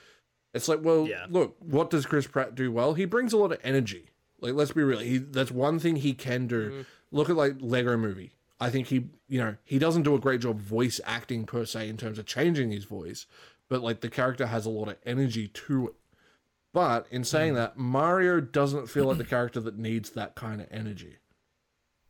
It's 0.52 0.68
like, 0.68 0.80
well, 0.82 1.06
Yeah. 1.06 1.26
look, 1.28 1.56
what 1.60 1.90
does 1.90 2.06
Chris 2.06 2.26
Pratt 2.26 2.54
do 2.54 2.72
well? 2.72 2.94
He 2.94 3.04
brings 3.04 3.32
a 3.32 3.36
lot 3.36 3.52
of 3.52 3.58
energy. 3.62 4.06
Like, 4.40 4.54
let's 4.54 4.72
be 4.72 4.82
real. 4.82 4.98
He 4.98 5.18
that's 5.18 5.50
one 5.50 5.78
thing 5.78 5.96
he 5.96 6.12
can 6.14 6.46
do. 6.46 6.70
Mm-hmm. 6.70 6.80
Look 7.12 7.30
at 7.30 7.36
like 7.36 7.56
Lego 7.60 7.96
Movie. 7.96 8.32
I 8.58 8.68
think 8.70 8.88
he, 8.88 9.06
you 9.28 9.38
know, 9.40 9.56
he 9.64 9.78
doesn't 9.78 10.02
do 10.02 10.14
a 10.14 10.18
great 10.20 10.40
job 10.42 10.60
voice 10.60 11.00
acting 11.04 11.44
per 11.46 11.64
se 11.64 11.88
in 11.88 11.96
terms 11.96 12.18
of 12.18 12.26
changing 12.26 12.70
his 12.72 12.84
voice, 12.84 13.26
but 13.68 13.80
like 13.82 14.00
the 14.00 14.10
character 14.10 14.46
has 14.46 14.66
a 14.66 14.70
lot 14.70 14.88
of 14.88 14.96
energy 15.06 15.48
to 15.48 15.88
it. 15.88 15.94
But 16.72 17.06
in 17.10 17.22
Mm. 17.22 17.26
saying 17.26 17.54
that, 17.54 17.76
Mario 17.78 18.40
doesn't 18.40 18.88
feel 18.88 19.06
like 19.06 19.18
the 19.18 19.24
character 19.24 19.60
that 19.60 19.76
needs 19.78 20.10
that 20.10 20.34
kind 20.36 20.60
of 20.60 20.68
energy. 20.70 21.16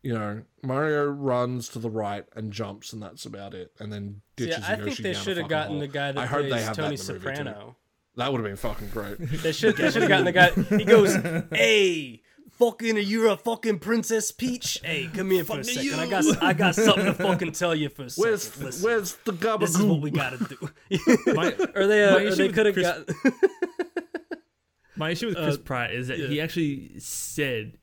You 0.03 0.15
know, 0.15 0.43
Mario 0.63 1.07
runs 1.07 1.69
to 1.71 1.79
the 1.79 1.91
right 1.91 2.27
and 2.35 2.53
jumps, 2.53 2.93
and 2.93 3.03
that's 3.03 3.27
about 3.27 3.55
it. 3.55 3.73
And 3.79 3.93
then 3.93 4.23
ditches 4.37 4.59
Yeah, 4.61 4.73
I 4.73 4.77
think 4.77 4.97
they 4.99 5.13
should 5.15 5.37
have 5.37 5.49
gotten 5.49 5.73
hole. 5.73 5.81
the 5.81 5.89
guy 5.89 6.13
that 6.13 6.21
I 6.21 6.27
plays 6.27 6.49
Tony 6.49 6.49
in 6.49 6.77
the 6.77 6.81
movie, 6.81 6.97
too. 6.97 7.01
Soprano. 7.37 7.77
That 8.17 8.33
would 8.33 8.39
have 8.41 8.47
been 8.49 8.57
fucking 8.57 8.89
great. 8.91 9.19
They 9.43 9.53
should 9.53 9.77
they 9.77 9.91
should 9.91 10.03
have 10.03 10.09
gotten 10.09 10.25
the 10.27 10.33
guy. 10.33 10.51
He 10.77 10.85
goes, 10.85 11.15
"Hey, 11.53 12.23
fucking, 12.59 12.99
you're 12.99 13.29
a 13.29 13.37
fucking 13.37 13.79
Princess 13.79 14.33
Peach. 14.33 14.81
Hey, 14.85 15.09
come 15.15 15.31
here 15.31 15.45
for 15.45 15.61
a 15.61 15.65
second. 15.65 15.95
I 16.01 16.07
got 16.09 16.43
I 16.43 16.53
got 16.53 16.75
something 16.75 17.05
to 17.07 17.15
fucking 17.15 17.53
tell 17.53 17.75
you 17.75 17.89
for 17.89 18.05
a 18.05 18.11
second. 18.11 18.29
Where's 18.31 18.61
Listen, 18.61 18.85
where's 18.85 19.15
the 19.25 19.33
gabagool? 19.33 19.61
this 19.61 19.77
is 19.77 19.83
what 19.83 20.01
we 20.01 20.11
gotta 20.11 20.39
do." 20.39 20.57
My, 21.35 21.55
or 21.75 21.87
they 21.87 22.05
uh, 22.05 22.17
or 22.17 22.21
issue 22.21 22.35
they 22.37 22.47
with 22.49 22.55
could 22.57 22.67
have 22.67 22.75
Chris- 22.75 22.87
got. 22.87 23.35
my 24.97 25.11
issue 25.11 25.27
with 25.29 25.37
Chris 25.37 25.57
Uh, 25.57 25.61
Pratt 25.61 25.93
is 25.93 26.09
that 26.09 26.19
yeah. 26.19 26.27
he 26.29 26.41
actually 26.41 26.99
said 26.99 27.79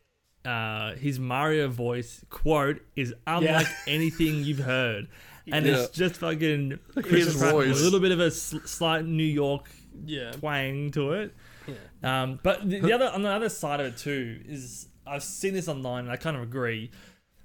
uh, 0.45 0.93
his 0.95 1.19
Mario 1.19 1.67
voice 1.67 2.23
quote 2.29 2.81
is 2.95 3.13
unlike 3.25 3.67
anything 3.87 4.43
you've 4.43 4.59
heard, 4.59 5.07
and 5.51 5.65
Yeah. 5.65 5.77
it's 5.83 5.89
just 5.97 6.15
fucking 6.17 6.79
His 6.95 7.05
Chris 7.05 7.37
Pratt 7.37 7.51
voice. 7.53 7.79
a 7.79 7.83
little 7.83 7.99
bit 7.99 8.11
of 8.11 8.19
a 8.19 8.29
sl- 8.31 8.59
slight 8.65 9.05
New 9.05 9.23
York 9.23 9.69
yeah. 10.05 10.31
twang 10.31 10.91
to 10.91 11.13
it. 11.13 11.36
Yeah. 11.67 12.23
Um, 12.23 12.39
but 12.43 12.67
the, 12.69 12.79
the 12.79 12.93
other 12.93 13.10
on 13.10 13.21
the 13.21 13.29
other 13.29 13.49
side 13.49 13.79
of 13.79 13.88
it 13.88 13.97
too 13.97 14.41
is 14.45 14.88
I've 15.05 15.23
seen 15.23 15.53
this 15.53 15.67
online 15.67 16.05
and 16.05 16.12
I 16.12 16.17
kind 16.17 16.36
of 16.36 16.43
agree. 16.43 16.91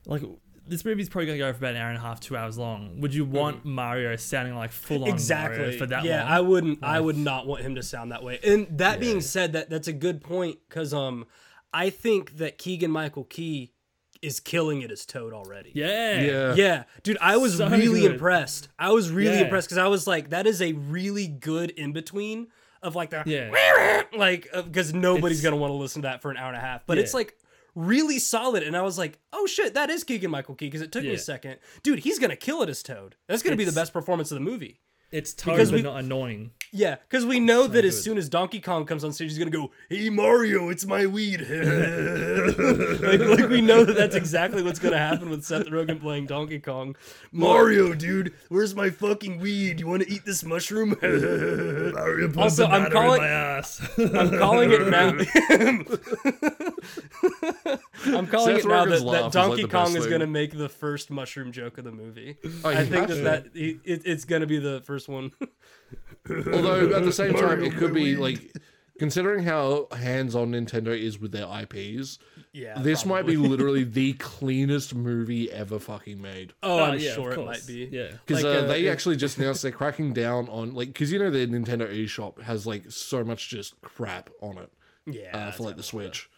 Like 0.06 0.22
this 0.66 0.84
movie's 0.84 1.08
probably 1.08 1.26
going 1.26 1.38
to 1.38 1.44
go 1.44 1.52
for 1.52 1.58
about 1.58 1.74
an 1.74 1.80
hour 1.80 1.88
and 1.88 1.98
a 1.98 2.00
half, 2.00 2.20
two 2.20 2.36
hours 2.36 2.56
long. 2.56 3.00
Would 3.00 3.14
you 3.14 3.24
want 3.24 3.64
Mario 3.64 4.14
sounding 4.16 4.54
like 4.54 4.70
full 4.70 5.04
on 5.04 5.08
exactly 5.10 5.58
Mario 5.58 5.78
for 5.78 5.86
that 5.86 6.04
yeah 6.04 6.22
long? 6.22 6.32
i 6.32 6.40
wouldn't 6.40 6.78
i 6.82 7.00
would 7.00 7.16
not 7.16 7.46
want 7.46 7.62
him 7.62 7.74
to 7.74 7.82
sound 7.82 8.12
that 8.12 8.22
way 8.22 8.38
and 8.44 8.66
that 8.78 9.00
being 9.00 9.20
said 9.20 9.52
that 9.52 9.68
that's 9.68 9.88
a 9.88 9.92
good 9.92 10.20
point 10.22 10.58
because 10.68 10.94
um 10.94 11.26
i 11.72 11.90
think 11.90 12.36
that 12.38 12.58
keegan 12.58 12.90
michael 12.90 13.24
key 13.24 13.71
is 14.22 14.40
killing 14.40 14.82
it 14.82 14.90
as 14.90 15.04
toad 15.04 15.32
already 15.32 15.72
yeah, 15.74 16.20
yeah. 16.20 16.54
yeah 16.54 16.85
dude 17.02 17.18
i 17.20 17.37
was 17.37 17.56
So 17.58 17.68
really 17.68 18.00
good. 18.02 18.12
impressed 18.12 18.68
i 18.78 18.90
was 18.90 19.11
really 19.11 19.37
Yeah. 19.38 19.44
impressed 19.44 19.68
because 19.68 19.78
i 19.78 19.88
was 19.88 20.06
like 20.06 20.30
that 20.30 20.46
is 20.46 20.62
a 20.62 20.72
really 20.72 21.26
good 21.26 21.70
in 21.70 21.92
between 21.92 22.48
of 22.82 22.94
like 22.94 23.11
the 23.11 23.22
Yeah. 23.26 24.02
like 24.16 24.48
because 24.52 24.94
nobody's 24.94 25.42
gonna 25.42 25.56
want 25.56 25.70
to 25.72 25.76
listen 25.76 26.02
to 26.02 26.08
that 26.08 26.22
for 26.22 26.30
an 26.30 26.37
hour 26.37 26.48
and 26.48 26.56
a 26.56 26.61
half 26.61 26.87
but 26.87 26.98
it's 26.98 27.12
like 27.14 27.37
really 27.74 28.18
solid 28.18 28.62
and 28.62 28.76
i 28.76 28.82
was 28.82 28.98
like 28.98 29.18
oh 29.32 29.46
shit 29.46 29.74
that 29.74 29.88
is 29.90 30.04
keegan 30.04 30.30
michael 30.30 30.54
key 30.54 30.66
because 30.66 30.82
it 30.82 30.92
took 30.92 31.02
me 31.02 31.14
a 31.14 31.18
second 31.18 31.56
dude 31.82 32.00
he's 32.00 32.18
gonna 32.18 32.37
kill 32.37 32.62
it 32.62 32.68
as 32.68 32.82
toad 32.82 33.16
that's 33.28 33.42
gonna 33.42 33.56
be 33.56 33.64
the 33.64 33.72
best 33.72 33.92
performance 33.92 34.30
of 34.30 34.37
the 34.37 34.44
movie 34.44 34.80
It's 35.11 35.32
Toad, 35.35 35.54
Because 35.54 35.70
but 35.70 35.76
we- 35.76 35.82
not 35.82 35.98
annoying. 36.00 36.52
Yeah, 36.74 36.96
because 37.06 37.26
we 37.26 37.38
know 37.38 37.66
that 37.66 37.85
as 37.85 38.02
soon 38.02 38.16
as 38.16 38.30
Donkey 38.30 38.58
Kong 38.58 38.87
comes 38.87 39.04
on 39.04 39.12
stage, 39.12 39.28
he's 39.28 39.38
gonna 39.38 39.50
go, 39.50 39.72
"Hey 39.90 40.08
Mario, 40.08 40.70
it's 40.70 40.87
my 40.87 41.04
weed." 41.04 41.40
like, 41.50 43.20
like 43.20 43.50
we 43.50 43.61
know 43.61 43.85
that 43.85 43.94
that's 43.94 44.16
exactly 44.16 44.62
what's 44.62 44.78
gonna 44.78 44.96
happen 44.96 45.28
with 45.28 45.44
Seth 45.44 45.66
Rogen 45.66 46.00
playing 46.00 46.28
Donkey 46.28 46.58
Kong. 46.58 46.96
Mario, 47.30 47.92
dude, 47.92 48.32
where's 48.48 48.74
my 48.74 48.88
fucking 48.88 49.38
weed? 49.38 49.80
You 49.80 49.87
want 49.87 50.04
to 50.04 50.11
eat 50.11 50.24
this 50.24 50.42
mushroom? 50.44 50.92
also, 52.38 52.66
I'm 52.66 52.90
calling, 52.90 53.20
my 53.20 53.28
ass. 53.28 53.87
I'm 53.98 54.38
calling 54.38 54.72
it 54.72 54.88
now. 54.88 55.08
I'm 58.16 58.26
calling 58.28 58.56
Seth 58.56 58.64
it 58.64 58.68
now 58.68 58.87
Rogen's 58.87 59.00
that, 59.00 59.04
laugh 59.04 59.04
that 59.04 59.04
is, 59.04 59.04
like, 59.04 59.32
Donkey 59.32 59.68
Kong 59.68 59.94
is 59.94 60.06
gonna 60.06 60.26
make 60.26 60.56
the 60.56 60.70
first 60.70 61.11
mushroom 61.11 61.52
joke 61.52 61.76
of 61.76 61.85
the 61.85 61.92
movie. 61.92 62.38
Oh, 62.64 62.70
I 62.70 62.87
think 62.87 63.08
that 63.08 63.24
that 63.24 63.44
it, 63.54 63.80
it, 63.85 64.06
it's 64.06 64.24
gonna 64.24 64.46
be 64.46 64.58
the 64.58 64.80
first 64.87 65.06
one. 65.06 65.32
Although 66.30 66.94
at 66.96 67.04
the 67.04 67.12
same 67.12 67.35
time, 67.35 67.62
it 67.64 67.74
could 67.76 67.92
be 67.94 68.16
like, 68.16 68.52
considering 68.98 69.42
how 69.44 69.88
hands-on 69.92 70.52
Nintendo 70.52 70.96
is 70.98 71.18
with 71.18 71.32
their 71.32 71.46
IPs, 71.62 72.18
yeah, 72.52 72.78
this 72.80 73.04
might 73.06 73.26
be 73.26 73.37
literally 73.37 73.82
the 74.00 74.12
cleanest 74.14 74.94
movie 74.94 75.50
ever 75.50 75.78
fucking 75.78 76.20
made. 76.20 76.52
Oh, 76.62 76.78
Oh, 76.78 76.85
I'm 76.85 76.98
yeah, 77.00 77.14
sure 77.14 77.32
it 77.32 77.44
might 77.44 77.66
be. 77.66 77.88
Yeah. 77.90 78.12
Because 78.26 78.44
Like, 78.44 78.54
uh, 78.56 78.58
uh, 78.61 78.66
they 78.66 78.87
it- 78.87 78.90
actually 78.90 79.16
just 79.16 79.38
announced 79.38 79.62
they're 79.62 79.72
cracking 79.72 80.12
down 80.12 80.48
on 80.48 80.74
like 80.74 80.88
because 80.88 81.11
you 81.11 81.18
know 81.18 81.30
the 81.30 81.46
Nintendo 81.46 81.88
eShop 81.92 82.40
has 82.42 82.66
like 82.66 82.85
so 82.90 83.24
much 83.24 83.48
just 83.48 83.80
crap 83.80 84.30
on 84.40 84.58
it 84.58 84.70
Yeah, 85.06 85.30
uh, 85.32 85.44
that's 85.46 85.56
for 85.56 85.62
like 85.64 85.76
the 85.76 85.82
Switch. 85.82 86.28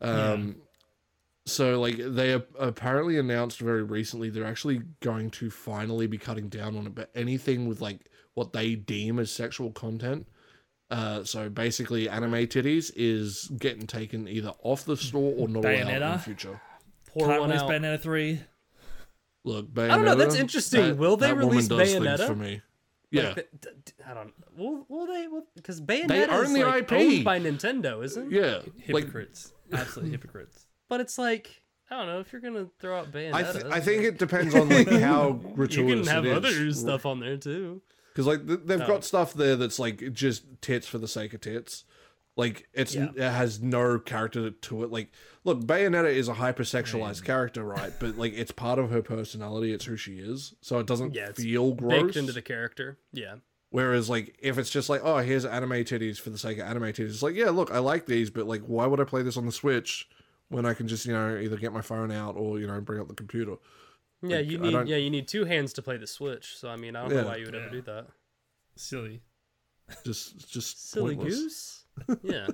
Um, 0.00 0.56
so 1.46 1.80
like 1.80 1.96
they 1.96 2.32
apparently 2.58 3.18
announced 3.18 3.58
very 3.58 3.82
recently 3.82 4.28
they're 4.30 4.44
actually 4.44 4.82
going 5.00 5.30
to 5.30 5.50
finally 5.50 6.06
be 6.06 6.18
cutting 6.18 6.48
down 6.48 6.76
on 6.76 6.86
it, 6.86 6.94
but 6.94 7.10
anything 7.14 7.66
with 7.66 7.80
like 7.80 8.10
what 8.38 8.52
they 8.52 8.74
deem 8.76 9.18
as 9.18 9.30
sexual 9.30 9.72
content. 9.72 10.26
Uh, 10.90 11.22
so 11.24 11.50
basically, 11.50 12.08
anime 12.08 12.32
titties 12.46 12.90
is 12.96 13.50
getting 13.58 13.86
taken 13.86 14.26
either 14.28 14.52
off 14.62 14.84
the 14.84 14.96
store 14.96 15.34
or 15.36 15.48
not 15.48 15.64
allowed 15.64 15.88
in 16.02 16.12
the 16.12 16.18
future. 16.18 16.60
Pour 17.12 17.26
Can't 17.26 17.40
one 17.40 17.50
release 17.50 17.62
out. 17.62 17.70
Bayonetta 17.70 18.00
3. 18.00 18.40
Look, 19.44 19.72
Bayonetta. 19.72 19.88
don't 19.88 20.04
know, 20.04 20.14
that's 20.14 20.34
interesting. 20.36 20.80
that- 20.82 20.96
Will 20.96 21.16
they 21.16 21.26
that 21.28 21.34
woman 21.36 21.50
release 21.50 21.68
does 21.68 21.92
things 21.92 22.06
Bayonetta? 22.06 22.26
for 22.26 22.34
me? 22.36 22.62
Yeah, 23.10 23.28
Like, 23.36 23.48
I 24.06 24.14
don't. 24.14 24.32
Will, 24.56 24.84
will 24.88 25.06
they? 25.06 25.26
Because 25.56 25.80
Bayonetta 25.80 26.08
They 26.08 26.26
own 26.26 26.44
is 26.44 26.52
the 26.52 26.64
like 26.64 26.82
IP. 26.84 26.92
owned 26.92 27.24
by 27.24 27.40
Nintendo, 27.40 28.04
isn't? 28.04 28.32
it? 28.32 28.36
yeah. 28.36 28.56
Like 28.92 29.04
Hypocrites. 29.04 29.52
Absolute 29.72 30.10
hypocrites. 30.10 30.66
But 30.90 31.00
it's 31.00 31.16
like 31.18 31.62
I 31.90 31.96
don't 31.96 32.06
know 32.06 32.20
if 32.20 32.32
you're 32.32 32.42
gonna 32.42 32.66
throw 32.78 32.98
out 32.98 33.10
Bayonetta. 33.10 33.34
I, 33.34 33.42
th- 33.52 33.64
I 33.64 33.80
think 33.80 34.04
it 34.04 34.18
depends 34.18 34.54
on 34.54 34.68
like 34.68 34.90
how 34.90 35.28
you 35.42 35.54
gratuitous 35.54 36.06
can 36.06 36.14
have 36.16 36.26
it 36.26 36.36
other 36.36 36.48
is. 36.48 36.80
stuff 36.80 37.06
on 37.06 37.20
there 37.20 37.38
too. 37.38 37.80
Because 38.18 38.26
like 38.26 38.66
they've 38.66 38.80
Oh. 38.80 38.86
got 38.86 39.04
stuff 39.04 39.32
there 39.32 39.54
that's 39.54 39.78
like 39.78 40.12
just 40.12 40.42
tits 40.60 40.88
for 40.88 40.98
the 40.98 41.06
sake 41.06 41.34
of 41.34 41.40
tits. 41.40 41.84
Like 42.36 42.68
it's 42.74 42.96
Yeah. 42.96 43.10
it 43.14 43.20
has 43.30 43.60
no 43.62 44.00
character 44.00 44.50
to 44.50 44.82
it. 44.82 44.90
Like 44.90 45.12
look, 45.44 45.60
Bayonetta 45.60 46.12
is 46.12 46.28
a 46.28 46.34
hypersexualized 46.34 47.22
character, 47.24 47.62
right? 47.64 47.92
But 48.00 48.18
like 48.18 48.32
it's 48.34 48.50
part 48.50 48.80
of 48.80 48.90
her 48.90 49.02
personality. 49.02 49.72
It's 49.72 49.84
who 49.84 49.96
she 49.96 50.18
is, 50.18 50.54
so 50.60 50.80
it 50.80 50.86
doesn't 50.86 51.14
Yeah, 51.14 51.30
feel 51.30 51.74
gross. 51.74 52.02
Baked 52.02 52.16
into 52.16 52.32
the 52.32 52.42
character. 52.42 52.98
Yeah. 53.12 53.36
Whereas 53.70 54.10
like 54.10 54.36
if 54.40 54.58
it's 54.58 54.70
just 54.70 54.88
like 54.88 55.02
oh 55.04 55.18
here's 55.18 55.44
anime 55.44 55.70
titties 55.84 56.18
for 56.18 56.30
the 56.30 56.38
sake 56.38 56.58
of 56.58 56.66
anime 56.66 56.84
titties, 56.92 57.10
it's 57.10 57.22
like 57.22 57.36
yeah 57.36 57.50
look 57.50 57.70
I 57.70 57.78
like 57.78 58.06
these, 58.06 58.30
but 58.30 58.46
like 58.48 58.62
why 58.62 58.86
would 58.86 58.98
I 58.98 59.04
play 59.04 59.22
this 59.22 59.36
on 59.36 59.46
the 59.46 59.52
Switch 59.52 60.08
when 60.48 60.66
I 60.66 60.74
can 60.74 60.88
just 60.88 61.06
you 61.06 61.12
know 61.12 61.38
either 61.38 61.56
get 61.56 61.72
my 61.72 61.82
phone 61.82 62.10
out 62.10 62.34
or 62.36 62.58
you 62.58 62.66
know 62.66 62.80
bring 62.80 63.00
up 63.00 63.06
the 63.06 63.14
computer. 63.14 63.58
Yeah, 64.22 64.38
Like, 64.38 64.46
you 64.50 64.58
need 64.58 64.88
yeah 64.88 64.96
you 64.96 65.10
need 65.10 65.28
two 65.28 65.44
hands 65.44 65.72
to 65.74 65.82
play 65.82 65.96
the 65.96 66.06
Switch. 66.06 66.56
So 66.56 66.68
I 66.68 66.76
mean 66.76 66.96
I 66.96 67.02
don't 67.02 67.10
Yeah. 67.14 67.20
know 67.22 67.28
why 67.28 67.36
you 67.36 67.44
would 67.46 67.54
ever 67.54 67.70
do 67.70 67.82
that. 67.82 68.06
Silly. 68.76 69.22
Just 70.04 70.48
just 70.50 70.90
Silly 70.90 71.14
pointless. 71.16 71.84
goose. 72.06 72.18
Yeah. 72.22 72.46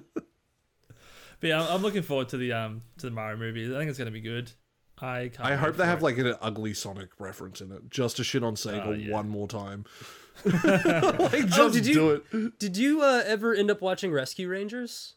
But 1.40 1.48
yeah, 1.48 1.62
I'm 1.62 1.76
I'm 1.76 1.82
looking 1.82 2.02
forward 2.02 2.28
to 2.30 2.36
the 2.36 2.52
um 2.52 2.82
to 2.98 3.06
the 3.06 3.12
Mario 3.12 3.36
movie. 3.38 3.74
I 3.74 3.78
think 3.78 3.88
it's 3.90 3.98
gonna 3.98 4.10
be 4.10 4.20
good. 4.20 4.52
I 5.00 5.30
can't 5.34 5.40
I 5.50 5.56
hope 5.56 5.76
they 5.76 5.84
have 5.84 5.98
it. 5.98 6.04
like 6.04 6.18
an 6.18 6.34
ugly 6.40 6.72
Sonic 6.74 7.10
reference 7.18 7.60
in 7.60 7.72
it, 7.72 7.90
just 7.90 8.16
to 8.18 8.24
shit 8.24 8.44
on 8.44 8.54
Sega 8.54 8.86
Oh, 8.86 8.92
yeah. 8.92 9.12
one 9.12 9.28
more 9.28 9.48
time. 9.48 9.84
like, 10.44 11.46
just 11.48 11.74
did 11.74 11.86
you- 11.86 11.94
do 11.94 12.10
it. 12.10 12.58
Did 12.58 12.76
you 12.76 13.02
uh, 13.02 13.22
ever 13.26 13.54
end 13.54 13.70
up 13.70 13.80
watching 13.82 14.12
Rescue 14.12 14.48
Rangers? 14.48 15.14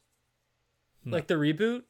Like 1.05 1.27
the 1.27 1.36
reboot? 1.36 1.83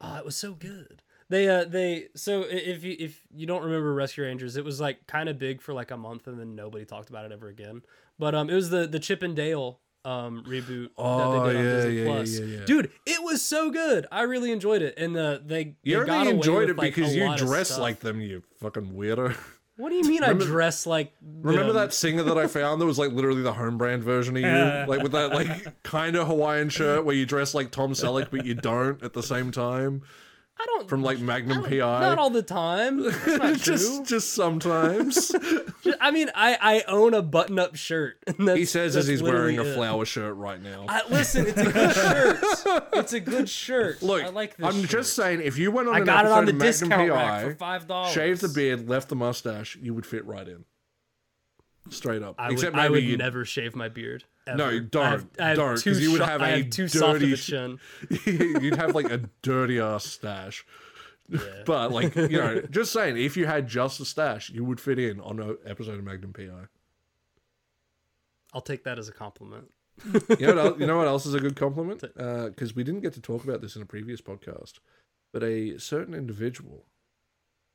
Oh, 0.00 0.16
it 0.16 0.24
was 0.24 0.36
so 0.36 0.52
good. 0.54 1.02
They 1.32 1.48
uh 1.48 1.64
they 1.64 2.08
so 2.14 2.42
if 2.46 2.84
you 2.84 2.94
if 2.98 3.22
you 3.34 3.46
don't 3.46 3.62
remember 3.64 3.94
Rescue 3.94 4.24
Rangers, 4.24 4.58
it 4.58 4.66
was 4.66 4.82
like 4.82 5.06
kind 5.06 5.30
of 5.30 5.38
big 5.38 5.62
for 5.62 5.72
like 5.72 5.90
a 5.90 5.96
month 5.96 6.26
and 6.26 6.38
then 6.38 6.54
nobody 6.54 6.84
talked 6.84 7.08
about 7.08 7.24
it 7.24 7.32
ever 7.32 7.48
again. 7.48 7.80
But 8.18 8.34
um 8.34 8.50
it 8.50 8.54
was 8.54 8.68
the 8.68 8.86
the 8.86 8.98
Chip 9.00 9.22
and 9.22 9.34
Dale 9.34 9.80
um 10.04 10.44
reboot 10.46 10.90
Oh, 10.98 11.40
that 11.46 11.46
they 11.46 11.52
did 11.54 11.58
on 11.60 11.64
yeah, 11.64 11.72
Disney 11.76 11.98
yeah, 12.00 12.04
Plus. 12.04 12.38
yeah, 12.38 12.44
yeah. 12.58 12.64
Dude, 12.66 12.90
it 13.06 13.22
was 13.22 13.40
so 13.40 13.70
good. 13.70 14.06
I 14.12 14.22
really 14.24 14.52
enjoyed 14.52 14.82
it. 14.82 14.92
And 14.98 15.16
the 15.16 15.40
they 15.42 15.76
You 15.82 16.00
they 16.00 16.04
got 16.06 16.18
only 16.18 16.32
away 16.32 16.36
enjoyed 16.36 16.60
with, 16.68 16.70
it 16.70 16.76
like, 16.76 16.94
because 16.94 17.16
you 17.16 17.34
dress 17.38 17.78
like 17.78 18.00
them, 18.00 18.20
you 18.20 18.42
fucking 18.60 18.92
weirdo. 18.92 19.34
What 19.78 19.88
do 19.88 19.94
you 19.94 20.02
mean 20.04 20.20
Remember- 20.20 20.44
I 20.44 20.46
dress 20.46 20.86
like 20.86 21.14
Remember 21.40 21.72
them? 21.72 21.76
that 21.76 21.94
singer 21.94 22.22
that 22.24 22.36
I 22.36 22.46
found 22.46 22.78
that 22.82 22.84
was 22.86 22.98
like 22.98 23.10
literally 23.12 23.40
the 23.40 23.54
home 23.54 23.78
brand 23.78 24.04
version 24.04 24.36
of 24.36 24.42
you? 24.42 24.86
like 24.86 25.02
with 25.02 25.12
that 25.12 25.32
like 25.32 25.82
kind 25.82 26.14
of 26.14 26.26
Hawaiian 26.26 26.68
shirt 26.68 27.06
where 27.06 27.16
you 27.16 27.24
dress 27.24 27.54
like 27.54 27.70
Tom 27.70 27.92
Selleck 27.94 28.28
but 28.30 28.44
you 28.44 28.52
don't 28.54 29.02
at 29.02 29.14
the 29.14 29.22
same 29.22 29.50
time? 29.50 30.02
I 30.62 30.66
don't 30.66 30.88
from 30.88 31.02
like 31.02 31.18
Magnum 31.18 31.64
PI. 31.64 31.76
Not 31.78 32.18
all 32.18 32.30
the 32.30 32.42
time. 32.42 33.02
Just 33.56 34.04
just 34.06 34.32
sometimes. 34.32 35.32
I 36.00 36.12
mean, 36.12 36.30
I 36.36 36.56
I 36.60 36.84
own 36.86 37.14
a 37.14 37.22
button-up 37.22 37.74
shirt. 37.74 38.22
and 38.28 38.36
that's- 38.38 38.56
he 38.58 38.64
says 38.64 38.94
as 38.94 39.08
he's 39.08 39.22
wearing 39.22 39.58
a 39.58 39.64
it. 39.64 39.74
flower 39.74 40.04
shirt 40.04 40.36
right 40.36 40.62
now. 40.62 40.86
I, 40.88 41.02
listen, 41.10 41.46
it's 41.48 41.58
a 41.60 41.72
good 41.72 41.94
shirt. 41.94 42.88
It's 42.92 43.12
a 43.12 43.20
good 43.20 43.48
shirt. 43.48 44.02
Look, 44.02 44.22
I 44.22 44.28
like 44.28 44.56
this. 44.56 44.66
I'm 44.66 44.82
shirt. 44.82 44.90
just 44.90 45.14
saying, 45.14 45.40
if 45.42 45.58
you 45.58 45.72
went 45.72 45.88
on 45.88 45.94
I 45.96 45.98
an 45.98 46.04
got 46.04 46.26
it 46.26 46.30
on 46.32 46.44
the 46.44 46.52
Magnum 46.52 46.66
discount 46.68 47.10
PI, 47.10 47.16
rack 47.16 47.44
for 47.44 47.54
five 47.56 47.86
dollars. 47.88 48.12
shaved 48.12 48.40
the 48.40 48.48
beard, 48.48 48.88
left 48.88 49.08
the 49.08 49.16
mustache, 49.16 49.76
you 49.82 49.94
would 49.94 50.06
fit 50.06 50.24
right 50.26 50.46
in. 50.46 50.64
Straight 51.90 52.22
up. 52.22 52.36
I 52.38 52.46
would, 52.48 52.52
Except 52.52 52.76
I 52.76 52.88
would 52.88 53.02
you'd- 53.02 53.16
never 53.16 53.44
shave 53.44 53.74
my 53.74 53.88
beard. 53.88 54.24
No, 54.46 54.68
ever. 54.68 54.80
don't, 54.80 55.04
I 55.06 55.10
have, 55.10 55.26
I 55.38 55.48
have 55.48 55.56
don't, 55.56 55.78
too 55.78 55.90
'cause 55.90 56.00
you 56.00 56.12
would 56.12 56.18
sho- 56.18 56.24
have 56.26 56.42
I 56.42 56.48
a 56.50 56.56
have 56.58 56.70
too 56.70 56.88
soft 56.88 57.14
of 57.16 57.20
dirty 57.20 57.32
a 57.32 57.36
sh- 57.36 57.46
chin. 57.46 57.78
you'd 58.26 58.76
have 58.76 58.94
like 58.94 59.10
a 59.10 59.18
dirty 59.42 59.78
ass 59.80 60.04
stash. 60.04 60.64
But 61.64 61.92
like 61.92 62.14
you 62.16 62.28
know, 62.28 62.60
just 62.70 62.92
saying, 62.92 63.16
if 63.16 63.36
you 63.36 63.46
had 63.46 63.66
just 63.68 64.00
a 64.00 64.04
stash, 64.04 64.50
you 64.50 64.64
would 64.64 64.80
fit 64.80 64.98
in 64.98 65.20
on 65.20 65.38
an 65.40 65.56
episode 65.64 65.98
of 65.98 66.04
Magnum 66.04 66.32
PI. 66.32 66.66
I'll 68.52 68.60
take 68.60 68.84
that 68.84 68.98
as 68.98 69.08
a 69.08 69.12
compliment. 69.12 69.70
You 70.38 70.46
know, 70.54 70.64
what 70.70 70.80
you 70.80 70.86
know 70.86 70.96
what 70.98 71.06
else 71.06 71.24
is 71.26 71.34
a 71.34 71.40
good 71.40 71.54
compliment? 71.56 72.00
Because 72.00 72.74
we 72.74 72.82
didn't 72.84 73.00
get 73.02 73.12
to 73.14 73.20
talk 73.20 73.44
about 73.44 73.60
this 73.60 73.76
in 73.76 73.82
a 73.82 73.86
previous 73.86 74.20
podcast, 74.20 74.74
but 75.32 75.42
a 75.42 75.78
certain 75.78 76.14
individual, 76.14 76.84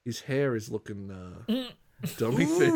his 0.03 0.21
hair 0.21 0.55
is 0.55 0.69
looking 0.69 1.09
uh, 1.11 1.69
dummy 2.17 2.45
thick. 2.45 2.73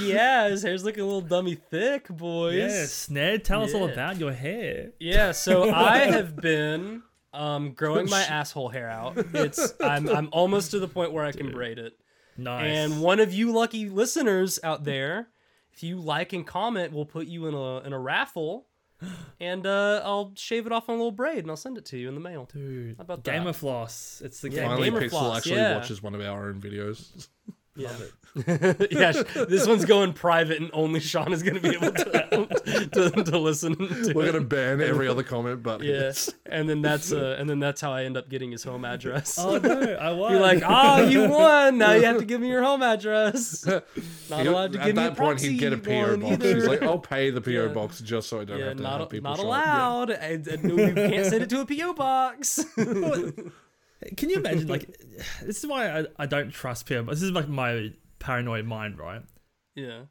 Yeah, 0.00 0.48
his 0.48 0.62
hair's 0.62 0.84
looking 0.84 1.02
a 1.02 1.06
little 1.06 1.20
dummy 1.20 1.56
thick, 1.56 2.08
boys. 2.08 2.54
Yes, 2.54 3.10
Ned, 3.10 3.44
tell 3.44 3.62
us 3.64 3.74
all 3.74 3.88
about 3.88 4.18
your 4.18 4.32
hair. 4.32 4.92
Yeah, 5.00 5.32
so 5.32 5.70
I 5.74 5.98
have 5.98 6.36
been 6.36 7.02
um, 7.32 7.72
growing 7.72 8.08
my 8.08 8.22
asshole 8.22 8.68
hair 8.68 8.88
out. 8.88 9.14
It's 9.34 9.74
I'm 9.80 10.08
I'm 10.08 10.28
almost 10.32 10.70
to 10.72 10.78
the 10.78 10.88
point 10.88 11.12
where 11.12 11.24
I 11.24 11.32
can 11.32 11.50
braid 11.50 11.78
it. 11.78 11.94
Nice. 12.36 12.64
And 12.66 13.02
one 13.02 13.20
of 13.20 13.32
you 13.32 13.52
lucky 13.52 13.88
listeners 13.88 14.58
out 14.62 14.84
there, 14.84 15.28
if 15.72 15.82
you 15.82 15.98
like 15.98 16.32
and 16.32 16.46
comment, 16.46 16.92
we'll 16.92 17.04
put 17.04 17.26
you 17.26 17.46
in 17.46 17.54
a 17.54 17.78
in 17.80 17.92
a 17.92 17.98
raffle, 17.98 18.68
and 19.40 19.66
uh, 19.66 20.00
I'll 20.04 20.32
shave 20.36 20.66
it 20.66 20.72
off 20.72 20.88
on 20.88 20.94
a 20.94 20.98
little 20.98 21.10
braid 21.12 21.38
and 21.38 21.50
I'll 21.50 21.56
send 21.56 21.78
it 21.78 21.84
to 21.86 21.98
you 21.98 22.08
in 22.08 22.14
the 22.14 22.20
mail. 22.20 22.48
Dude, 22.52 22.96
How 22.96 23.02
about 23.02 23.24
Gamer 23.24 23.46
that? 23.46 23.54
Floss. 23.54 24.22
It's 24.24 24.40
the 24.40 24.50
Yeah, 24.50 24.60
game. 24.60 24.68
Finally, 24.68 24.90
Gamer 24.90 25.00
Pixel 25.02 25.10
Floss, 25.10 25.36
actually 25.38 25.56
yeah. 25.56 25.74
watches 25.74 26.02
one 26.02 26.14
of 26.14 26.20
our 26.20 26.48
own 26.48 26.60
videos. 26.60 27.28
Yeah. 27.74 27.90
yeah, 28.46 29.12
this 29.46 29.66
one's 29.66 29.84
going 29.84 30.14
private, 30.14 30.58
and 30.58 30.70
only 30.72 31.00
Shaun 31.00 31.34
is 31.34 31.42
going 31.42 31.56
to 31.56 31.60
be 31.60 31.76
able 31.76 31.92
to, 31.92 32.46
to, 33.12 33.24
to 33.24 33.38
listen. 33.38 33.76
To 33.76 34.12
We're 34.14 34.32
gonna 34.32 34.40
ban 34.44 34.80
every 34.80 35.06
other 35.06 35.22
comment, 35.22 35.62
but 35.62 35.82
Yeah, 35.82 36.12
and 36.46 36.66
then 36.66 36.80
that's 36.80 37.12
uh, 37.12 37.36
and 37.38 37.48
then 37.48 37.58
that's 37.60 37.82
how 37.82 37.92
I 37.92 38.04
end 38.04 38.16
up 38.16 38.30
getting 38.30 38.50
his 38.50 38.64
home 38.64 38.86
address. 38.86 39.38
Oh 39.38 39.58
no, 39.58 39.80
I 40.00 40.12
won. 40.12 40.32
You're 40.32 40.40
like, 40.40 40.62
oh, 40.64 41.06
you 41.06 41.28
won. 41.28 41.76
Now 41.76 41.92
you 41.92 42.04
have 42.04 42.18
to 42.20 42.24
give 42.24 42.40
me 42.40 42.48
your 42.48 42.62
home 42.62 42.82
address. 42.82 43.66
Not 43.66 43.84
He- 44.40 44.46
allowed 44.46 44.72
to 44.72 44.80
at 44.80 44.86
give 44.86 44.96
me 44.96 45.02
a 45.04 45.10
that 45.10 45.18
point 45.18 45.40
he'd 45.42 45.58
get 45.58 45.74
a 45.74 45.76
PO 45.76 46.16
box. 46.16 46.32
either. 46.32 46.54
He's 46.54 46.66
like, 46.66 46.82
"I'll 46.82 46.98
pay 46.98 47.28
the 47.28 47.42
PO 47.42 47.50
Yeah. 47.50 47.66
box 47.68 48.00
just 48.00 48.30
so 48.30 48.40
I 48.40 48.44
don't 48.44 48.58
yeah, 48.58 48.68
have 48.68 48.76
to 48.78 48.82
have 48.82 48.98
not 49.00 49.10
people 49.10 49.30
not 49.30 49.36
show 49.40 49.50
up." 49.50 49.66
allowed. 49.66 50.10
I, 50.10 50.14
I, 50.50 50.56
no, 50.62 50.76
you 50.76 50.94
can't 50.94 51.26
send 51.26 51.42
it 51.42 51.50
to 51.50 51.60
a 51.60 51.66
PO 51.66 51.92
box. 51.92 52.64
Can 54.16 54.30
you 54.30 54.36
imagine? 54.36 54.68
Like, 54.68 54.96
this 55.42 55.58
is 55.58 55.66
why 55.66 56.00
I, 56.00 56.04
I 56.18 56.26
don't 56.26 56.50
trust 56.50 56.88
PO. 56.88 57.02
This 57.04 57.22
is 57.22 57.30
like 57.30 57.48
my 57.48 57.92
paranoid 58.18 58.66
mind, 58.66 58.98
right? 58.98 59.22
yeah. 59.74 60.02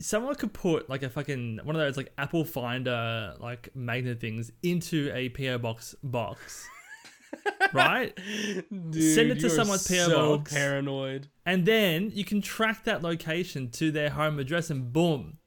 Someone 0.00 0.34
could 0.34 0.52
put 0.52 0.90
like 0.90 1.02
a 1.02 1.08
fucking 1.08 1.60
one 1.62 1.76
of 1.76 1.80
those 1.80 1.96
like 1.96 2.12
Apple 2.18 2.44
Finder 2.44 3.34
like 3.38 3.70
magnet 3.74 4.20
things 4.20 4.50
into 4.62 5.10
a 5.14 5.28
PO 5.30 5.58
box 5.58 5.94
box, 6.02 6.68
right? 7.72 8.14
Dude, 8.70 9.14
Send 9.14 9.30
it 9.30 9.40
to 9.40 9.48
someone's 9.48 9.86
PO 9.86 10.06
so 10.08 10.36
box. 10.38 10.52
Paranoid. 10.52 11.28
And 11.46 11.64
then 11.64 12.10
you 12.12 12.24
can 12.24 12.42
track 12.42 12.84
that 12.84 13.02
location 13.02 13.70
to 13.70 13.92
their 13.92 14.10
home 14.10 14.38
address, 14.40 14.68
and 14.68 14.92
boom, 14.92 15.38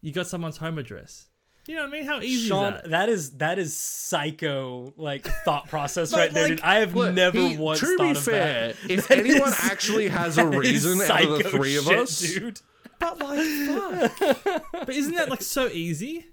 you 0.00 0.12
got 0.12 0.26
someone's 0.26 0.56
home 0.58 0.76
address. 0.76 1.28
You 1.66 1.76
know 1.76 1.82
what 1.82 1.90
I 1.90 1.92
mean? 1.92 2.06
How 2.06 2.20
easy 2.20 2.48
Shaun, 2.48 2.74
is 2.74 2.82
that? 2.82 2.90
that 2.90 3.08
is 3.08 3.30
that 3.38 3.58
is 3.58 3.76
psycho 3.76 4.92
like 4.96 5.26
thought 5.44 5.68
process 5.68 6.10
But, 6.10 6.16
right 6.18 6.32
there. 6.32 6.48
dude. 6.48 6.60
I 6.62 6.80
have 6.80 6.94
Look, 6.94 7.14
never 7.14 7.38
he- 7.38 7.56
once 7.56 7.80
to 7.80 7.96
thought 7.96 8.02
be 8.02 8.10
of 8.10 8.18
fair, 8.22 8.68
that. 8.72 8.76
if 8.90 9.08
That 9.08 9.18
anyone 9.20 9.48
is- 9.48 9.58
actually 9.60 10.08
has 10.08 10.38
a 10.38 10.46
reason 10.48 11.00
out 11.02 11.22
of 11.22 11.28
the 11.38 11.44
psycho 11.44 11.50
three 11.56 11.76
of 11.76 11.88
us, 11.88 12.18
dude. 12.20 12.60
But 12.98 13.18
like, 13.18 13.40
fuck. 13.46 14.64
but 14.72 14.88
isn't 14.90 15.14
that 15.14 15.28
like 15.28 15.42
so 15.42 15.68
easy? 15.68 16.26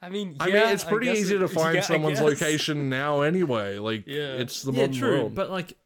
I 0.00 0.10
mean, 0.10 0.36
I 0.38 0.46
yeah, 0.48 0.64
mean, 0.66 0.68
it's 0.74 0.84
pretty 0.84 1.08
easy 1.08 1.36
it- 1.36 1.38
to 1.40 1.48
find 1.60 1.76
yeah, 1.76 1.80
someone's 1.82 2.20
location 2.20 2.88
now 2.88 3.22
anyway. 3.22 3.78
Like, 3.78 4.06
Yeah. 4.06 4.34
it's 4.34 4.62
the 4.62 4.72
Yeah, 4.72 4.82
modern 4.86 4.94
true. 4.96 5.18
world. 5.18 5.34
But 5.34 5.50
like, 5.50 5.76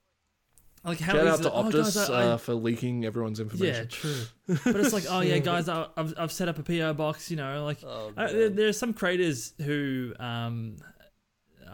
like 0.84 0.98
how 1.00 1.12
Shout 1.12 1.26
out 1.26 1.40
it? 1.40 1.42
to 1.44 1.52
oh, 1.52 1.62
Optus 1.64 1.72
guys, 1.94 2.10
I- 2.10 2.22
I- 2.22 2.26
uh, 2.28 2.36
for 2.38 2.54
leaking 2.54 3.04
everyone's 3.04 3.40
information. 3.40 3.74
yeah, 3.74 3.84
true. 3.84 4.22
But 4.64 4.76
it's 4.76 4.92
like, 4.92 5.04
oh 5.08 5.20
yeah, 5.20 5.38
guys, 5.38 5.68
I, 5.68 5.86
I've 5.96 6.14
I've 6.18 6.32
set 6.32 6.48
up 6.48 6.58
a 6.58 6.62
PO 6.62 6.94
box. 6.94 7.30
You 7.30 7.36
know, 7.36 7.64
like 7.64 7.78
Oh, 7.84 8.12
uh, 8.16 8.26
there, 8.32 8.48
there's 8.50 8.78
some 8.78 8.92
creators 8.94 9.52
who 9.62 10.14
um. 10.18 10.76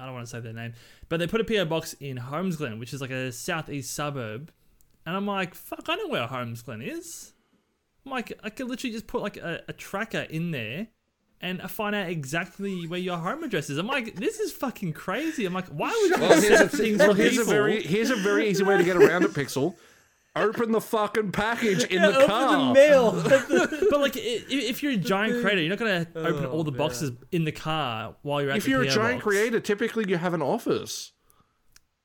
I 0.01 0.05
don't 0.05 0.15
want 0.15 0.27
to 0.27 0.31
say 0.31 0.39
their 0.39 0.53
name, 0.53 0.75
but 1.09 1.19
they 1.19 1.27
put 1.27 1.41
a 1.41 1.45
PO 1.45 1.65
box 1.65 1.93
in 1.95 2.19
Holmesglen, 2.19 2.79
which 2.79 2.95
is 2.95 3.01
like 3.01 3.11
a 3.11 3.33
southeast 3.33 3.93
suburb, 3.93 4.53
and 5.05 5.17
I'm 5.17 5.27
like, 5.27 5.57
fuck, 5.57 5.87
I 5.89 5.97
know 5.97 6.07
where 6.07 6.25
Holmesglen 6.29 6.87
is. 6.87 7.33
I'm 8.07 8.13
like, 8.13 8.33
I 8.45 8.51
could 8.51 8.69
literally 8.69 8.93
just 8.93 9.09
put 9.09 9.23
like 9.23 9.39
a, 9.39 9.63
a 9.67 9.73
tracker 9.73 10.21
in 10.21 10.53
there, 10.53 10.87
and 11.41 11.61
find 11.71 11.95
out 11.95 12.09
exactly 12.09 12.87
where 12.87 12.99
your 12.99 13.17
home 13.17 13.45
address 13.45 13.71
is. 13.71 13.79
I'm 13.79 13.87
like, 13.87 14.17
this 14.17 14.41
is 14.41 14.53
fucking 14.53 14.93
crazy. 14.93 15.47
I'm 15.47 15.55
like, 15.55 15.69
why 15.69 15.89
would 15.91 16.21
you 16.21 16.27
Well, 16.29 16.41
here's, 16.41 16.61
a, 16.61 16.69
things 16.69 16.99
well, 16.99 17.11
for 17.15 17.17
here's 17.17 17.39
a 17.39 17.45
very 17.45 17.83
here's 17.83 18.11
a 18.11 18.17
very 18.17 18.49
easy 18.51 18.65
way 18.65 18.77
to 18.77 18.85
get 18.85 18.97
around 18.97 19.23
it, 19.25 19.33
Pixel. 19.33 19.77
Open 20.37 20.71
the 20.71 20.81
fucking 20.81 21.33
package 21.33 21.83
in 21.85 22.01
the 22.03 22.15
open 22.15 22.27
car. 22.29 22.69
the 22.69 22.75
mail. 22.75 23.13
But 23.91 24.01
like, 24.01 24.17
i- 24.17 24.21
i- 24.21 24.45
if 24.51 24.83
you're 24.83 24.93
a 24.93 24.97
giant 24.97 25.41
creator, 25.43 25.61
you're 25.63 25.71
not 25.71 25.79
gonna 25.79 26.07
open 26.15 26.45
Oh, 26.45 26.51
all 26.51 26.65
the 26.65 26.71
man. 26.71 26.79
boxes 26.79 27.11
in 27.33 27.45
the 27.45 27.51
car 27.53 28.15
while 28.23 28.41
you're 28.43 28.51
at 28.53 28.59
if 28.59 28.65
the 28.65 28.71
you're 28.71 28.83
a 28.83 28.89
giant 28.89 29.17
box. 29.17 29.25
creator, 29.25 29.59
typically 29.59 30.05
you 30.09 30.17
have 30.17 30.35
an 30.35 30.43
office, 30.43 31.13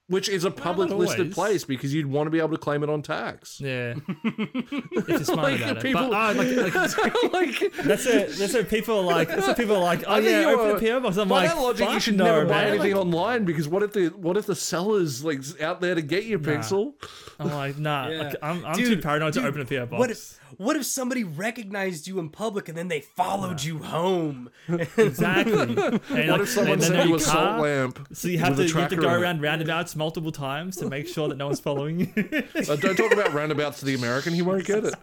which 0.07 0.27
is 0.29 0.43
a 0.43 0.51
public 0.51 0.89
not 0.89 0.99
listed 0.99 1.19
always. 1.19 1.33
place 1.33 1.63
because 1.65 1.93
you'd 1.93 2.05
want 2.05 2.27
to 2.27 2.31
be 2.31 2.39
able 2.39 2.49
to 2.49 2.57
claim 2.57 2.83
it 2.83 2.89
on 2.89 3.01
tax. 3.01 3.59
Yeah, 3.61 3.95
if 4.23 5.07
you're 5.07 5.23
smart 5.23 5.53
Like, 5.53 5.61
about 5.61 5.77
it. 5.77 5.83
people- 5.83 6.09
But, 6.09 6.35
oh, 6.35 6.39
like, 6.39 6.93
like, 7.33 7.33
like, 7.61 7.73
that's 7.83 8.05
it. 8.05 8.31
That's 8.37 8.53
what 8.53 8.69
people 8.69 8.99
are 8.99 9.03
like. 9.03 9.27
That's 9.29 9.47
what 9.47 9.57
people 9.57 9.75
are 9.77 9.83
like. 9.83 10.03
Oh 10.07 10.13
I 10.13 10.15
think 10.21 10.31
yeah, 10.31 10.41
you 10.41 10.49
open 10.49 10.71
are- 10.71 10.75
a 10.77 10.79
PO 10.79 10.99
box. 11.01 11.17
I'm 11.17 11.27
by 11.29 11.45
like, 11.45 11.49
that 11.55 11.61
logic, 11.61 11.89
you 11.89 11.99
should 11.99 12.17
no, 12.17 12.25
never 12.25 12.45
buy 12.45 12.63
man. 12.63 12.67
anything 12.73 12.91
Like, 12.93 13.01
online 13.01 13.45
because 13.45 13.67
what 13.67 13.81
if 13.83 13.93
the 13.93 14.07
what 14.09 14.35
if 14.37 14.45
the 14.45 14.55
seller's 14.55 15.23
like 15.23 15.41
out 15.61 15.79
there 15.81 15.95
to 15.95 16.01
get 16.01 16.25
you, 16.25 16.37
Pixel? 16.39 16.93
I'm 17.39 17.51
like, 17.51 17.77
nah. 17.77 18.07
Yeah. 18.09 18.21
like, 18.23 18.35
I'm, 18.41 18.65
I'm 18.65 18.75
too 18.77 18.95
Dude, 18.95 19.03
paranoid 19.03 19.33
to 19.33 19.45
open 19.45 19.61
a 19.61 19.65
PO 19.65 19.85
box. 19.87 19.99
What 19.99 20.11
if 20.11 20.39
what 20.57 20.75
if 20.75 20.85
somebody 20.85 21.23
recognized 21.23 22.07
you 22.07 22.19
in 22.19 22.29
public 22.29 22.69
and 22.69 22.77
then 22.77 22.87
they 22.87 23.01
followed 23.01 23.63
you 23.63 23.79
home? 23.79 24.49
exactly? 24.97 25.53
And, 26.13 26.29
What 26.29 26.39
like, 26.39 26.41
if 26.41 26.49
someone 26.49 26.73
and 26.73 26.83
sent 26.83 27.03
you 27.03 27.09
your 27.09 27.17
a 27.17 27.19
salt 27.19 27.61
lamp? 27.61 28.07
So 28.13 28.27
you 28.27 28.37
have 28.39 28.55
to 28.57 28.67
you 28.67 28.73
have 28.75 28.89
to 28.89 28.95
go 28.95 29.09
around 29.09 29.41
roundabouts 29.41 29.95
multiple 29.95 30.31
times 30.31 30.75
to 30.77 30.87
make 30.87 31.07
sure 31.07 31.27
that 31.27 31.37
no 31.37 31.47
one's 31.47 31.59
following 31.59 31.99
you. 31.99 32.43
Uh, 32.55 32.75
don't 32.75 32.95
talk 32.95 33.11
about 33.11 33.33
roundabouts 33.33 33.79
to 33.79 33.85
the 33.85 33.95
American; 33.95 34.33
he 34.33 34.41
won't 34.41 34.65
get 34.65 34.85
it. 34.85 34.95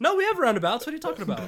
No, 0.00 0.14
we 0.14 0.24
have 0.24 0.38
roundabouts. 0.38 0.86
What 0.86 0.92
are 0.92 0.96
you 0.96 1.00
talking 1.00 1.22
about? 1.22 1.40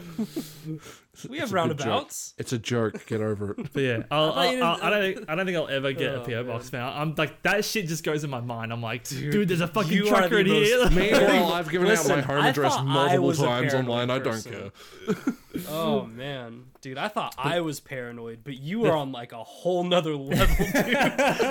We 1.28 1.36
have 1.38 1.44
It's 1.48 1.52
roundabouts. 1.52 2.34
It's 2.38 2.52
a 2.52 2.58
joke. 2.58 3.04
Get 3.06 3.20
over 3.20 3.52
it. 3.52 3.72
But 3.72 3.80
yeah, 3.82 4.02
I'll, 4.10 4.32
thought 4.32 4.52
you 4.52 4.62
I'll, 4.62 4.76
I'll, 4.76 4.82
I 4.82 4.90
don't 4.90 5.14
think 5.14 5.30
I 5.30 5.34
don't 5.36 5.46
think 5.46 5.56
I'll 5.58 5.68
ever 5.68 5.92
get 5.92 6.14
a 6.14 6.20
Oh, 6.20 6.24
PO 6.24 6.44
box 6.44 6.72
now. 6.72 6.88
I'm 6.90 7.14
like 7.16 7.42
that 7.42 7.64
shit 7.64 7.86
just 7.86 8.02
goes 8.04 8.24
in 8.24 8.30
my 8.30 8.40
mind. 8.40 8.72
I'm 8.72 8.80
like, 8.82 9.04
dude, 9.04 9.30
Dude, 9.32 9.48
there's 9.48 9.60
a 9.60 9.68
fucking 9.68 9.92
you 9.92 10.06
are 10.06 10.08
tracker 10.08 10.36
the 10.36 10.40
in 10.40 10.46
here. 10.46 10.78
most- 10.80 10.92
Meanwhile, 10.94 11.52
I've 11.52 11.68
given 11.70 11.86
Listen, 11.88 12.10
out 12.12 12.16
my 12.16 12.22
home 12.22 12.42
I 12.44 12.48
address 12.48 12.74
thought 12.74 12.84
I 12.86 12.88
multiple 12.88 13.26
was 13.26 13.40
a 13.40 13.44
times 13.46 13.72
paranoid 13.72 13.90
online. 13.90 14.10
I 14.10 14.18
don't 14.18 14.32
person. 14.32 14.52
care. 15.26 15.34
Oh 15.68 16.06
man, 16.06 16.66
dude, 16.80 16.96
I 16.96 17.08
thought 17.08 17.34
I 17.36 17.60
was 17.60 17.80
paranoid, 17.80 18.40
but 18.44 18.56
you 18.56 18.86
are 18.86 18.96
on 18.96 19.10
like 19.10 19.32
a 19.32 19.42
whole 19.42 19.82
nother 19.82 20.14
level, 20.14 20.66
dude. 20.84 20.96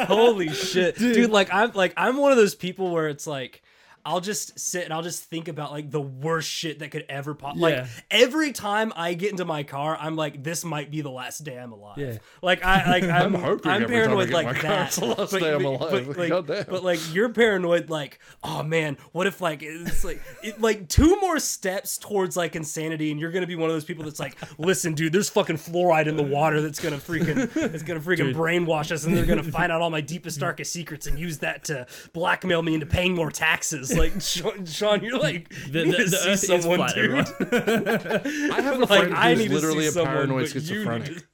Holy 0.07 0.49
shit, 0.49 0.97
dude. 0.97 1.29
Like 1.29 1.49
I'm 1.53 1.71
like 1.73 1.93
I'm 1.97 2.15
one 2.17 2.31
of 2.31 2.37
those 2.37 2.55
people 2.55 2.91
where 2.91 3.07
it's 3.09 3.27
like. 3.27 3.61
I'll 4.09 4.21
just 4.21 4.57
sit 4.57 4.85
and 4.85 4.91
I'll 4.91 5.03
just 5.03 5.25
think 5.25 5.47
about 5.47 5.71
like 5.71 5.91
the 5.91 6.01
worst 6.01 6.49
shit 6.49 6.79
that 6.79 6.89
could 6.89 7.05
ever 7.09 7.35
pop. 7.35 7.55
Yeah. 7.55 7.61
Like 7.61 7.85
every 8.09 8.51
time 8.51 8.91
I 8.95 9.13
get 9.13 9.29
into 9.29 9.45
my 9.45 9.61
car, 9.61 9.95
I'm 10.01 10.15
like, 10.15 10.41
this 10.43 10.65
might 10.65 10.89
be 10.89 11.01
the 11.01 11.11
last 11.11 11.43
day 11.43 11.59
I'm 11.59 11.71
alive. 11.73 11.99
Yeah. 11.99 12.17
Like 12.41 12.65
I 12.65 12.89
like 12.89 13.03
I'm, 13.03 13.35
I'm 13.35 13.39
hoping 13.39 13.71
I'm 13.71 13.83
every 13.83 13.95
time 13.97 14.01
I 14.01 14.07
paranoid 14.07 14.29
like 14.31 14.55
car, 14.55 14.61
that. 14.61 14.97
last 14.97 15.31
but, 15.31 15.39
day 15.39 15.53
I'm 15.53 15.63
alive. 15.63 16.07
But, 16.07 16.17
like, 16.17 16.29
Goddamn. 16.29 16.65
but 16.67 16.83
like 16.83 16.99
you're 17.13 17.29
paranoid 17.29 17.91
like, 17.91 18.19
oh 18.43 18.63
man, 18.63 18.97
what 19.11 19.27
if 19.27 19.41
like 19.41 19.61
it's 19.61 20.03
like 20.03 20.23
it, 20.41 20.59
like 20.59 20.89
two 20.89 21.19
more 21.21 21.37
steps 21.37 21.99
towards 21.99 22.35
like 22.35 22.55
insanity 22.55 23.11
and 23.11 23.19
you're 23.19 23.31
gonna 23.31 23.45
be 23.45 23.55
one 23.55 23.69
of 23.69 23.75
those 23.75 23.85
people 23.85 24.05
that's 24.05 24.19
like, 24.19 24.37
listen, 24.57 24.95
dude, 24.95 25.13
there's 25.13 25.29
fucking 25.29 25.57
fluoride 25.57 26.07
in 26.07 26.17
the 26.17 26.23
water 26.23 26.63
that's 26.63 26.79
gonna 26.79 26.97
freaking 26.97 27.55
it's 27.55 27.83
gonna 27.83 27.99
freaking 27.99 28.33
brainwash 28.33 28.91
us 28.91 29.05
and 29.05 29.15
they're 29.15 29.27
gonna 29.27 29.43
find 29.43 29.71
out 29.71 29.81
all 29.81 29.91
my 29.91 30.01
deepest 30.01 30.39
darkest 30.39 30.73
secrets 30.73 31.05
and 31.05 31.19
use 31.19 31.37
that 31.37 31.63
to 31.65 31.85
blackmail 32.13 32.63
me 32.63 32.73
into 32.73 32.87
paying 32.87 33.13
more 33.13 33.29
taxes. 33.29 33.98
Like 33.99 34.21
Shaun, 34.21 34.65
Shaun 34.65 35.03
you're 35.03 35.19
like 35.19 35.49
The, 35.71 35.85
need 35.85 35.93
the, 35.93 35.97
to 35.97 36.03
the 36.05 36.17
see 36.17 36.29
Earth 36.29 36.43
is 36.43 36.63
someone, 36.63 36.77
flat, 36.79 36.95
dude. 36.95 37.13
I 38.51 38.61
have 38.61 38.75
a 38.77 38.85
Like, 38.85 38.87
friend 38.87 39.13
I 39.15 39.29
who's 39.31 39.39
need 39.39 39.47
to 39.49 39.53
literally 39.55 39.81
see 39.81 39.87
a 39.87 39.91
someone, 39.91 40.13
paranoid 40.13 40.41
but 40.45 40.55
you 40.55 40.61
need 40.61 40.67
schizophrenic. 40.67 41.23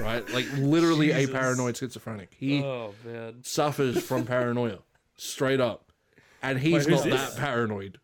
Right? 0.00 0.28
Like 0.30 0.46
literally 0.58 1.12
a 1.12 1.28
paranoid 1.28 1.76
schizophrenic. 1.76 2.34
He 2.36 2.62
Oh 2.62 2.92
man. 3.04 3.36
suffers 3.42 4.02
from 4.02 4.24
paranoia. 4.34 4.78
straight 5.16 5.60
up, 5.60 5.92
and 6.42 6.58
he's 6.58 6.86
Wait, 6.86 6.90
not 6.96 7.04
this? 7.04 7.34
that 7.34 7.36
paranoid. 7.40 7.98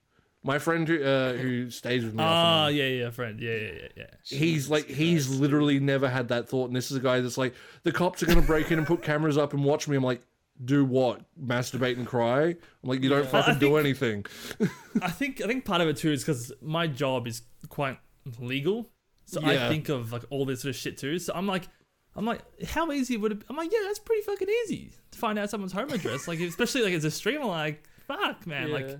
My 0.44 0.58
friend 0.58 0.86
who 0.86 1.02
uh, 1.02 1.32
who 1.34 1.70
stays 1.70 2.04
with 2.04 2.14
me, 2.14 2.22
Ah, 2.22 2.64
often, 2.64 2.76
yeah, 2.76 2.84
yeah, 2.86 3.10
friend. 3.10 3.40
Yeah, 3.40 3.54
yeah, 3.54 3.72
yeah, 3.80 3.88
yeah. 3.96 4.36
he's 4.38 4.68
like 4.68 4.86
he's 4.86 5.28
literally 5.30 5.80
never 5.80 6.08
had 6.08 6.28
that 6.28 6.48
thought, 6.48 6.66
and 6.68 6.76
this 6.76 6.90
is 6.90 6.96
a 6.96 7.00
guy 7.00 7.20
that's 7.20 7.38
like 7.38 7.54
the 7.82 7.92
cops 7.92 8.22
are 8.22 8.26
gonna 8.26 8.42
break 8.42 8.70
in 8.70 8.78
and 8.78 8.86
put 8.86 9.02
cameras 9.02 9.36
up 9.38 9.52
and 9.52 9.64
watch 9.64 9.88
me. 9.88 9.96
I'm 9.96 10.04
like. 10.04 10.20
Do 10.64 10.84
what? 10.84 11.22
Masturbate 11.42 11.96
and 11.96 12.06
cry? 12.06 12.42
I'm 12.44 12.56
like, 12.82 13.02
you 13.02 13.08
don't 13.08 13.24
Yeah. 13.24 13.30
fucking 13.30 13.54
I 13.54 13.58
do 13.58 13.76
anything. 13.76 14.24
I 15.02 15.10
think 15.10 15.40
I 15.40 15.46
think 15.46 15.64
part 15.64 15.80
of 15.80 15.88
it 15.88 15.96
too 15.96 16.10
is 16.12 16.22
because 16.22 16.52
my 16.60 16.86
job 16.86 17.26
is 17.26 17.42
quite 17.68 17.98
legal, 18.38 18.90
so 19.24 19.40
Yeah. 19.40 19.66
I 19.66 19.68
think 19.68 19.88
of 19.88 20.12
like 20.12 20.22
all 20.30 20.44
this 20.44 20.62
sort 20.62 20.70
of 20.70 20.76
shit 20.76 20.98
too. 20.98 21.18
So 21.18 21.32
I'm 21.34 21.46
like, 21.46 21.68
I'm 22.14 22.24
like, 22.26 22.42
how 22.64 22.92
easy 22.92 23.16
would 23.16 23.32
it? 23.32 23.42
I'm 23.48 23.56
like, 23.56 23.72
yeah, 23.72 23.80
that's 23.86 23.98
pretty 23.98 24.22
fucking 24.22 24.48
easy 24.64 24.92
to 25.10 25.18
find 25.18 25.38
out 25.38 25.50
someone's 25.50 25.72
home 25.72 25.90
address. 25.90 26.28
Like, 26.28 26.40
especially 26.40 26.82
like 26.82 26.92
as 26.94 27.04
a 27.04 27.10
streamer, 27.10 27.46
like, 27.46 27.82
fuck, 28.06 28.46
man, 28.46 28.68
yeah. 28.68 28.74
like 28.74 28.98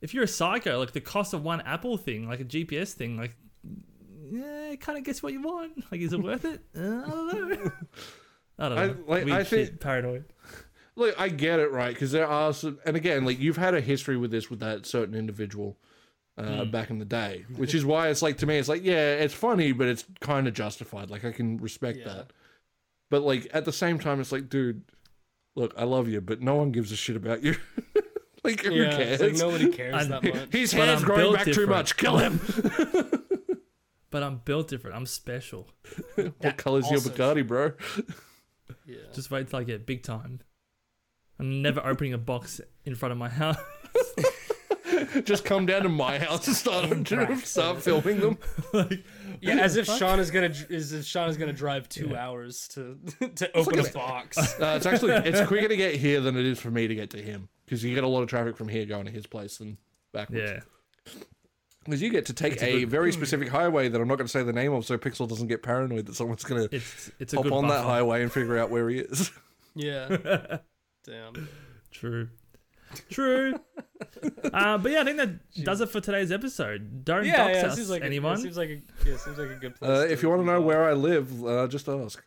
if 0.00 0.12
you're 0.14 0.24
a 0.24 0.28
psycho, 0.28 0.78
like 0.80 0.92
the 0.92 1.00
cost 1.00 1.32
of 1.34 1.42
one 1.44 1.60
Apple 1.62 1.96
thing, 1.96 2.28
like 2.28 2.40
a 2.40 2.44
GPS 2.44 2.92
thing, 2.92 3.16
like, 3.16 3.36
yeah, 4.30 4.74
kind 4.80 4.98
of 4.98 5.04
guess 5.04 5.22
what 5.22 5.32
you 5.32 5.40
want. 5.40 5.84
Like, 5.90 6.00
is 6.00 6.12
it 6.12 6.20
worth 6.20 6.44
it? 6.44 6.60
Uh, 6.76 6.80
I 6.82 7.08
don't 7.32 7.48
know. 7.64 7.72
I 8.58 8.68
don't 8.68 8.76
know. 8.76 8.82
I- 8.82 9.10
like, 9.16 9.24
Weird 9.24 9.30
I 9.38 9.44
think- 9.44 9.66
shit, 9.68 9.80
paranoid. 9.80 10.24
Look, 10.96 11.14
I 11.20 11.28
get 11.28 11.60
it, 11.60 11.70
right? 11.70 11.94
Because 11.94 12.10
there 12.10 12.26
are 12.26 12.52
some, 12.52 12.78
and 12.84 12.96
again, 12.96 13.24
like 13.24 13.38
you've 13.38 13.56
had 13.56 13.74
a 13.74 13.80
history 13.80 14.16
with 14.16 14.30
this 14.32 14.50
with 14.50 14.58
that 14.60 14.84
certain 14.84 15.14
individual 15.14 15.76
uh, 16.36 16.64
Hmm. 16.64 16.70
back 16.70 16.90
in 16.90 16.98
the 16.98 17.04
day, 17.04 17.44
which 17.56 17.72
is 17.74 17.84
why 17.84 18.08
it's 18.08 18.20
like 18.22 18.38
to 18.38 18.46
me, 18.46 18.58
it's 18.58 18.68
like, 18.68 18.82
yeah, 18.84 19.12
it's 19.14 19.34
funny, 19.34 19.70
but 19.72 19.86
it's 19.86 20.04
kind 20.20 20.48
of 20.48 20.54
justified. 20.54 21.08
Like 21.10 21.24
I 21.24 21.30
can 21.32 21.58
respect 21.58 21.98
Yeah. 22.00 22.04
that, 22.08 22.32
but 23.10 23.22
like 23.22 23.48
at 23.54 23.64
the 23.64 23.72
same 23.72 23.98
time, 24.00 24.20
it's 24.20 24.32
like, 24.32 24.48
dude, 24.48 24.82
look, 25.54 25.72
I 25.76 25.84
love 25.84 26.08
you, 26.08 26.20
but 26.20 26.40
no 26.40 26.56
one 26.56 26.72
gives 26.72 26.90
a 26.90 26.96
shit 26.96 27.14
about 27.16 27.44
you. 27.44 27.54
like 28.44 28.62
who 28.64 28.74
yeah, 28.74 28.96
cares? 28.96 29.20
it's 29.20 29.40
like 29.40 29.48
nobody 29.50 29.70
cares 29.72 29.94
I- 29.94 30.04
that 30.04 30.22
much. 30.24 30.52
His 30.52 30.72
But 30.74 30.80
hair's 30.88 30.98
I'm 31.00 31.04
growing 31.06 31.20
built 31.20 31.34
back 31.36 31.44
too 31.44 31.50
different. 31.52 31.70
much. 31.70 31.96
Kill 31.96 32.18
him. 32.18 32.40
But 34.10 34.22
I'm 34.22 34.38
built 34.44 34.68
different. 34.68 34.96
I'm 34.96 35.06
special. 35.06 35.68
what 36.38 36.56
color's 36.56 36.86
your 36.86 36.94
also- 36.98 37.10
Bacardi, 37.10 37.46
bro? 37.46 37.72
Yeah. 38.88 38.96
Just 39.12 39.30
wait 39.30 39.48
till 39.48 39.58
I 39.58 39.64
get 39.64 39.86
big 39.86 40.02
time. 40.02 40.40
I'm 41.38 41.62
never 41.62 41.84
opening 41.84 42.14
a 42.14 42.18
box 42.18 42.60
in 42.84 42.94
front 42.94 43.12
of 43.12 43.18
my 43.18 43.28
house. 43.28 43.56
Just 45.24 45.44
come 45.44 45.66
down 45.66 45.82
to 45.82 45.88
my 45.88 46.18
house 46.18 46.46
and 46.48 46.56
start 46.56 47.06
cracks. 47.06 47.50
start 47.50 47.82
filming 47.82 48.18
them. 48.18 48.38
like, 48.72 49.04
Yeah, 49.40 49.56
as 49.58 49.76
if 49.76 49.86
Shaun 49.86 50.18
is 50.18 50.30
gonna 50.30 50.52
as 50.70 50.92
if 50.92 51.04
Shaun 51.04 51.28
is 51.28 51.36
gonna 51.36 51.52
drive 51.52 51.88
two 51.88 52.16
hours 52.16 52.66
to 52.68 52.98
to 53.36 53.56
open 53.56 53.78
a 53.78 53.88
box. 53.90 54.38
Uh, 54.60 54.74
it's 54.76 54.86
actually 54.86 55.12
it's 55.12 55.40
quicker 55.48 55.68
to 55.68 55.76
get 55.76 55.94
here 55.94 56.20
than 56.20 56.36
it 56.36 56.44
is 56.44 56.58
for 56.58 56.70
me 56.70 56.88
to 56.88 56.94
get 56.94 57.10
to 57.10 57.22
him 57.22 57.48
because 57.64 57.84
you 57.84 57.94
get 57.94 58.02
a 58.04 58.08
lot 58.08 58.22
of 58.22 58.28
traffic 58.28 58.56
from 58.56 58.68
here 58.68 58.84
going 58.86 59.04
to 59.04 59.12
his 59.12 59.26
place 59.26 59.58
than 59.58 59.78
backwards. 60.12 60.50
yeah. 60.50 61.12
Because 61.88 62.02
you 62.02 62.10
get 62.10 62.26
to 62.26 62.34
take 62.34 62.62
a, 62.62 62.84
very 62.84 63.12
specific 63.12 63.48
highway 63.48 63.88
that 63.88 63.98
I'm 63.98 64.06
not 64.06 64.16
going 64.16 64.26
to 64.26 64.30
say 64.30 64.42
the 64.42 64.52
name 64.52 64.74
of, 64.74 64.84
so 64.84 64.98
Pixel 64.98 65.26
doesn't 65.26 65.46
get 65.46 65.62
paranoid 65.62 66.04
that 66.04 66.16
someone's 66.16 66.44
going 66.44 66.68
to 66.68 66.76
It's 66.76 67.10
it's 67.18 67.32
a 67.32 67.36
hop 67.36 67.44
good 67.44 67.52
on 67.54 67.68
that 67.68 67.82
highway 67.84 68.22
and 68.22 68.30
figure 68.30 68.58
out 68.58 68.68
where 68.70 68.88
he 68.90 68.98
is. 68.98 69.30
Yeah. 69.74 70.08
Damn. 71.06 71.48
True. 71.92 72.28
True. 73.10 73.54
uh, 74.52 74.76
but 74.78 74.90
yeah, 74.90 75.02
I 75.02 75.04
think 75.04 75.18
that 75.18 75.64
does 75.64 75.80
it 75.80 75.88
for 75.88 76.00
today's 76.00 76.32
episode. 76.32 77.04
Don't 77.04 77.24
Yeah, 77.24 77.36
dox 77.46 77.54
yeah. 77.54 77.66
Us, 77.66 77.76
seems 77.76 77.90
like 77.90 78.02
anyone. 78.02 78.34
A, 78.34 78.38
seems 78.38 78.56
like 78.56 78.70
a 78.70 79.08
yeah, 79.08 79.16
seems 79.18 79.38
like 79.38 79.50
a 79.50 79.54
good 79.54 79.76
place. 79.76 79.88
Uh, 79.88 80.06
if 80.10 80.22
you 80.22 80.30
want 80.30 80.42
to 80.42 80.46
know 80.46 80.60
where 80.60 80.84
I 80.88 80.94
live, 80.94 81.44
uh, 81.44 81.68
just 81.68 81.88
ask. 81.88 82.20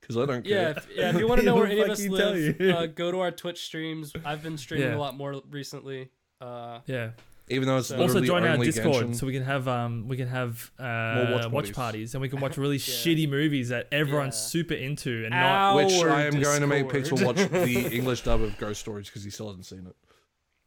Because 0.00 0.16
I 0.16 0.26
don't 0.26 0.44
Yeah, 0.44 0.56
care. 0.56 0.70
if, 0.78 0.88
yeah. 0.96 1.10
If 1.10 1.18
you 1.20 1.28
want 1.28 1.40
to 1.40 1.46
know 1.46 1.54
where 1.54 1.66
any 1.66 1.80
of 1.80 1.90
us 1.90 2.04
live, 2.04 2.60
uh, 2.60 2.86
go 2.86 3.12
to 3.12 3.20
our 3.20 3.30
Twitch 3.30 3.64
streams. 3.64 4.12
I've 4.24 4.42
been 4.42 4.58
streaming 4.58 4.88
Yeah. 4.88 4.96
a 4.96 4.98
lot 4.98 5.16
more 5.16 5.40
recently. 5.48 6.10
Uh, 6.40 6.80
yeah. 6.86 7.10
Even 7.50 7.66
though 7.68 7.78
it's 7.78 7.88
So- 7.88 8.00
Also 8.00 8.20
join 8.20 8.44
our 8.44 8.56
Discord 8.56 9.06
Genshin. 9.06 9.14
so 9.16 9.26
we 9.26 9.32
can 9.32 9.42
have 9.42 9.66
um 9.68 10.06
we 10.08 10.16
can 10.16 10.28
have 10.28 10.70
uh 10.78 11.26
watch 11.32 11.42
watch, 11.44 11.50
parties. 11.52 11.72
parties. 11.72 12.14
and 12.14 12.22
we 12.22 12.28
can 12.28 12.40
watch 12.40 12.56
really 12.56 12.78
shitty 12.98 13.28
movies 13.28 13.68
that 13.70 13.88
everyone's 13.92 14.36
Yeah. 14.36 14.46
super 14.48 14.74
into 14.74 15.22
and 15.24 15.30
not 15.30 15.72
Ow. 15.72 15.76
Which 15.76 15.92
I 16.04 16.22
am 16.26 16.40
going 16.40 16.60
to 16.60 16.66
make 16.66 16.90
Discord. 16.90 17.20
Pixel 17.20 17.26
watch 17.26 17.50
the 17.50 17.94
English 17.98 18.22
dub 18.22 18.40
of 18.42 18.56
Ghost 18.58 18.80
Stories 18.80 19.06
because 19.08 19.24
he 19.24 19.30
still 19.30 19.48
hasn't 19.48 19.66
seen 19.66 19.86
it. 19.86 19.96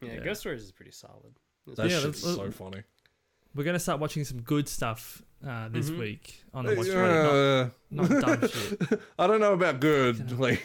yeah, 0.05 0.13
Yeah. 0.15 0.19
Ghost 0.23 0.41
Stories 0.41 0.61
is 0.63 0.71
pretty 0.71 0.91
solid. 0.91 1.33
That 1.75 1.89
Yeah, 1.89 1.99
shit's 2.01 2.23
let's- 2.23 2.35
so 2.37 2.51
funny. 2.51 2.83
we're 3.55 3.63
gonna 3.63 3.79
start 3.79 3.99
watching 3.99 4.23
some 4.25 4.41
good 4.41 4.67
stuff 4.67 5.21
uh 5.47 5.69
this 5.69 5.89
Mhm. 5.89 5.99
week 5.99 6.43
on 6.53 6.65
the 6.65 6.75
watch 6.75 6.91
party. 6.91 7.13
Uh, 7.13 7.69
Not, 7.91 8.09
not 8.09 8.41
dumb 8.41 8.49
shit. 8.49 8.99
I 9.19 9.27
don't 9.27 9.39
know 9.41 9.53
about 9.53 9.79
good. 9.79 10.37
Like, 10.39 10.63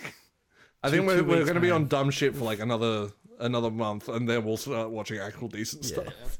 I 0.82 0.88
Two- 0.88 0.96
think 0.96 1.06
we're, 1.08 1.22
we're 1.24 1.42
going 1.44 1.54
to 1.56 1.60
be 1.60 1.70
on 1.72 1.88
dumb 1.88 2.10
shit 2.10 2.34
for 2.36 2.44
like 2.44 2.60
another 2.60 3.08
another 3.40 3.70
month, 3.70 4.08
and 4.08 4.28
then 4.28 4.44
we'll 4.44 4.56
start 4.56 4.90
watching 4.90 5.18
actual 5.18 5.48
decent 5.48 5.84
Yeah. 5.84 6.02
stuff. 6.02 6.38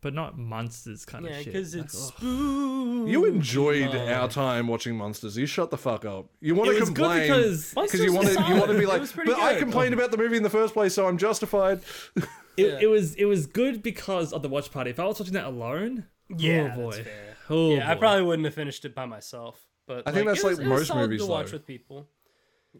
But 0.00 0.12
not 0.12 0.36
monsters 0.36 1.06
kind 1.06 1.24
Yeah, 1.24 1.30
of 1.30 1.36
shit. 1.38 1.46
Yeah, 1.46 1.52
because 1.52 1.74
it's 1.74 1.94
oh. 1.94 2.06
ugh. 2.08 2.12
spooky. 2.18 3.10
You 3.10 3.24
enjoyed 3.24 3.90
night. 3.94 4.12
our 4.12 4.28
time 4.28 4.66
watching 4.66 4.96
monsters. 4.96 5.36
You 5.38 5.46
shut 5.46 5.70
the 5.70 5.78
fuck 5.78 6.04
up. 6.04 6.26
You 6.40 6.54
want 6.54 6.70
it 6.70 6.74
to 6.74 6.80
was 6.80 6.90
good 6.90 6.96
complain 6.96 7.22
because 7.22 7.72
because 7.74 8.00
you 8.00 8.12
want 8.12 8.26
to 8.28 8.34
you 8.46 8.54
want 8.56 8.70
to 8.70 8.78
be 8.78 8.84
like, 8.84 9.02
but 9.24 9.38
I 9.38 9.58
complained 9.58 9.94
about 9.94 10.10
the 10.10 10.18
movie 10.18 10.36
in 10.36 10.42
the 10.42 10.50
first 10.50 10.74
place, 10.74 10.92
so 10.92 11.06
I'm 11.08 11.16
justified. 11.16 11.80
it, 12.16 12.24
Yeah. 12.58 12.78
it 12.82 12.86
was 12.90 13.14
it 13.14 13.24
was 13.24 13.46
good 13.46 13.82
because 13.82 14.32
of 14.34 14.42
the 14.42 14.48
watch 14.50 14.70
party. 14.70 14.90
If 14.90 15.00
I 15.00 15.06
was 15.06 15.18
watching 15.18 15.34
that 15.34 15.46
alone, 15.46 16.04
oh 16.30 16.36
Yeah, 16.38 16.72
oh 16.74 16.76
boy, 16.82 16.90
that's 16.96 17.04
fair. 17.08 17.36
oh 17.48 17.70
yeah, 17.74 17.90
I 17.90 17.94
probably 17.94 18.24
wouldn't 18.24 18.44
have 18.44 18.54
finished 18.54 18.84
it 18.84 18.94
by 18.94 19.06
myself. 19.06 19.66
But 19.86 20.06
I 20.06 20.12
think 20.12 20.26
that's 20.26 20.40
it 20.40 20.46
was- 20.46 20.58
like 20.58 20.66
it 20.66 20.68
was 20.70 20.78
most 20.80 20.88
solid 20.88 21.00
movies, 21.10 21.22
to 21.24 21.30
watch 21.30 21.46
though. 21.50 21.56
with 21.56 21.66
people. 21.66 22.08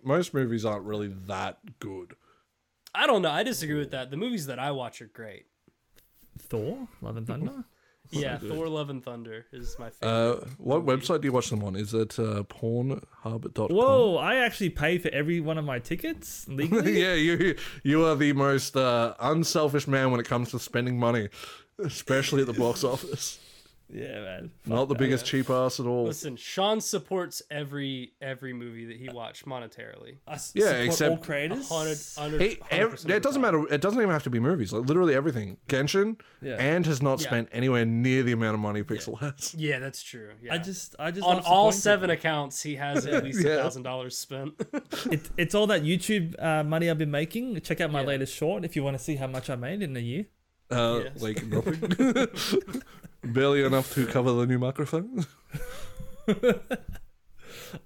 Most 0.02 0.34
movies 0.34 0.64
aren't 0.66 0.84
really 0.84 1.08
that 1.26 1.58
good. 1.78 2.16
I 2.94 3.06
don't 3.06 3.22
know. 3.22 3.30
I 3.30 3.42
disagree 3.42 3.78
with 3.78 3.90
that. 3.90 4.10
The 4.10 4.16
movies 4.16 4.46
that 4.46 4.58
I 4.58 4.70
watch 4.70 5.02
are 5.02 5.06
great. 5.06 5.46
Thor, 6.38 6.88
Love 7.00 7.16
and 7.16 7.26
Thunder. 7.26 7.64
yeah, 8.10 8.38
good. 8.38 8.50
Thor: 8.50 8.68
Love 8.68 8.90
and 8.90 9.02
Thunder 9.02 9.46
is 9.52 9.76
my 9.78 9.90
favorite. 9.90 10.08
Uh, 10.08 10.46
what 10.58 10.84
movie. 10.84 11.00
website 11.02 11.20
do 11.20 11.28
you 11.28 11.32
watch 11.32 11.50
them 11.50 11.62
on? 11.64 11.76
Is 11.76 11.94
it 11.94 12.18
uh, 12.18 12.42
pornhub.com? 12.44 13.68
Whoa! 13.68 14.16
I 14.16 14.36
actually 14.36 14.70
pay 14.70 14.98
for 14.98 15.08
every 15.08 15.40
one 15.40 15.58
of 15.58 15.64
my 15.64 15.78
tickets 15.78 16.46
legally. 16.48 17.00
yeah, 17.02 17.14
you 17.14 17.56
you 17.82 18.04
are 18.04 18.14
the 18.14 18.32
most 18.32 18.76
uh, 18.76 19.14
unselfish 19.20 19.86
man 19.88 20.10
when 20.10 20.20
it 20.20 20.26
comes 20.26 20.50
to 20.52 20.58
spending 20.58 20.98
money, 20.98 21.28
especially 21.78 22.42
at 22.42 22.46
the 22.46 22.52
box 22.52 22.84
office. 22.84 23.38
Yeah, 23.92 24.20
man. 24.22 24.50
Not 24.66 24.88
the 24.88 24.94
biggest 24.94 25.26
cheap 25.26 25.50
ass 25.50 25.78
at 25.78 25.86
all. 25.86 26.04
Listen, 26.04 26.36
Shaun 26.36 26.80
supports 26.80 27.42
every 27.50 28.12
every 28.20 28.52
movie 28.52 28.86
that 28.86 28.96
he 28.96 29.08
watched 29.10 29.44
monetarily. 29.46 30.16
I 30.26 30.34
s- 30.34 30.52
Yeah, 30.54 30.70
except- 30.72 31.10
all 31.10 31.16
creators. 31.18 31.70
A 31.70 31.74
hundred, 31.74 31.98
hundred, 32.16 32.40
Hey, 32.40 32.58
ev- 32.70 32.92
100% 32.94 33.10
it 33.10 33.22
doesn't 33.22 33.42
matter. 33.42 33.66
It 33.72 33.80
doesn't 33.80 33.98
even 34.00 34.10
have 34.10 34.22
to 34.24 34.30
be 34.30 34.40
movies. 34.40 34.72
Like 34.72 34.86
literally 34.86 35.14
everything. 35.14 35.58
Genshin 35.68 36.18
Yeah. 36.42 36.56
and 36.58 36.84
has 36.86 37.02
not 37.02 37.20
Yeah. 37.20 37.26
spent 37.28 37.48
anywhere 37.52 37.84
near 37.84 38.22
the 38.22 38.32
amount 38.32 38.54
of 38.54 38.60
money 38.60 38.82
Pixel 38.82 39.18
has. 39.20 39.54
Yeah, 39.58 39.78
that's 39.78 40.02
true. 40.02 40.30
Yeah. 40.42 40.54
I 40.54 40.58
just, 40.58 40.96
I 40.98 41.10
just 41.10 41.24
on 41.26 41.36
all 41.40 41.70
supporting 41.70 41.80
seven 41.80 42.10
accounts, 42.10 42.62
he 42.62 42.76
has 42.76 43.06
at 43.06 43.22
least 43.24 43.44
a 43.44 43.48
Yeah. 43.48 43.56
thousand 43.62 43.82
dollars 43.82 44.16
spent. 44.16 44.54
It, 45.10 45.28
it's 45.36 45.54
all 45.54 45.66
that 45.66 45.82
YouTube 45.82 46.42
uh, 46.42 46.64
money 46.64 46.88
I've 46.90 46.98
been 46.98 47.10
making. 47.10 47.60
Check 47.60 47.80
out 47.82 47.92
my 47.92 48.00
Yeah. 48.00 48.06
latest 48.08 48.34
short 48.34 48.64
if 48.64 48.74
you 48.76 48.82
want 48.82 48.96
to 48.96 49.02
see 49.02 49.16
how 49.16 49.26
much 49.26 49.50
I 49.50 49.56
made 49.56 49.82
in 49.82 49.94
a 49.96 50.00
year. 50.00 50.26
Uh, 50.70 51.00
Yes. 51.04 51.22
Like 51.22 51.46
nothing. 51.46 52.28
Barely 53.32 53.64
enough 53.64 53.92
to 53.94 54.06
cover 54.06 54.32
the 54.32 54.46
new 54.46 54.58
microphone. 54.58 55.24
All 56.28 56.34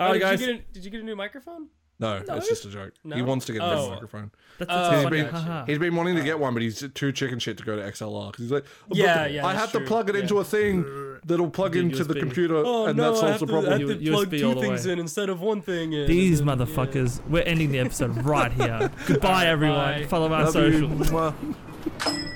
Oh, 0.01 0.07
right, 0.07 0.13
did 0.15 0.21
guys. 0.21 0.41
You 0.41 0.47
get 0.49 0.57
a, 0.57 0.73
did 0.73 0.85
you 0.85 0.91
get 0.91 1.01
a 1.01 1.05
new 1.05 1.17
microphone? 1.17 1.69
No, 2.01 2.23
No? 2.29 2.37
it's 2.37 2.49
just 2.49 2.65
a 2.65 2.71
joke. 2.71 2.93
He 3.13 3.23
wants 3.23 3.47
to 3.47 3.53
get 3.53 3.63
a 3.63 3.67
new 3.75 3.81
Oh. 3.83 3.91
microphone. 3.91 4.31
That's, 4.59 4.71
Oh, 4.71 4.75
that's 4.77 4.95
He's 4.95 5.03
funny. 5.05 5.17
been- 5.23 5.31
haha. 5.35 5.65
He's 5.67 5.79
been 5.79 5.97
wanting 5.97 6.17
to 6.17 6.23
get 6.23 6.39
one, 6.39 6.53
but 6.55 6.63
he's 6.63 6.85
too 6.95 7.11
chicken 7.13 7.39
shit 7.41 7.59
to 7.59 7.65
go 7.65 7.75
to 7.77 7.83
XLR 7.83 8.31
because 8.31 8.45
he's 8.45 8.53
like, 8.53 8.65
"Oh, 8.85 8.87
Yeah, 8.95 9.25
the- 9.25 9.31
yeah, 9.35 9.47
I 9.47 9.53
that's 9.55 9.73
have 9.73 9.83
to 9.83 9.87
plug 9.89 10.09
it 10.09 10.15
Yeah. 10.15 10.23
into 10.23 10.39
a 10.39 10.45
thing 10.45 10.85
that'll 11.25 11.51
plug 11.51 11.73
Big 11.73 11.83
into 11.85 12.05
the 12.05 12.15
computer, 12.15 12.57
Oh 12.65 12.87
and 12.87 12.97
no, 12.97 13.05
that 13.05 13.11
I 13.11 13.15
solves 13.21 13.31
have 13.33 13.41
the 13.41 13.47
to, 13.47 13.53
problem. 13.53 13.73
I 13.73 13.79
have 13.79 13.89
to 13.99 14.05
U- 14.05 14.13
plug 14.13 14.31
two 14.31 14.55
things 14.61 14.87
in 14.87 14.99
instead 15.01 15.29
of 15.29 15.41
one 15.41 15.61
thing 15.63 15.93
in. 15.93 16.07
These 16.07 16.39
then- 16.45 16.47
motherfuckers. 16.59 17.21
We're 17.29 17.43
ending 17.43 17.73
the 17.73 17.81
episode 17.81 18.17
right 18.25 18.53
here. 18.53 18.91
Goodbye, 19.07 19.47
everyone. 19.47 20.01
bye. 20.03 20.07
Follow 20.07 20.33
our 20.33 20.45
Love 20.45 20.53
socials. 20.53 21.09
Mwah. 21.11 22.35